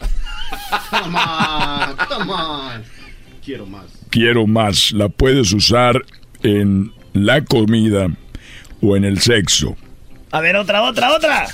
[0.90, 2.82] Come on, come on.
[3.44, 3.86] Quiero más.
[4.10, 4.92] Quiero más.
[4.92, 6.04] La puedes usar
[6.42, 6.92] en
[7.24, 8.08] la comida
[8.82, 9.76] o en el sexo.
[10.32, 11.46] A ver, otra, otra, otra.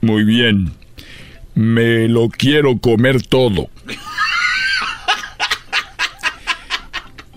[0.00, 0.72] Muy bien.
[1.54, 3.68] Me lo quiero comer todo.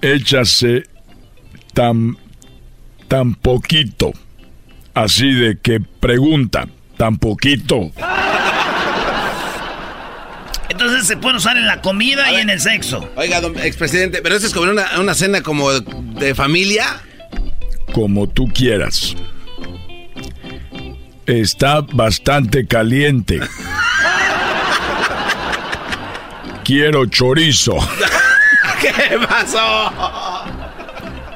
[0.01, 0.83] Échase
[1.73, 2.17] tan,
[3.07, 4.11] tan poquito.
[4.93, 6.67] Así de que pregunta,
[6.97, 7.91] tan poquito.
[10.69, 13.07] Entonces se puede usar en la comida y en el sexo.
[13.15, 17.01] Oiga, don expresidente, pero eso es como una, una cena como de familia.
[17.93, 19.15] Como tú quieras.
[21.25, 23.39] Está bastante caliente.
[26.63, 27.77] Quiero chorizo.
[28.81, 29.91] ¿Qué pasó?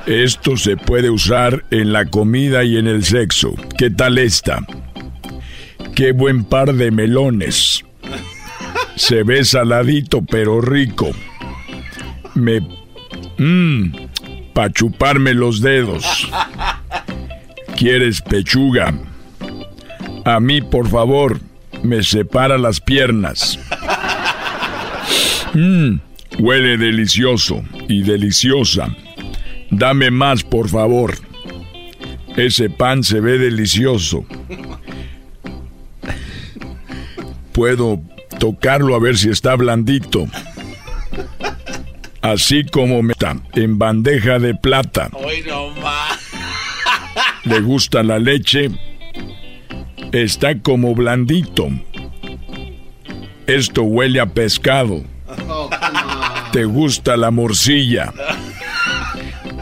[0.06, 3.56] Esto se puede usar en la comida y en el sexo.
[3.78, 4.60] ¿Qué tal esta?
[5.96, 7.84] Qué buen par de melones.
[8.96, 11.12] Se ve saladito pero rico.
[12.36, 12.62] Me...
[13.38, 13.92] Mmm,
[14.54, 16.30] pa' chuparme los dedos.
[17.86, 18.96] ¿Quieres pechuga?
[20.24, 21.40] A mí, por favor,
[21.84, 23.60] me separa las piernas.
[25.54, 26.00] Mmm,
[26.40, 28.88] huele delicioso y deliciosa.
[29.70, 31.14] Dame más, por favor.
[32.36, 34.26] Ese pan se ve delicioso.
[37.52, 38.02] Puedo
[38.40, 40.26] tocarlo a ver si está blandito.
[42.24, 45.12] Así como me está en bandeja de plata.
[45.14, 46.15] Hoy no más.
[47.46, 48.70] ¿Le gusta la leche?
[50.12, 51.70] Está como blandito.
[53.48, 55.04] Esto huele a pescado.
[56.52, 58.14] ¿Te gusta la morcilla?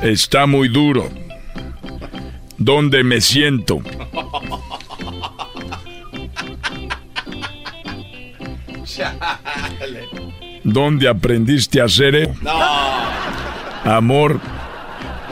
[0.01, 1.09] Está muy duro.
[2.57, 3.81] ¿Dónde me siento?
[10.63, 12.33] ¿Dónde aprendiste a hacer eso?
[12.41, 13.91] No.
[13.91, 14.39] Amor,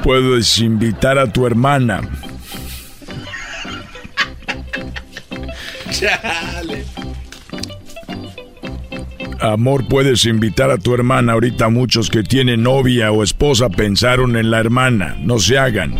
[0.03, 2.01] puedes invitar a tu hermana.
[6.01, 6.83] Chale.
[9.39, 11.33] Amor, puedes invitar a tu hermana.
[11.33, 15.15] Ahorita muchos que tienen novia o esposa pensaron en la hermana.
[15.19, 15.95] No se hagan.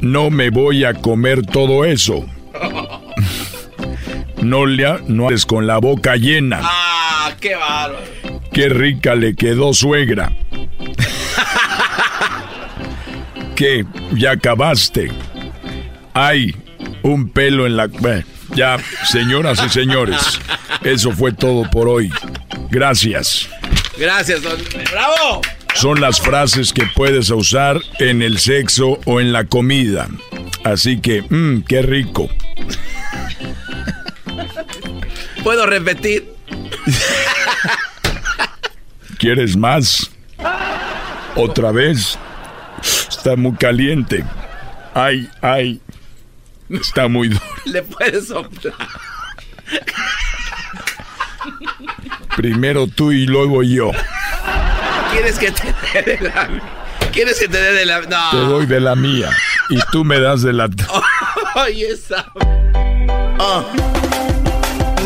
[0.00, 2.24] No me voy a comer todo eso.
[4.42, 6.60] No le ha- no haces con la boca llena.
[6.62, 7.98] Ah, qué bárbaro.
[8.52, 10.32] Qué rica le quedó suegra.
[13.54, 13.84] ¿Qué?
[14.14, 15.12] ¿Ya acabaste?
[16.14, 16.56] Hay
[17.02, 17.86] un pelo en la...
[17.86, 18.24] Bueno,
[18.54, 20.40] ya, señoras y señores,
[20.82, 22.12] eso fue todo por hoy.
[22.70, 23.48] Gracias.
[23.98, 24.58] Gracias, don.
[24.90, 25.42] ¡Bravo!
[25.74, 30.08] Son las frases que puedes usar en el sexo o en la comida.
[30.64, 32.28] Así que, mmm, qué rico.
[35.42, 36.34] ¿Puedo repetir?
[39.18, 40.10] ¿Quieres más?
[41.36, 42.18] ¿Otra vez?
[42.82, 44.24] Está muy caliente.
[44.94, 45.80] Ay, ay.
[46.70, 47.42] Está muy duro.
[47.64, 48.74] Le puedes soplar.
[52.36, 53.90] Primero tú y luego yo.
[55.12, 56.48] ¿Quieres que te dé de la...
[57.12, 58.00] ¿Quieres que te dé de la...
[58.02, 58.30] No.
[58.30, 59.30] Te doy de la mía.
[59.68, 60.68] Y tú me das de la...
[61.54, 62.26] Ay, esa...
[63.38, 63.64] Ah.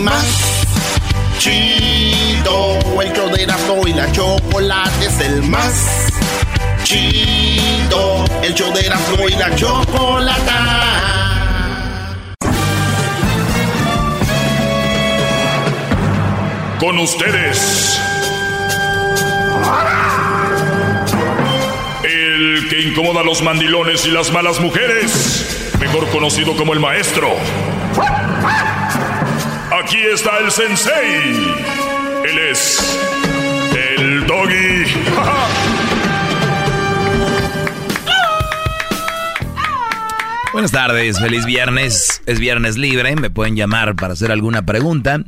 [0.01, 0.66] Más
[1.39, 3.01] chido.
[3.01, 6.09] El show de Erasmo y la chocolate es el más
[6.85, 8.24] chido.
[8.43, 11.24] El show de Erasmo y la chocolata.
[16.85, 17.98] Con ustedes.
[22.02, 25.73] El que incomoda a los mandilones y las malas mujeres.
[25.81, 27.31] Mejor conocido como el maestro.
[29.82, 31.55] Aquí está el sensei.
[32.23, 33.01] Él es
[33.97, 34.85] el doggy.
[40.52, 42.20] Buenas tardes, feliz viernes.
[42.27, 45.23] Es viernes libre, me pueden llamar para hacer alguna pregunta.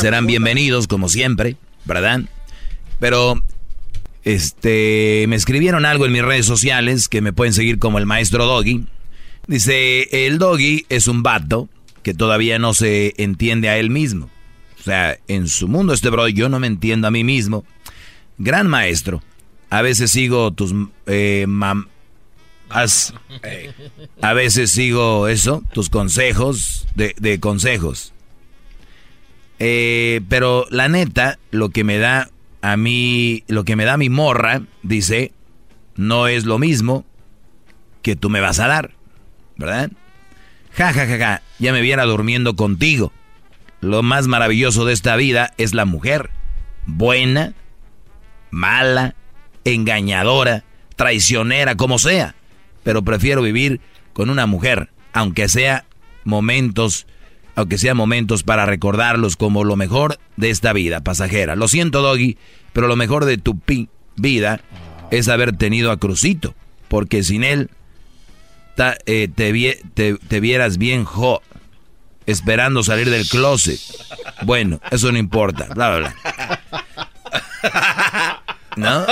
[0.00, 2.20] Serán bienvenidos como siempre, ¿verdad?
[3.00, 3.42] Pero
[4.24, 8.46] este me escribieron algo en mis redes sociales que me pueden seguir como el maestro
[8.46, 8.86] Doggy.
[9.46, 11.68] Dice, el Doggy es un vato
[12.02, 14.30] que todavía no se entiende a él mismo.
[14.80, 17.64] O sea, en su mundo este bro, yo no me entiendo a mí mismo.
[18.38, 19.22] Gran maestro.
[19.70, 20.74] A veces sigo tus
[21.06, 21.88] eh, mam-
[22.68, 23.14] as-
[24.20, 28.12] a veces sigo eso, tus consejos de, de consejos.
[29.58, 32.30] Eh, pero la neta, lo que me da
[32.62, 35.32] a mí, lo que me da mi morra, dice,
[35.96, 37.04] no es lo mismo
[38.02, 38.92] que tú me vas a dar,
[39.56, 39.90] ¿verdad?
[40.72, 43.12] Ja, ja, ja, ja, ya me viera durmiendo contigo.
[43.80, 46.30] Lo más maravilloso de esta vida es la mujer.
[46.86, 47.54] Buena,
[48.50, 49.14] mala,
[49.64, 50.64] engañadora,
[50.96, 52.34] traicionera, como sea.
[52.82, 53.80] Pero prefiero vivir
[54.12, 55.84] con una mujer, aunque sea
[56.24, 57.06] momentos,
[57.54, 61.56] aunque sea momentos para recordarlos como lo mejor de esta vida pasajera.
[61.56, 62.36] Lo siento, Doggy,
[62.72, 63.58] pero lo mejor de tu
[64.16, 64.60] vida
[65.10, 66.54] es haber tenido a Crucito,
[66.88, 67.70] porque sin él
[69.06, 71.40] eh, te, vie- te- te vieras bien jo,
[72.26, 73.78] esperando salir del closet.
[74.42, 76.60] Bueno, eso no importa, bla, bla, bla.
[78.76, 79.06] ¿No?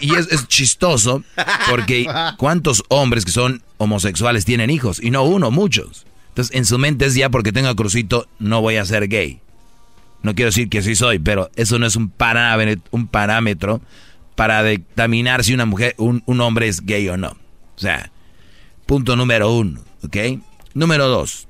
[0.00, 1.22] Y es chistoso
[1.68, 2.06] porque
[2.38, 5.00] ¿cuántos hombres que son homosexuales tienen hijos?
[5.02, 6.06] Y no uno, muchos.
[6.30, 9.40] Entonces en su mente es ya porque tengo a Crucito no voy a ser gay.
[10.22, 13.80] No quiero decir que sí soy, pero eso no es un parámetro,
[14.34, 17.36] para dictaminar si una mujer, un, un hombre es gay o no.
[17.76, 18.10] O sea,
[18.86, 20.16] punto número uno, ¿ok?
[20.72, 21.46] Número dos,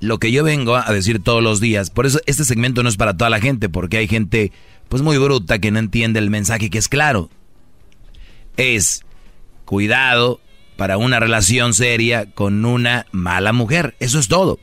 [0.00, 2.96] lo que yo vengo a decir todos los días, por eso este segmento no es
[2.96, 4.52] para toda la gente, porque hay gente
[4.88, 7.30] pues muy bruta que no entiende el mensaje que es claro.
[8.56, 9.02] Es
[9.64, 10.40] cuidado
[10.76, 14.58] para una relación seria con una mala mujer, eso es todo.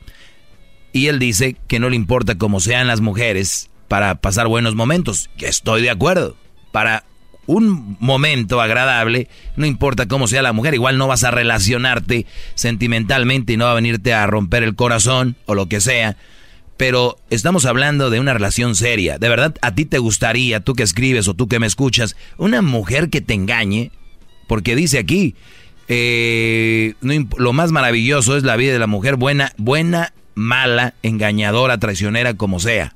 [0.92, 5.30] Y él dice que no le importa cómo sean las mujeres para pasar buenos momentos.
[5.38, 6.36] Estoy de acuerdo.
[6.70, 7.04] Para
[7.46, 13.52] un momento agradable, no importa cómo sea la mujer, igual no vas a relacionarte sentimentalmente
[13.52, 16.16] y no va a venirte a romper el corazón o lo que sea.
[16.76, 19.18] Pero estamos hablando de una relación seria.
[19.18, 22.62] ¿De verdad a ti te gustaría, tú que escribes o tú que me escuchas, una
[22.62, 23.90] mujer que te engañe?
[24.48, 25.34] Porque dice aquí,
[25.88, 31.78] eh, no lo más maravilloso es la vida de la mujer buena, buena, mala, engañadora,
[31.78, 32.94] traicionera, como sea.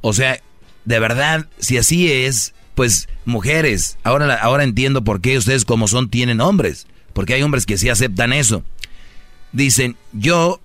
[0.00, 0.40] O sea,
[0.84, 6.08] de verdad, si así es, pues mujeres, ahora, ahora entiendo por qué ustedes como son
[6.08, 6.86] tienen hombres.
[7.12, 8.62] Porque hay hombres que sí aceptan eso.
[9.52, 10.60] Dicen, yo,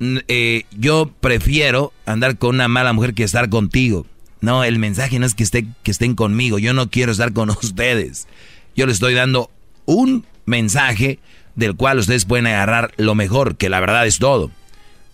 [0.00, 4.06] eh, yo prefiero andar con una mala mujer que estar contigo.
[4.40, 7.50] No, el mensaje no es que, esté, que estén conmigo, yo no quiero estar con
[7.62, 8.28] ustedes.
[8.76, 9.50] Yo les estoy dando
[9.86, 11.18] un mensaje
[11.54, 14.50] del cual ustedes pueden agarrar lo mejor, que la verdad es todo.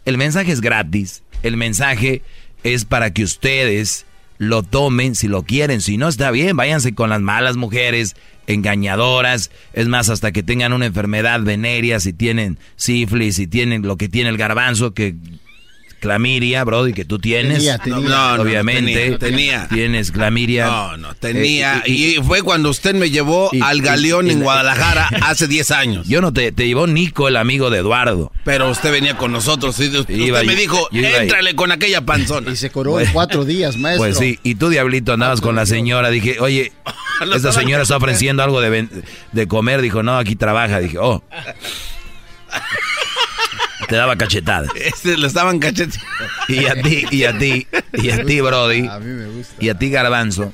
[0.04, 2.22] El mensaje es gratis, el mensaje
[2.64, 4.06] es para que ustedes
[4.38, 8.16] lo tomen si lo quieren, si no está bien, váyanse con las malas mujeres,
[8.48, 13.96] engañadoras, es más, hasta que tengan una enfermedad venérea, si tienen sífilis, si tienen lo
[13.96, 15.14] que tiene el garbanzo, que
[16.02, 17.58] clamiria, Brody, que tú tienes.
[17.58, 18.00] Tenía, tenía.
[18.00, 18.92] No, no, no, obviamente.
[18.92, 19.68] tenía, tenía.
[19.68, 20.66] Tienes clamiria.
[20.66, 21.82] No, no, tenía.
[21.86, 25.70] Eh, y, fue cuando usted me llevó y- al galeón y- en Guadalajara hace 10
[25.70, 26.08] años.
[26.08, 28.32] Yo no te, te llevó Nico, el amigo de Eduardo.
[28.44, 29.78] Pero usted venía con nosotros.
[29.78, 32.50] y usted Iba me dijo, éntrale con aquella panzona.
[32.50, 34.04] Y se coró en cuatro días, maestro.
[34.04, 36.10] Pues sí, y tú, Diablito, andabas con la señora.
[36.10, 36.72] Dije, oye,
[37.34, 38.88] esta señora está ofreciendo algo de,
[39.30, 39.80] de comer.
[39.80, 40.80] Dijo, no, aquí trabaja.
[40.80, 41.22] Dije, oh.
[43.92, 44.68] Te daba cachetada.
[44.74, 46.08] Este, lo estaban cacheteando.
[46.48, 48.86] Y a ti, y a ti, y a ti, Brody.
[48.88, 49.54] A mí me gusta.
[49.62, 50.50] Y a ti, Garbanzo.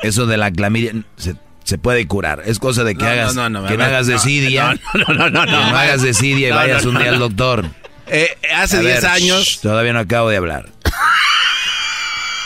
[0.00, 0.92] Eso de la clamidia.
[1.16, 1.34] se-
[1.64, 2.42] se puede curar.
[2.46, 4.74] Es cosa de que No, hagas, no, no, no, que no hagas no, desidia.
[4.94, 5.76] no, no, no, no, que no.
[5.76, 7.64] hagas desidia y vayas un día al doctor.
[8.06, 9.44] Eh, hace A 10 ver, años.
[9.44, 10.68] shh, todavía no acabo de hablar.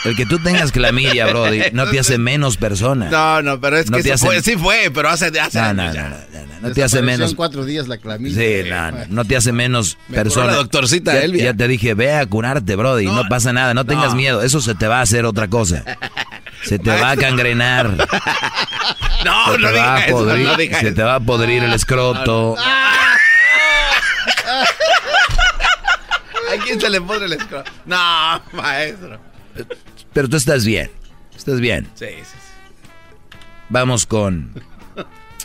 [0.07, 3.09] El que tú tengas clamidia, Brody, no te hace menos persona.
[3.09, 5.73] No, no, pero es No que te hace- fue, sí fue, pero hace, hace No,
[5.73, 6.15] no, no, no,
[6.61, 7.35] no te hace menos.
[7.35, 8.35] cuatro días la clamidia.
[8.63, 10.47] Sí, no, no, no te hace menos Me persona.
[10.47, 11.43] la doctorcita ya, Elvia.
[11.45, 14.15] ya te dije, ve a curarte, Brody, no, pasa nada, no tengas no.
[14.15, 15.83] miedo, eso se te va a hacer otra cosa.
[16.63, 18.07] Se te va a cangrenar.
[19.25, 20.95] No, se no diga eso, podrir, no diga se eso.
[20.95, 22.55] te va a podrir el escroto.
[26.49, 27.69] ¿A quién se le pone el escroto?
[27.85, 29.19] No, maestro.
[30.13, 30.89] Pero tú estás bien.
[31.35, 31.87] Estás bien.
[31.95, 33.37] Sí, sí, sí.
[33.69, 34.51] Vamos con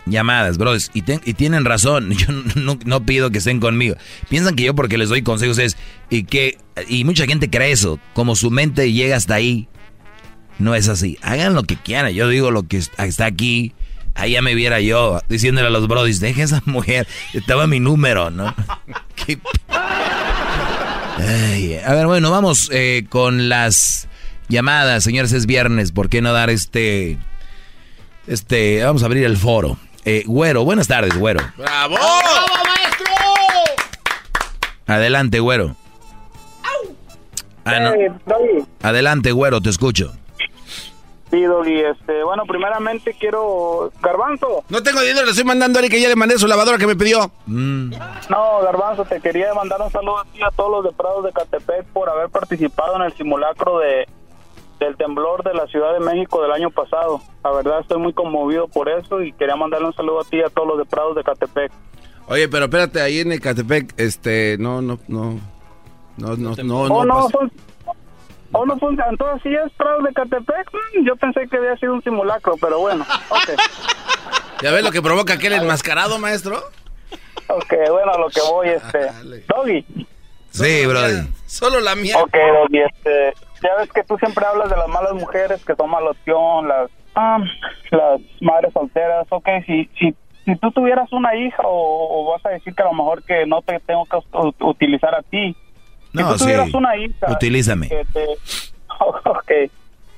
[0.06, 0.90] llamadas, bros.
[0.94, 2.10] Y, ten- y tienen razón.
[2.16, 2.26] Yo
[2.56, 3.97] no, no pido que estén conmigo.
[4.28, 5.76] Piensan que yo porque les doy consejos es...
[6.10, 6.59] Y que
[6.89, 7.98] y mucha gente cree eso.
[8.14, 9.68] Como su mente llega hasta ahí.
[10.59, 11.18] No es así.
[11.22, 12.12] Hagan lo que quieran.
[12.12, 13.74] Yo digo lo que est- está aquí.
[14.14, 17.06] Ahí ya me viera yo diciéndole a los brodis, deje esa mujer.
[17.32, 18.55] Estaba mi número, ¿no?
[21.18, 24.09] Ay, a ver, bueno, vamos eh, con las
[24.52, 25.32] llamadas, señores.
[25.32, 25.90] Es viernes.
[25.90, 27.18] ¿Por qué no dar este...
[28.28, 29.76] Este, vamos a abrir el foro.
[30.04, 31.40] Eh, güero, buenas tardes, güero.
[31.56, 31.96] ¡Bravo!
[32.64, 33.14] maestro!
[34.86, 35.74] Adelante, güero.
[37.64, 37.94] Ah, no.
[37.94, 38.12] Eh.
[38.82, 40.12] Adelante, güero, te escucho.
[41.30, 43.90] Sí, Doggy, este, bueno, primeramente quiero...
[44.02, 44.64] Garbanzo.
[44.68, 46.86] No tengo dinero, le estoy mandando a Eric que ya le mandé su lavadora que
[46.86, 47.30] me pidió.
[47.46, 47.94] Mm.
[48.28, 51.32] No, Garbanzo, te quería mandar un saludo a ti a todos los de Prados de
[51.32, 54.06] Catepec por haber participado en el simulacro de
[54.84, 57.20] del temblor de la Ciudad de México del año pasado.
[57.44, 60.42] La verdad estoy muy conmovido por eso y quería mandarle un saludo a ti y
[60.42, 61.72] a todos los de Prados de Catepec.
[62.26, 65.38] Oye, pero espérate, ahí en Ecatepec, este, no, no, no.
[66.18, 67.28] No, no, no, oh, no.
[67.30, 67.50] son...
[68.52, 68.98] Oh, no, son...
[69.10, 70.70] entonces sí es Prados de Catepec.
[70.72, 73.59] Mm, Yo pensé que había sido un simulacro, pero bueno, ok.
[74.62, 76.56] ¿Ya ves lo que provoca aquel enmascarado, maestro?
[77.48, 79.10] Ok, bueno, a lo que voy, este...
[79.48, 80.06] Doggy.
[80.50, 81.28] Sí, brody.
[81.46, 82.16] Solo la mía.
[82.18, 86.05] Ok, Doggy, este, ya ves que tú siempre hablas de las malas mujeres que toman
[86.05, 87.39] loción, las, ah,
[87.90, 89.26] las madres solteras.
[89.30, 90.14] Ok, si, si,
[90.44, 93.47] si tú tuvieras una hija o, o vas a decir que a lo mejor que
[93.47, 95.55] no te tengo que ut- utilizar a ti.
[96.12, 96.44] Si No, tú sí.
[96.44, 97.26] tuvieras una hija.
[97.30, 97.89] Utilízame.
[97.89, 98.26] que te-
[99.24, 99.52] ok,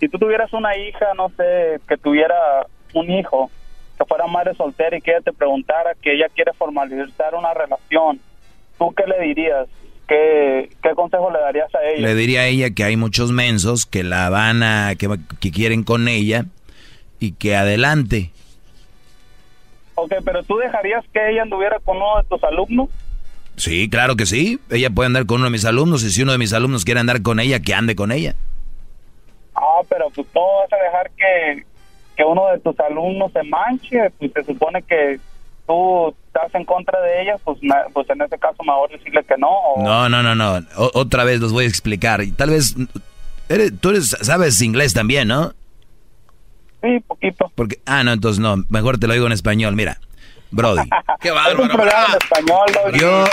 [0.01, 3.51] si tú tuvieras una hija, no sé, que tuviera un hijo,
[3.99, 8.21] que fuera madre soltera y que ella te preguntara que ella quiere formalizar una relación,
[8.79, 9.69] ¿tú qué le dirías?
[10.07, 12.09] ¿Qué, qué consejo le darías a ella?
[12.09, 15.09] Le diría a ella que hay muchos mensos que la van a, que,
[15.41, 16.45] que quieren con ella
[17.21, 18.31] y que adelante.
[19.95, 22.89] Ok, pero tú dejarías que ella anduviera con uno de tus alumnos?
[23.57, 24.59] Sí, claro que sí.
[24.71, 27.01] Ella puede andar con uno de mis alumnos y si uno de mis alumnos quiere
[27.01, 28.35] andar con ella, que ande con ella.
[29.55, 31.65] Ah, pero pues tú vas a dejar que,
[32.17, 35.21] que uno de tus alumnos se manche, pues se supone que
[35.67, 39.37] tú estás en contra de ella, pues, na- pues en ese caso mejor decirle que
[39.39, 39.49] no.
[39.49, 40.67] o- No, no, no, no.
[40.77, 42.23] O- otra vez los voy a explicar.
[42.23, 42.75] Y tal vez
[43.49, 45.53] eres- tú eres, sabes inglés también, ¿no?
[46.83, 47.51] Sí, poquito.
[47.55, 48.65] Porque ah, no, entonces no.
[48.69, 49.75] Mejor te lo digo en español.
[49.75, 49.99] Mira,
[50.51, 50.83] Brody.
[51.21, 51.69] Qué Es un bárbaro.
[51.75, 53.01] programa en español.
[53.01, 53.25] Yo,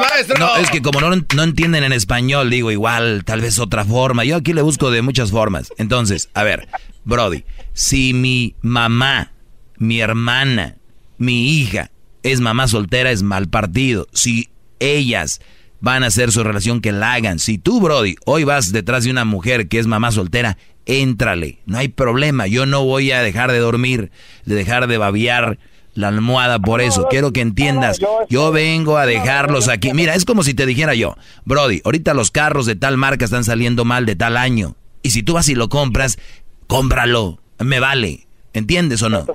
[0.00, 0.38] maestro.
[0.38, 4.24] no, es que como no, no entienden en español, digo igual, tal vez otra forma.
[4.24, 5.70] Yo aquí le busco de muchas formas.
[5.76, 6.66] Entonces, a ver,
[7.04, 7.44] Brody,
[7.74, 9.32] si mi mamá,
[9.76, 10.76] mi hermana,
[11.18, 11.90] mi hija
[12.32, 14.06] es mamá soltera, es mal partido.
[14.12, 14.48] Si
[14.80, 15.40] ellas
[15.80, 17.38] van a hacer su relación, que la hagan.
[17.38, 21.60] Si tú, Brody, hoy vas detrás de una mujer que es mamá soltera, éntrale.
[21.66, 22.46] No hay problema.
[22.46, 24.10] Yo no voy a dejar de dormir,
[24.44, 25.58] de dejar de babiar
[25.94, 27.06] la almohada por eso.
[27.10, 27.98] Quiero que entiendas.
[28.28, 29.92] Yo vengo a dejarlos aquí.
[29.92, 33.44] Mira, es como si te dijera yo, Brody, ahorita los carros de tal marca están
[33.44, 34.76] saliendo mal de tal año.
[35.02, 36.18] Y si tú vas y lo compras,
[36.66, 37.40] cómpralo.
[37.58, 38.26] Me vale.
[38.52, 39.26] ¿Entiendes o no?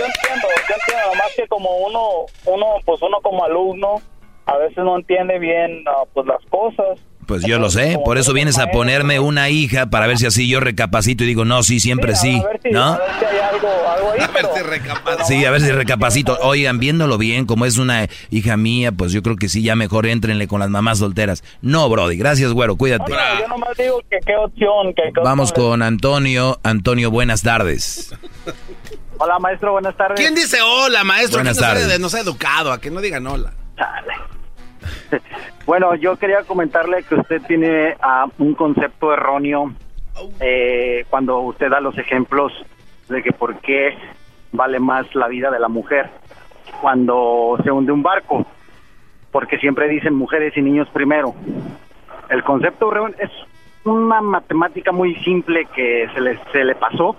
[0.00, 2.00] Yo entiendo, yo entiendo, nomás que como uno,
[2.46, 4.00] uno, pues uno como alumno,
[4.46, 6.98] a veces no entiende bien ah, pues las cosas.
[7.26, 10.48] Pues yo lo sé, por eso vienes a ponerme una hija para ver si así
[10.48, 12.82] yo recapacito y digo, no, sí, siempre sí, A ver si, ¿no?
[12.94, 14.20] a ver si hay algo, algo ahí.
[14.32, 16.36] pero- Sí, a ver si recapacito.
[16.42, 20.06] Oigan, viéndolo bien, como es una hija mía, pues yo creo que sí, ya mejor
[20.06, 21.44] éntrenle con las mamás solteras.
[21.62, 23.12] No, Brody, gracias, güero, cuídate.
[23.12, 26.58] Yo nomás digo que qué opción, que qué Vamos opción con Antonio.
[26.64, 28.12] Antonio, buenas tardes.
[29.22, 30.18] Hola, maestro, buenas tardes.
[30.18, 31.40] ¿Quién dice hola, maestro?
[31.40, 32.00] Buenas ¿Quién no se- tardes.
[32.00, 33.52] No se ha educado, a que no digan hola.
[35.66, 39.72] Bueno, yo quería comentarle que usted tiene ah, un concepto erróneo
[40.40, 42.50] eh, cuando usted da los ejemplos
[43.08, 43.96] de que por qué
[44.52, 46.10] vale más la vida de la mujer
[46.80, 48.46] cuando se hunde un barco,
[49.30, 51.34] porque siempre dicen mujeres y niños primero.
[52.30, 53.30] El concepto es
[53.84, 57.16] una matemática muy simple que se le, se le pasó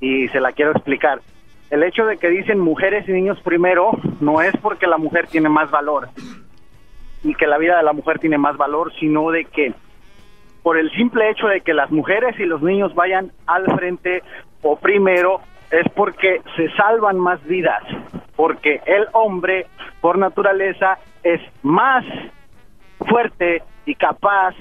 [0.00, 1.20] y se la quiero explicar.
[1.70, 5.48] El hecho de que dicen mujeres y niños primero no es porque la mujer tiene
[5.48, 6.08] más valor
[7.22, 9.74] y que la vida de la mujer tiene más valor, sino de que
[10.62, 14.22] por el simple hecho de que las mujeres y los niños vayan al frente
[14.62, 17.82] o primero es porque se salvan más vidas,
[18.36, 19.66] porque el hombre
[20.00, 22.04] por naturaleza es más
[22.98, 24.54] fuerte y capaz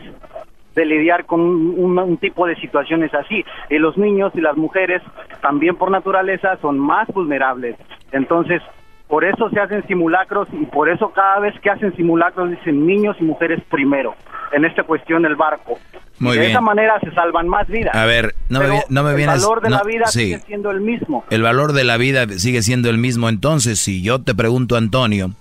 [0.78, 3.44] de lidiar con un, un tipo de situaciones así.
[3.70, 5.02] Y los niños y las mujeres
[5.42, 7.76] también por naturaleza son más vulnerables.
[8.12, 8.62] Entonces,
[9.08, 13.18] por eso se hacen simulacros y por eso cada vez que hacen simulacros dicen niños
[13.20, 14.14] y mujeres primero
[14.52, 15.80] en esta cuestión del barco.
[16.20, 16.52] Muy de bien.
[16.52, 17.96] esa manera se salvan más vidas.
[17.96, 19.42] A ver, no me, Pero no me el vienes...
[19.42, 20.20] valor de no, la vida sí.
[20.20, 21.24] sigue siendo el mismo.
[21.32, 23.30] El valor de la vida sigue siendo el mismo.
[23.30, 25.32] Entonces, si yo te pregunto, Antonio,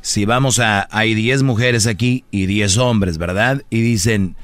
[0.00, 0.86] si vamos a...
[0.90, 3.62] Hay 10 mujeres aquí y 10 hombres, ¿verdad?
[3.68, 4.36] Y dicen...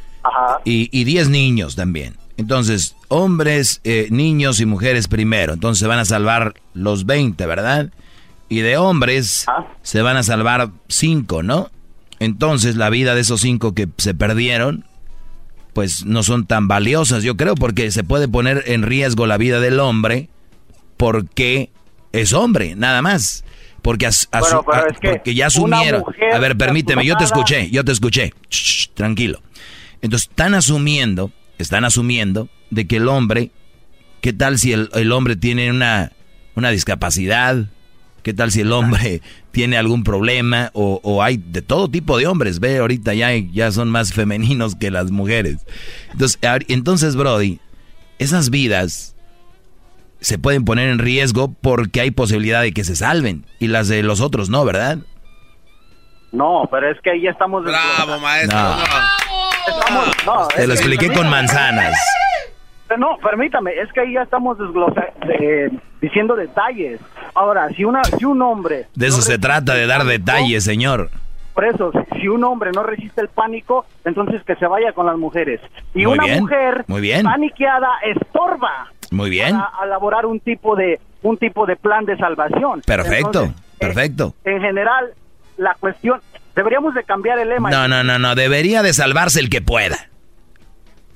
[0.64, 2.14] Y, y 10 niños también.
[2.36, 5.54] Entonces, hombres, eh, niños y mujeres primero.
[5.54, 7.90] Entonces se van a salvar los 20, ¿verdad?
[8.48, 9.46] Y de hombres
[9.82, 11.70] se van a salvar 5, ¿no?
[12.20, 14.84] Entonces la vida de esos 5 que se perdieron,
[15.72, 19.60] pues no son tan valiosas, yo creo, porque se puede poner en riesgo la vida
[19.60, 20.28] del hombre
[20.96, 21.70] porque
[22.12, 23.44] es hombre, nada más.
[23.82, 26.02] Porque, as- Bueno, a- es que porque ya asumieron.
[26.34, 28.32] A ver, permíteme, yo te escuché, yo te escuché.
[28.50, 29.40] Shh, tranquilo.
[30.02, 33.50] Entonces, están asumiendo, están asumiendo de que el hombre,
[34.20, 36.12] ¿qué tal si el, el hombre tiene una,
[36.54, 37.66] una discapacidad?
[38.22, 40.70] ¿Qué tal si el hombre tiene algún problema?
[40.74, 42.58] O, o hay de todo tipo de hombres.
[42.58, 45.64] Ve, ahorita ya, ya son más femeninos que las mujeres.
[46.12, 47.60] Entonces, entonces, Brody,
[48.18, 49.14] esas vidas
[50.20, 53.46] se pueden poner en riesgo porque hay posibilidad de que se salven.
[53.60, 54.98] Y las de los otros no, ¿verdad?
[56.32, 57.62] No, pero es que ahí ya estamos...
[57.62, 58.58] Bravo, maestro.
[58.58, 58.76] No.
[59.66, 61.94] Estamos- no, Te lo expliqué con manzanas.
[62.98, 65.70] No, permítame, es que ahí ya estamos de-
[66.00, 67.00] diciendo detalles.
[67.34, 68.86] Ahora, si una si un hombre...
[68.94, 71.10] De eso no se trata, de dar detalles, señor.
[71.52, 71.90] Por eso,
[72.20, 75.60] si- un hombre no resiste el pánico, entonces que se vaya con las mujeres.
[75.94, 77.22] Y Muy una bien, mujer muy bien.
[77.24, 79.58] paniqueada estorba Muy bien.
[79.58, 82.82] para elaborar un tipo de un tipo de plan de salvación.
[82.86, 84.34] Perfecto, Entonces, perfecto.
[84.44, 85.12] en general,
[85.56, 86.20] la cuestión
[86.56, 87.70] deberíamos de cambiar el lema.
[87.70, 88.34] No, no, no, no.
[88.34, 90.08] Debería de salvarse el que pueda.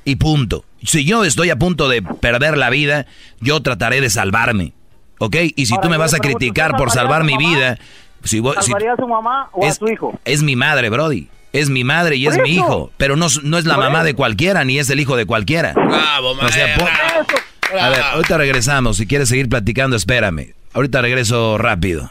[0.04, 0.64] Y punto.
[0.84, 3.06] Si yo estoy a punto de perder la vida,
[3.40, 4.72] yo trataré de salvarme.
[5.18, 5.36] ¿Ok?
[5.56, 7.32] Y si Ahora, tú me vas a pregunto, criticar ¿usted por salvaría salvar a mi
[7.34, 7.56] su mamá?
[7.56, 7.78] vida,
[8.24, 10.18] si, vos- si- ¿Salvaría a su mamá o a es, su hijo?
[10.24, 11.28] es mi madre, Brody.
[11.52, 12.92] Es mi madre y es mi hijo.
[12.96, 14.04] Pero no, no es la mamá eso.
[14.06, 15.72] de cualquiera, ni es el hijo de cualquiera.
[15.74, 16.86] Bravo, O sea, maestro.
[16.86, 18.96] po- a ver, ahorita regresamos.
[18.98, 20.54] Si quieres seguir platicando, espérame.
[20.72, 22.08] Ahorita regreso rápido.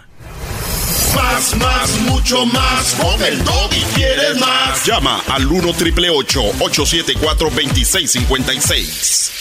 [1.15, 2.95] Más, más, mucho más.
[2.95, 4.85] Con el y quieres más.
[4.85, 9.31] Llama al 1 triple 874 2656.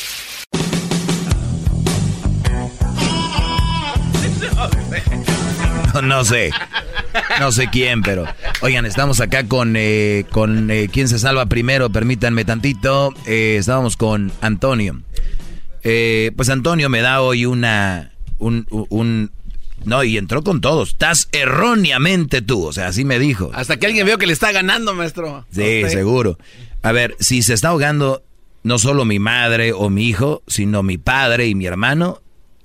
[6.03, 6.51] No, sé.
[7.41, 8.25] No sé quién, pero.
[8.61, 9.75] Oigan, estamos acá con.
[9.77, 11.91] eh, con eh, ¿Quién se salva primero?
[11.91, 13.13] Permítanme tantito.
[13.27, 15.01] Eh, estábamos con Antonio.
[15.83, 18.13] Pues Antonio me da hoy una.
[18.39, 19.33] Un, un-
[19.89, 20.91] No, y entró con todos.
[20.91, 22.67] Estás erróneamente tú.
[22.67, 23.51] O sea, así me dijo.
[23.55, 25.47] Hasta que alguien veo que le está ganando, maestro.
[25.51, 26.37] Sí, seguro.
[26.83, 28.23] A ver, si se está ahogando
[28.63, 32.19] no solo mi madre o mi hijo, sino mi padre y mi hermano,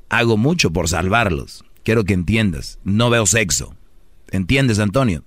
[0.09, 1.63] hago mucho por salvarlos.
[1.83, 2.77] Quiero que entiendas.
[2.83, 3.73] No veo sexo.
[4.29, 5.23] ¿Entiendes, Antonio?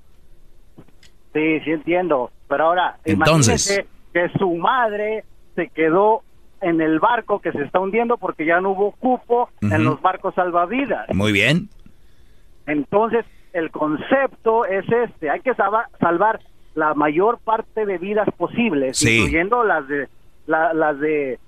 [1.33, 2.31] Sí, sí entiendo.
[2.47, 3.71] Pero ahora, Entonces.
[3.71, 5.25] imagínese que su madre
[5.55, 6.23] se quedó
[6.61, 10.35] en el barco que se está hundiendo porque ya no hubo cupo en los barcos
[10.35, 11.09] salvavidas.
[11.15, 11.71] Muy bien.
[12.67, 16.41] Entonces, el concepto es este, hay que salva- salvar
[16.75, 19.19] la mayor parte de vidas posibles, Sí.
[19.19, 20.09] incluyendo las de
[20.47, 21.39] la- las de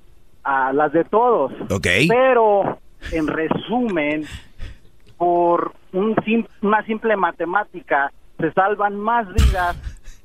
[0.45, 1.53] ah, las de todos.
[1.71, 1.87] Ok.
[2.09, 2.79] Pero
[3.13, 4.25] en resumen,
[5.19, 9.77] por un sim- una simple matemática se salvan más vidas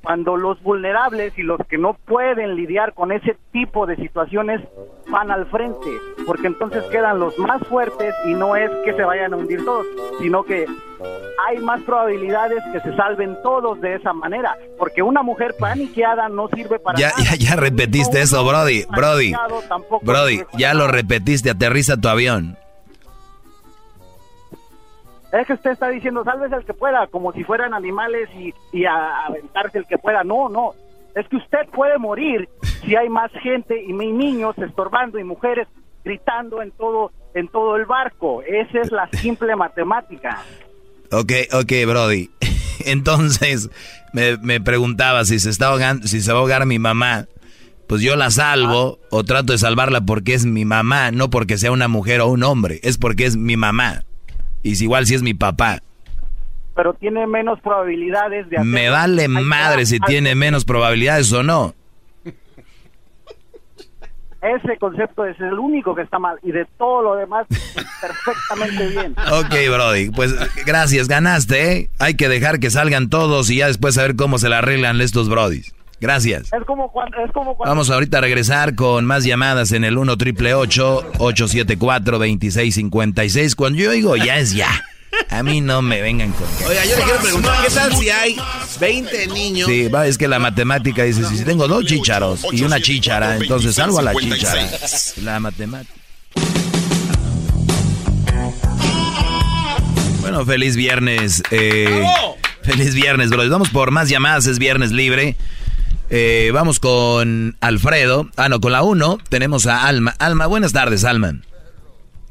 [0.04, 4.60] cuando los vulnerables y los que no pueden lidiar con ese tipo de situaciones
[5.10, 5.90] van al frente,
[6.26, 9.86] porque entonces quedan los más fuertes y no es que se vayan a hundir todos,
[10.20, 10.66] sino que
[11.48, 16.48] hay más probabilidades que se salven todos de esa manera, porque una mujer paniqueada no
[16.54, 17.22] sirve para Ya, nada.
[17.22, 18.84] ya, ya repetiste eso, Brody.
[18.94, 19.32] Brody.
[20.02, 21.50] Brody, ya lo repetiste.
[21.50, 22.56] Aterriza tu avión.
[25.40, 28.84] Es que usted está diciendo, sálvese el que pueda, como si fueran animales y, y
[28.84, 30.22] a, aventarse el que pueda.
[30.22, 30.74] No, no.
[31.14, 32.48] Es que usted puede morir
[32.84, 35.66] si hay más gente y mi niños estorbando y mujeres
[36.04, 38.42] gritando en todo en todo el barco.
[38.42, 40.42] Esa es la simple matemática.
[41.10, 42.30] Ok, ok, Brody.
[42.84, 43.70] Entonces,
[44.12, 47.26] me, me preguntaba si se está ahogando, si se va a ahogar mi mamá.
[47.88, 51.72] pues yo la salvo o trato de salvarla porque es mi mamá, no porque sea
[51.72, 54.04] una mujer o un hombre, es porque es mi mamá.
[54.64, 55.80] Y si igual si es mi papá.
[56.74, 61.74] Pero tiene menos probabilidades de Me vale madre si tiene menos probabilidades o no.
[64.42, 67.46] Ese concepto es el único que está mal y de todo lo demás
[68.00, 69.14] perfectamente bien.
[69.32, 70.34] Ok, Brody, pues
[70.66, 71.90] gracias, ganaste, ¿eh?
[71.98, 75.30] Hay que dejar que salgan todos y ya después saber cómo se la arreglan estos
[75.30, 75.73] Brodis.
[76.00, 76.52] Gracias.
[76.52, 79.96] Es como cuando, es como cuando Vamos ahorita a regresar con más llamadas en el
[79.96, 83.54] 1 triple 874 2656.
[83.54, 84.70] Cuando yo digo ya es ya.
[85.30, 88.36] A mí no me vengan con Oiga, yo le quiero preguntar, ¿qué tal si hay
[88.80, 89.68] 20 niños?
[89.68, 93.76] Sí, va, es que la matemática dice, si tengo dos chícharos y una chíchara, entonces
[93.76, 94.68] salgo a la chíchara.
[95.22, 95.94] La matemática.
[100.20, 101.42] Bueno, feliz viernes.
[101.50, 102.04] eh,
[102.62, 103.48] feliz viernes, bro.
[103.48, 105.36] Vamos por más llamadas, es viernes libre.
[106.16, 108.28] Eh, vamos con Alfredo.
[108.36, 110.12] Ah, no, con la 1 tenemos a Alma.
[110.20, 111.32] Alma, buenas tardes, Alma.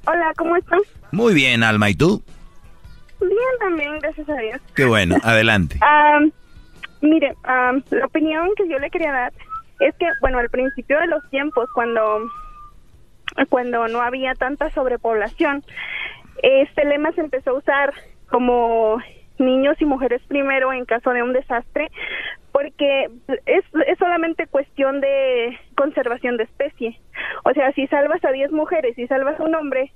[0.06, 0.80] Hola, ¿cómo están?
[1.12, 1.90] Muy bien, Alma.
[1.90, 2.24] ¿Y tú?
[3.20, 4.62] Bien también, gracias a Dios.
[4.74, 5.80] Qué bueno, adelante.
[5.82, 6.32] Am,
[7.02, 9.34] mire, am, la opinión que yo le quería dar
[9.82, 12.22] es que, bueno, al principio de los tiempos, cuando,
[13.50, 15.62] cuando no había tanta sobrepoblación,
[16.42, 17.94] este lema se empezó a usar
[18.30, 19.02] como
[19.46, 21.90] niños y mujeres primero en caso de un desastre,
[22.52, 23.10] porque
[23.46, 27.00] es, es solamente cuestión de conservación de especie.
[27.44, 29.92] O sea, si salvas a 10 mujeres y salvas a un hombre,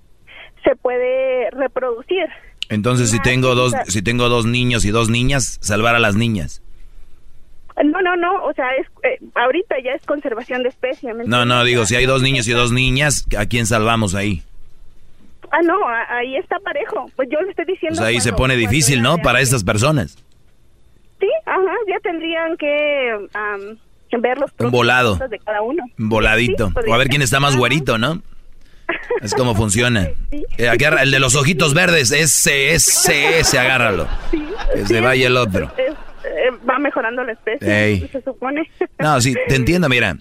[0.64, 2.28] se puede reproducir.
[2.70, 6.62] Entonces, si tengo dos, si tengo dos niños y dos niñas, salvar a las niñas.
[7.84, 11.14] No, no, no, o sea, es, eh, ahorita ya es conservación de especie.
[11.14, 14.42] ¿me No, no, digo, si hay dos niños y dos niñas, ¿a quién salvamos ahí?
[15.52, 15.76] Ah, no,
[16.10, 17.10] ahí está parejo.
[17.16, 17.98] Pues yo le estoy diciendo.
[17.98, 19.18] Pues ahí se pone difícil, ¿no?
[19.20, 20.18] Para estas personas.
[21.20, 25.16] Sí, ajá, ya tendrían que am, ver los y volado.
[25.16, 25.84] de cada uno.
[25.98, 26.68] Un Voladito.
[26.68, 28.22] Sí, podría O a ver quién está más güerito, ¿no?
[29.22, 30.10] Es como funciona.
[30.60, 34.08] Eh, agarra- el de los ojitos verdes, ese, ese, ese, agárralo.
[34.74, 35.72] Que se vaya el otro.
[35.78, 38.10] Eh, va mejorando la especie, Ey.
[38.12, 38.68] se supone.
[39.00, 40.18] No, sí, te entiendo, mira.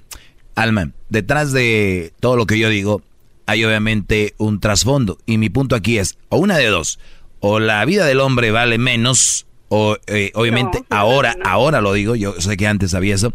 [0.55, 3.03] Alma, detrás de todo lo que yo digo,
[3.47, 5.19] hay obviamente un trasfondo.
[5.27, 6.99] Y mi punto aquí es, o una de dos,
[7.41, 12.41] o la vida del hombre vale menos, o eh, obviamente ahora, ahora lo digo, yo
[12.41, 13.33] sé que antes sabía eso,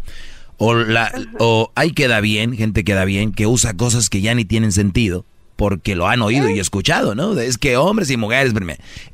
[0.58, 4.44] o, la, o hay queda bien, gente queda bien, que usa cosas que ya ni
[4.44, 5.24] tienen sentido,
[5.56, 7.38] porque lo han oído y escuchado, ¿no?
[7.38, 8.52] Es que hombres y mujeres,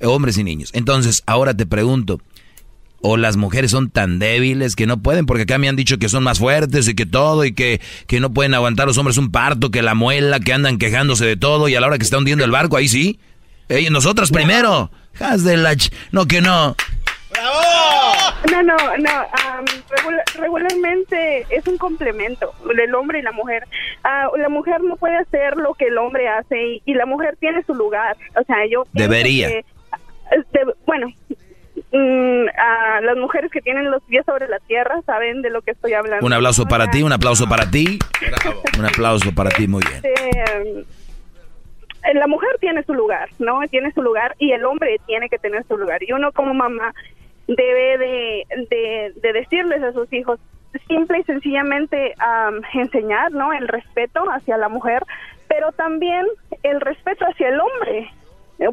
[0.02, 0.70] hombres y niños.
[0.72, 2.20] Entonces, ahora te pregunto,
[3.00, 6.08] o las mujeres son tan débiles que no pueden, porque acá me han dicho que
[6.08, 9.30] son más fuertes y que todo, y que, que no pueden aguantar los hombres un
[9.30, 12.18] parto, que la muela, que andan quejándose de todo, y a la hora que está
[12.18, 13.20] hundiendo el barco, ahí sí.
[13.68, 14.90] Ey, nosotras primero.
[15.20, 16.74] Haz de la ch- No, que no.
[18.50, 19.10] No, no, no.
[19.10, 19.64] am,
[19.96, 23.64] regula- regularmente es un complemento del hombre y la mujer.
[24.04, 27.36] Ah, la mujer no puede hacer lo que el hombre hace y, y la mujer
[27.40, 28.16] tiene su lugar.
[28.40, 29.48] O sea, yo Debería.
[29.48, 29.64] que,
[30.32, 31.08] este, bueno,
[31.92, 35.72] mm, ah, las mujeres que tienen los pies sobre la tierra saben de lo que
[35.72, 36.24] estoy hablando.
[36.24, 37.98] Un aplauso para ti, un aplauso para ti.
[38.78, 39.96] Un aplauso para ti, muy bien.
[39.96, 43.60] Este, eh, la mujer tiene su lugar, ¿no?
[43.70, 46.02] Tiene su lugar y el hombre tiene que tener su lugar.
[46.02, 46.94] Y uno como mamá
[47.46, 50.38] debe de, de, de decirles a sus hijos
[50.86, 53.52] simple y sencillamente am, enseñar, ¿no?
[53.52, 55.02] El respeto hacia la mujer,
[55.48, 56.26] pero también
[56.62, 58.10] el respeto hacia el hombre.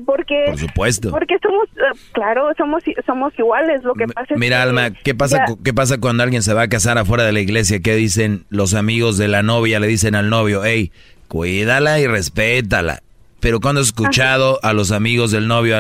[0.06, 1.12] Porque, Por supuesto.
[1.12, 3.84] porque somos, eh, claro, somos somos iguales.
[3.84, 6.54] Lo que pasa es Mira, que Alma, ¿qué pasa, ya- ¿qué pasa cuando alguien se
[6.54, 7.80] va a casar afuera de la iglesia?
[7.82, 9.80] ¿Qué dicen los amigos de la novia?
[9.80, 10.92] Le dicen al novio, hey,
[11.28, 13.02] cuídala y respétala.
[13.42, 15.78] Pero cuando he escuchado a los amigos del novio,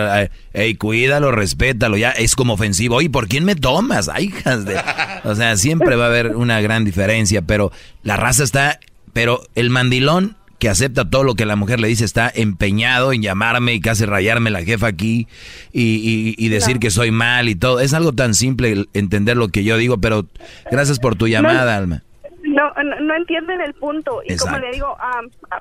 [0.53, 2.98] hey, cuídalo, respétalo, ya es como ofensivo.
[2.98, 4.07] Oye, ¿por quién me tomas?
[4.07, 4.76] Ay, hijas de...
[5.23, 7.72] O sea, siempre va a haber una gran diferencia, pero
[8.03, 8.80] la raza está...
[9.14, 10.36] Pero el mandilón
[10.66, 14.04] que acepta todo lo que la mujer le dice está empeñado en llamarme y casi
[14.04, 15.28] rayarme la jefa aquí
[15.72, 17.80] y, y- y decir que soy mal y todo.
[17.82, 20.26] Es algo tan simple entender lo que yo digo, pero
[20.72, 22.02] gracias por tu llamada, Alma.
[22.42, 24.22] no, no, no entienden el punto.
[24.26, 24.66] Y como Exacto.
[24.66, 24.98] le digo,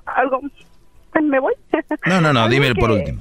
[0.06, 0.40] algo...
[1.22, 1.52] ¿Me voy?
[2.06, 3.20] No, no, no, dime por último.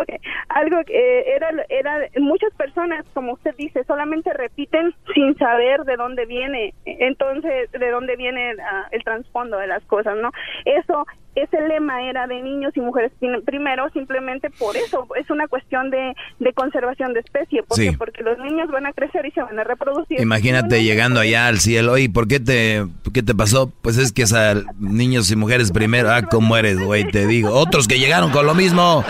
[0.00, 0.08] Ok,
[0.48, 5.96] algo que eh, era, era, muchas personas, como usted dice, solamente repiten sin saber de
[5.96, 10.30] dónde viene, entonces, de dónde viene ah, el trasfondo de las cosas, ¿no?
[10.64, 15.46] Eso, ese lema era de niños y mujeres prim- primero, simplemente por eso, es una
[15.48, 17.90] cuestión de, de conservación de especie, ¿por qué?
[17.90, 17.96] Sí.
[17.96, 20.20] porque los niños van a crecer y se van a reproducir.
[20.20, 23.70] Imagínate llegando allá al cielo, oye, ¿por qué te, qué te pasó?
[23.82, 26.10] Pues es que es a niños y mujeres primero.
[26.10, 27.04] Ah, ¿cómo eres, güey?
[27.04, 27.50] Te digo.
[27.52, 29.04] Otros que llegaron con lo mismo.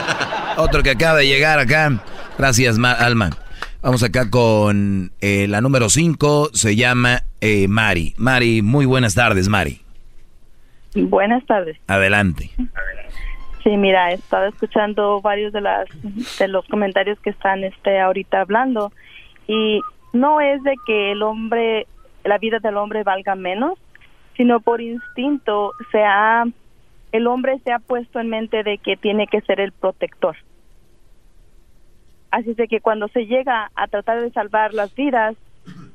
[0.57, 1.91] Otro que acaba de llegar acá.
[2.39, 3.31] Gracias, Ma- Alma.
[3.83, 6.51] Vamos acá con eh, la número 5.
[6.53, 8.15] Se llama eh, Mari.
[8.17, 9.81] Mari, muy buenas tardes, Mari.
[10.95, 11.77] Buenas tardes.
[11.89, 12.51] Adelante.
[13.65, 15.87] Sí, mira, he estado escuchando varios de las
[16.39, 18.93] de los comentarios que están este ahorita hablando
[19.49, 19.81] y
[20.13, 21.87] no es de que el hombre
[22.25, 23.79] la vida del hombre valga menos,
[24.37, 26.45] sino por instinto se ha
[27.15, 30.35] el hombre se ha puesto en mente de que tiene que ser el protector.
[32.33, 35.37] Así de que cuando se llega a tratar de salvar las vidas,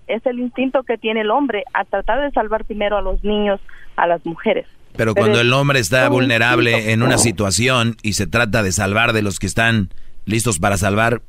[0.08, 3.60] es el instinto que tiene el hombre a tratar de salvar primero a los niños,
[3.98, 4.66] a las mujeres.
[4.96, 9.22] Pero cuando el hombre está vulnerable en una situación y se trata de salvar de
[9.22, 9.90] los que están
[10.24, 11.22] listos para salvar,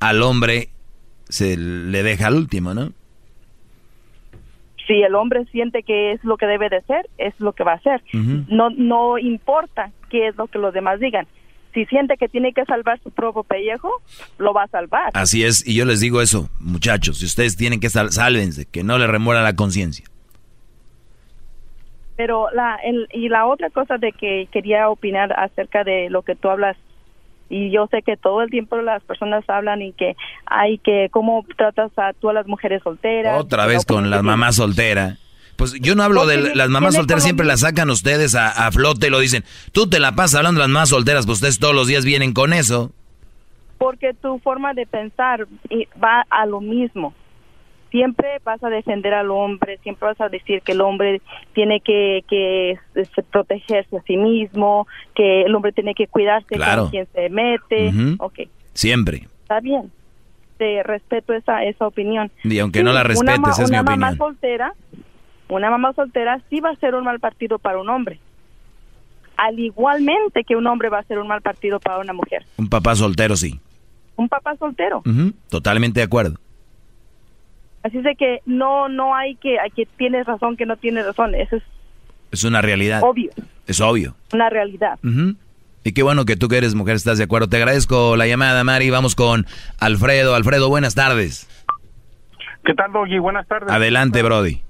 [0.00, 0.70] al hombre
[1.28, 2.90] se le deja al último, ¿no?
[4.86, 7.72] Si el hombre siente que es lo que debe de ser, es lo que va
[7.72, 8.02] a hacer.
[8.12, 11.26] No no importa qué es lo que los demás digan.
[11.74, 13.90] Si siente que tiene que salvar su propio pellejo,
[14.38, 15.10] lo va a salvar.
[15.12, 18.82] Así es, y yo les digo eso, muchachos, si ustedes tienen que sal sálvense, que
[18.82, 20.06] no le remuera la conciencia.
[22.16, 22.78] Pero la
[23.12, 26.78] y la otra cosa de que quería opinar acerca de lo que tú hablas
[27.48, 30.16] y yo sé que todo el tiempo las personas hablan y que
[30.46, 33.40] hay que cómo tratas a tú a las mujeres solteras.
[33.40, 35.18] Otra vez con las mamás solteras.
[35.56, 39.10] Pues yo no hablo de las mamás solteras, siempre las sacan ustedes a, flote y
[39.10, 39.44] lo dicen.
[39.72, 42.34] Tú te la pasas hablando de las mamás solteras, pues ustedes todos los días vienen
[42.34, 42.92] con eso.
[43.78, 45.46] Porque tu forma de pensar
[46.02, 47.14] va a lo mismo
[47.96, 51.22] siempre vas a defender al hombre, siempre vas a decir que el hombre
[51.54, 56.90] tiene que, que este, protegerse a sí mismo, que el hombre tiene que cuidarse con
[56.90, 57.94] quien se mete.
[58.18, 58.50] okay.
[58.74, 59.26] Siempre.
[59.40, 59.90] Está bien.
[60.58, 62.30] Te respeto esa, esa opinión.
[62.44, 64.18] Y aunque no la respetes, una, es una mi mamá opinión.
[64.18, 64.72] soltera,
[65.48, 68.18] una mamá soltera sí va a ser un mal partido para un hombre.
[69.38, 72.44] Al igualmente que un hombre va a ser un mal partido para una mujer.
[72.58, 73.58] Un papá soltero, sí.
[74.16, 75.02] Un papá soltero.
[75.48, 76.36] Totalmente de acuerdo.
[77.86, 81.06] Así es de que no no hay que, hay que tienes razón, que no tienes
[81.06, 81.34] razón.
[81.36, 81.62] Eso es
[82.32, 83.00] Es una realidad.
[83.04, 83.30] obvio,
[83.66, 84.14] Es obvio.
[84.32, 84.98] una realidad.
[85.84, 87.48] Y qué bueno que tú que eres mujer estás de acuerdo.
[87.48, 88.90] Te agradezco la llamada, Mari.
[88.90, 89.46] Vamos con
[89.78, 90.34] Alfredo.
[90.34, 91.48] Alfredo, buenas tardes.
[92.64, 93.20] ¿Qué tal, Doggy?
[93.20, 93.70] Buenas tardes.
[93.70, 94.62] Adelante, Brody.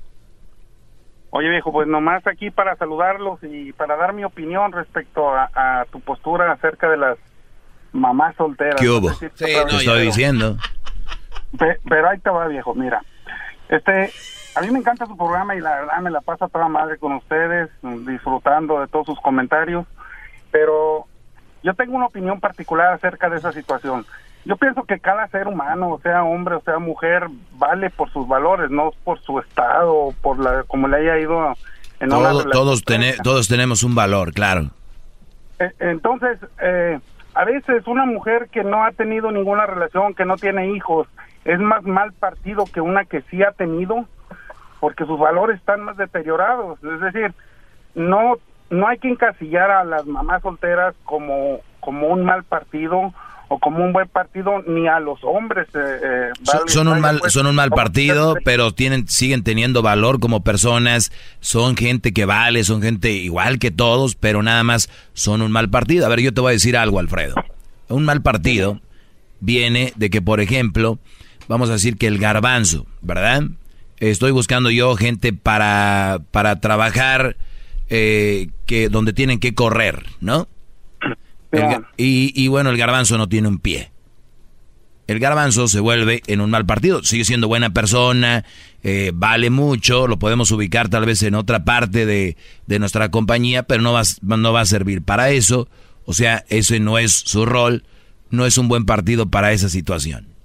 [1.30, 5.84] Oye, viejo, pues nomás aquí para saludarlos y para dar mi opinión respecto a, a
[5.86, 7.18] tu postura acerca de las
[7.92, 8.76] mamás solteras.
[8.80, 9.08] ¿Qué hubo?
[9.08, 10.58] No sé si Te estoy diciendo.
[11.58, 13.02] Pe- Pero ahí te va, viejo, mira.
[13.68, 14.10] Este,
[14.54, 17.12] a mí me encanta su programa y la verdad me la pasa toda madre con
[17.14, 19.86] ustedes, disfrutando de todos sus comentarios,
[20.50, 21.06] pero
[21.62, 24.06] yo tengo una opinión particular acerca de esa situación.
[24.44, 28.70] Yo pienso que cada ser humano, sea hombre o sea mujer, vale por sus valores,
[28.70, 31.52] no por su estado o por la como le haya ido
[31.98, 32.52] en una Todo- relación.
[32.52, 32.84] todos,
[33.24, 34.70] todos tenemos un valor, claro.
[35.58, 37.00] Eh, Entonces, eh,
[37.34, 41.08] a veces una mujer que no ha tenido ninguna relación, que no tiene hijos,
[41.46, 44.06] es más mal partido que una que sí ha tenido,
[44.80, 46.78] porque sus valores están más deteriorados.
[46.84, 47.32] Es decir,
[47.94, 48.34] no
[48.68, 53.14] no hay que encasillar a las mamás solteras como como un mal partido
[53.48, 57.00] o como un buen partido ni a los hombres eh, eh, Son, vale- son un
[57.00, 61.12] mal, pues, son un mal partido, pero tienen, siguen teniendo valor como personas.
[61.38, 65.70] Son gente que vale, son gente igual que todos, pero nada más son un mal
[65.70, 66.06] partido.
[66.06, 67.36] A ver, yo te voy a decir algo, Alfredo.
[67.88, 68.80] Un mal partido
[69.38, 70.98] viene de que, por ejemplo,
[71.48, 73.44] vamos a decir que el garbanzo, ¿verdad?
[73.98, 77.36] Estoy buscando yo gente para, para trabajar
[77.88, 80.48] eh, que donde tienen que correr, ¿no?
[81.52, 83.90] El y, y bueno, el garbanzo no tiene un pie.
[85.06, 87.02] El garbanzo se vuelve en un mal partido.
[87.04, 88.44] Sigue siendo buena persona,
[88.82, 92.36] eh, vale mucho, lo podemos ubicar tal vez en otra parte de,
[92.66, 95.68] de nuestra compañía, pero no va, no va a servir para eso.
[96.04, 97.84] O sea, ese no es su rol,
[98.30, 100.35] no es un buen partido para esa situación.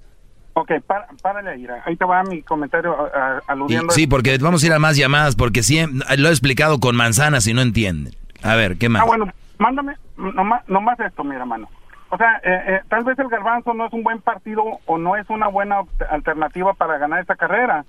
[0.54, 1.66] Ok, para, párale ahí.
[1.86, 3.92] Ahí te va mi comentario a- a- Y- aludiendo.
[3.92, 7.46] sí, porque vamos a ir a más llamadas, porque siempre, lo he explicado con manzanas
[7.46, 8.14] y no entienden.
[8.42, 9.02] A ver, ¿qué más?
[9.02, 11.68] Ah, bueno, mándame nomás, nomás esto, mi hermano.
[12.10, 15.16] O sea, eh, eh, tal vez el garbanzo no es un buen partido o no
[15.16, 15.80] es una buena
[16.10, 17.86] alternativa para ganar esta carrera,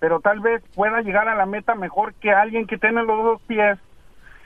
[0.00, 3.40] pero tal vez pueda llegar a la meta mejor que alguien que tiene los dos
[3.46, 3.78] pies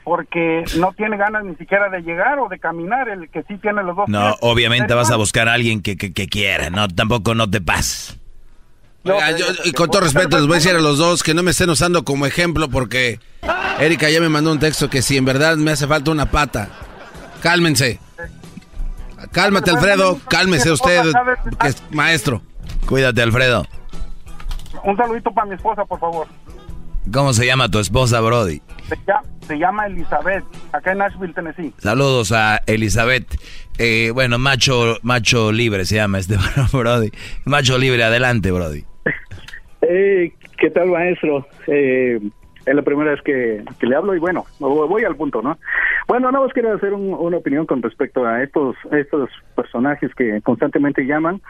[0.03, 3.83] porque no tiene ganas ni siquiera de llegar o de caminar, el que sí tiene
[3.83, 4.35] los dos No, pies.
[4.41, 8.17] obviamente vas a buscar a alguien que, que, que quiera, no, tampoco no te pases.
[9.05, 11.43] Oiga, yo- y con todo respeto les voy a decir a los dos que no
[11.43, 13.19] me estén usando como ejemplo porque
[13.79, 16.69] Erika ya me mandó un texto que si en verdad me hace falta una pata.
[17.41, 17.99] Cálmense.
[19.31, 20.19] Cálmate, Alfredo.
[20.29, 21.01] Cálmese usted,
[21.59, 22.41] que es maestro.
[22.87, 23.65] Cuídate, Alfredo.
[24.83, 26.27] Un saludito para mi esposa, por favor.
[27.11, 28.61] ¿Cómo se llama tu esposa, Brody?
[28.87, 31.73] Se llama, se llama Elizabeth, acá en Nashville, Tennessee.
[31.77, 33.25] Saludos a Elizabeth.
[33.77, 36.35] Eh, bueno, macho, macho libre se llama este
[36.73, 37.11] Brody.
[37.45, 38.83] Macho libre, adelante, Brody.
[39.85, 41.45] Eh, ¿Qué tal, maestro?
[41.67, 42.17] Eh,
[42.65, 45.57] es la primera vez que, que le hablo y bueno, voy al punto, ¿no?
[46.07, 50.39] Bueno, nada más quiero hacer un- una opinión con respecto a estos, estos personajes que
[50.41, 51.41] constantemente llaman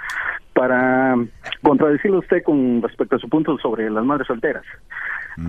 [0.54, 1.16] para
[1.62, 4.64] contradecirle a usted con respecto a su punto sobre las madres solteras.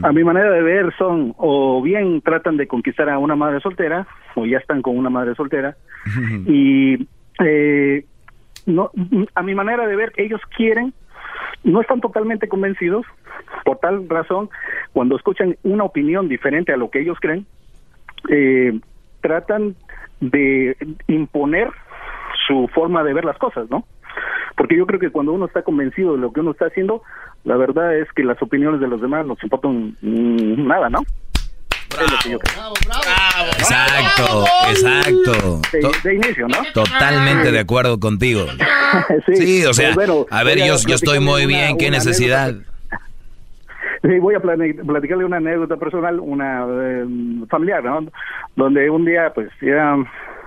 [0.02, 4.06] A mi manera de ver son o bien tratan de conquistar a una madre soltera
[4.34, 5.76] o ya están con una madre soltera
[6.46, 7.06] y
[7.44, 8.04] eh,
[8.66, 8.90] no
[9.34, 10.92] a mi manera de ver ellos quieren
[11.64, 13.04] no están totalmente convencidos
[13.64, 14.48] por tal razón
[14.92, 17.46] cuando escuchan una opinión diferente a lo que ellos creen
[18.30, 18.78] eh,
[19.20, 19.74] tratan
[20.20, 20.76] de
[21.08, 21.68] imponer
[22.46, 23.84] su forma de ver las cosas no
[24.56, 27.02] porque yo creo que cuando uno está convencido de lo que uno está haciendo
[27.44, 31.00] la verdad es que las opiniones de los demás nos importan nada no
[31.90, 32.72] Es lo que yo creo.
[33.58, 35.60] Exacto, exacto.
[36.02, 36.56] De- inicio, ¿no?
[36.72, 38.46] Totalmente de acuerdo contigo.
[39.26, 41.88] Sí, Sí, o sea, pues bueno, a ver, yo, yo estoy muy una- bien, ¿qué
[41.88, 42.54] una necesidad?
[44.02, 47.04] Sí, voy a platicarle una anécdota personal, una eh,
[47.48, 48.06] familiar, ¿no?
[48.54, 49.96] Donde un día, pues, era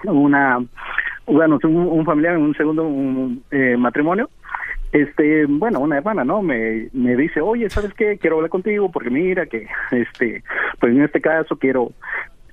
[0.05, 0.59] una,
[1.25, 4.29] bueno, un, un familiar en un segundo un, eh, matrimonio,
[5.01, 6.41] este, bueno, una hermana, ¿no?
[6.41, 8.17] Me, me dice, oye, ¿sabes qué?
[8.17, 10.43] Quiero hablar contigo porque mira que, este,
[10.79, 11.91] pues en este caso quiero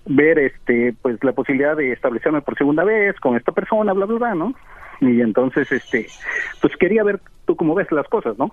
[0.07, 4.19] ver, este, pues la posibilidad de establecerme por segunda vez con esta persona, bla, bla,
[4.19, 4.55] bla, ¿no?
[5.01, 6.07] Y entonces, este,
[6.61, 8.51] pues quería ver tú cómo ves las cosas, ¿no?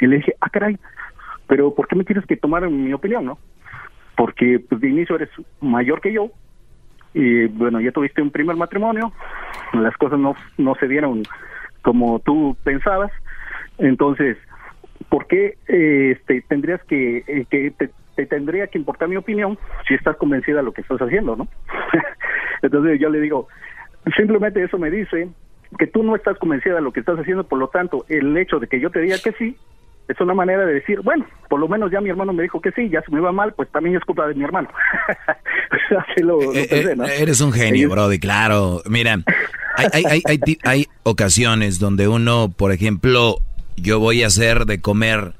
[0.00, 0.78] Y le dije, ah, caray,
[1.46, 3.38] pero ¿por qué me tienes que tomar mi opinión, no?
[4.16, 5.30] Porque pues, de inicio eres
[5.60, 6.30] mayor que yo
[7.14, 9.10] y bueno, ya tuviste un primer matrimonio,
[9.72, 11.22] las cosas no, no se dieron
[11.86, 13.12] como tú pensabas,
[13.78, 14.36] entonces,
[15.08, 19.56] ¿por qué eh, este, tendrías que, eh, que te, te tendría que importar mi opinión
[19.86, 21.46] si estás convencida de lo que estás haciendo, no?
[22.62, 23.46] entonces yo le digo,
[24.16, 25.28] simplemente eso me dice
[25.78, 28.58] que tú no estás convencida de lo que estás haciendo, por lo tanto, el hecho
[28.58, 29.56] de que yo te diga que sí,
[30.08, 32.70] es una manera de decir, bueno, por lo menos ya mi hermano me dijo que
[32.72, 34.68] sí, ya se me va mal, pues también es culpa de mi hermano.
[35.98, 37.04] Así lo, lo Eh, pensé, eh, ¿no?
[37.04, 38.82] Eres un genio, Brody, claro.
[38.88, 39.18] Mira,
[39.76, 43.38] hay, hay, hay, hay ocasiones donde uno, por ejemplo,
[43.76, 45.32] yo voy a hacer de comer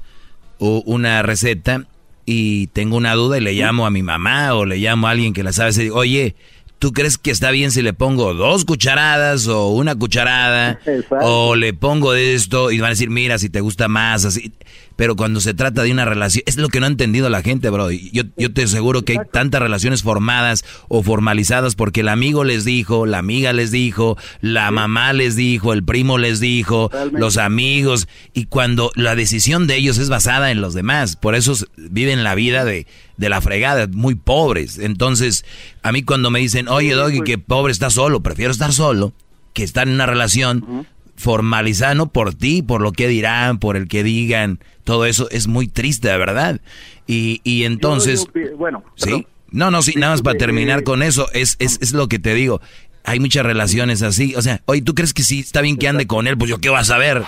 [0.59, 1.85] una receta
[2.25, 5.33] y tengo una duda y le llamo a mi mamá o le llamo a alguien
[5.33, 6.35] que la sabe y digo, oye,
[6.79, 10.79] ¿tú crees que está bien si le pongo dos cucharadas o una cucharada
[11.21, 14.53] o le pongo esto y van a decir, mira, si te gusta más, así?
[14.97, 17.69] Pero cuando se trata de una relación, es lo que no ha entendido la gente,
[17.69, 17.89] bro.
[17.91, 22.65] Yo, yo te aseguro que hay tantas relaciones formadas o formalizadas porque el amigo les
[22.65, 28.07] dijo, la amiga les dijo, la mamá les dijo, el primo les dijo, los amigos.
[28.33, 32.35] Y cuando la decisión de ellos es basada en los demás, por eso viven la
[32.35, 34.79] vida de, de la fregada, muy pobres.
[34.79, 35.45] Entonces,
[35.83, 39.13] a mí cuando me dicen, oye, Doggy, que pobre está solo, prefiero estar solo
[39.57, 40.85] que estar en una relación
[41.17, 45.47] formalizada, no por ti, por lo que dirán, por el que digan, todo eso es
[45.47, 46.61] muy triste, de verdad.
[47.07, 51.01] Y, y entonces, Yo- yo- bueno, sí, no, no, sí, nada más para terminar con
[51.03, 52.61] eso, es, es, es lo que te digo.
[53.03, 56.07] Hay muchas relaciones así, o sea, oye, ¿tú crees que sí está bien que ande
[56.07, 56.37] con él?
[56.37, 57.23] Pues yo qué vas a ver.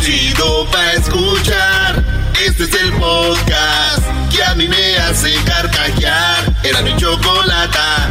[0.00, 2.04] Chido pa' escuchar.
[2.44, 4.02] Este es el podcast
[4.34, 6.56] que a mí me hace carcajear.
[6.64, 8.10] Era mi chocolata.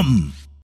[0.00, 0.39] Come!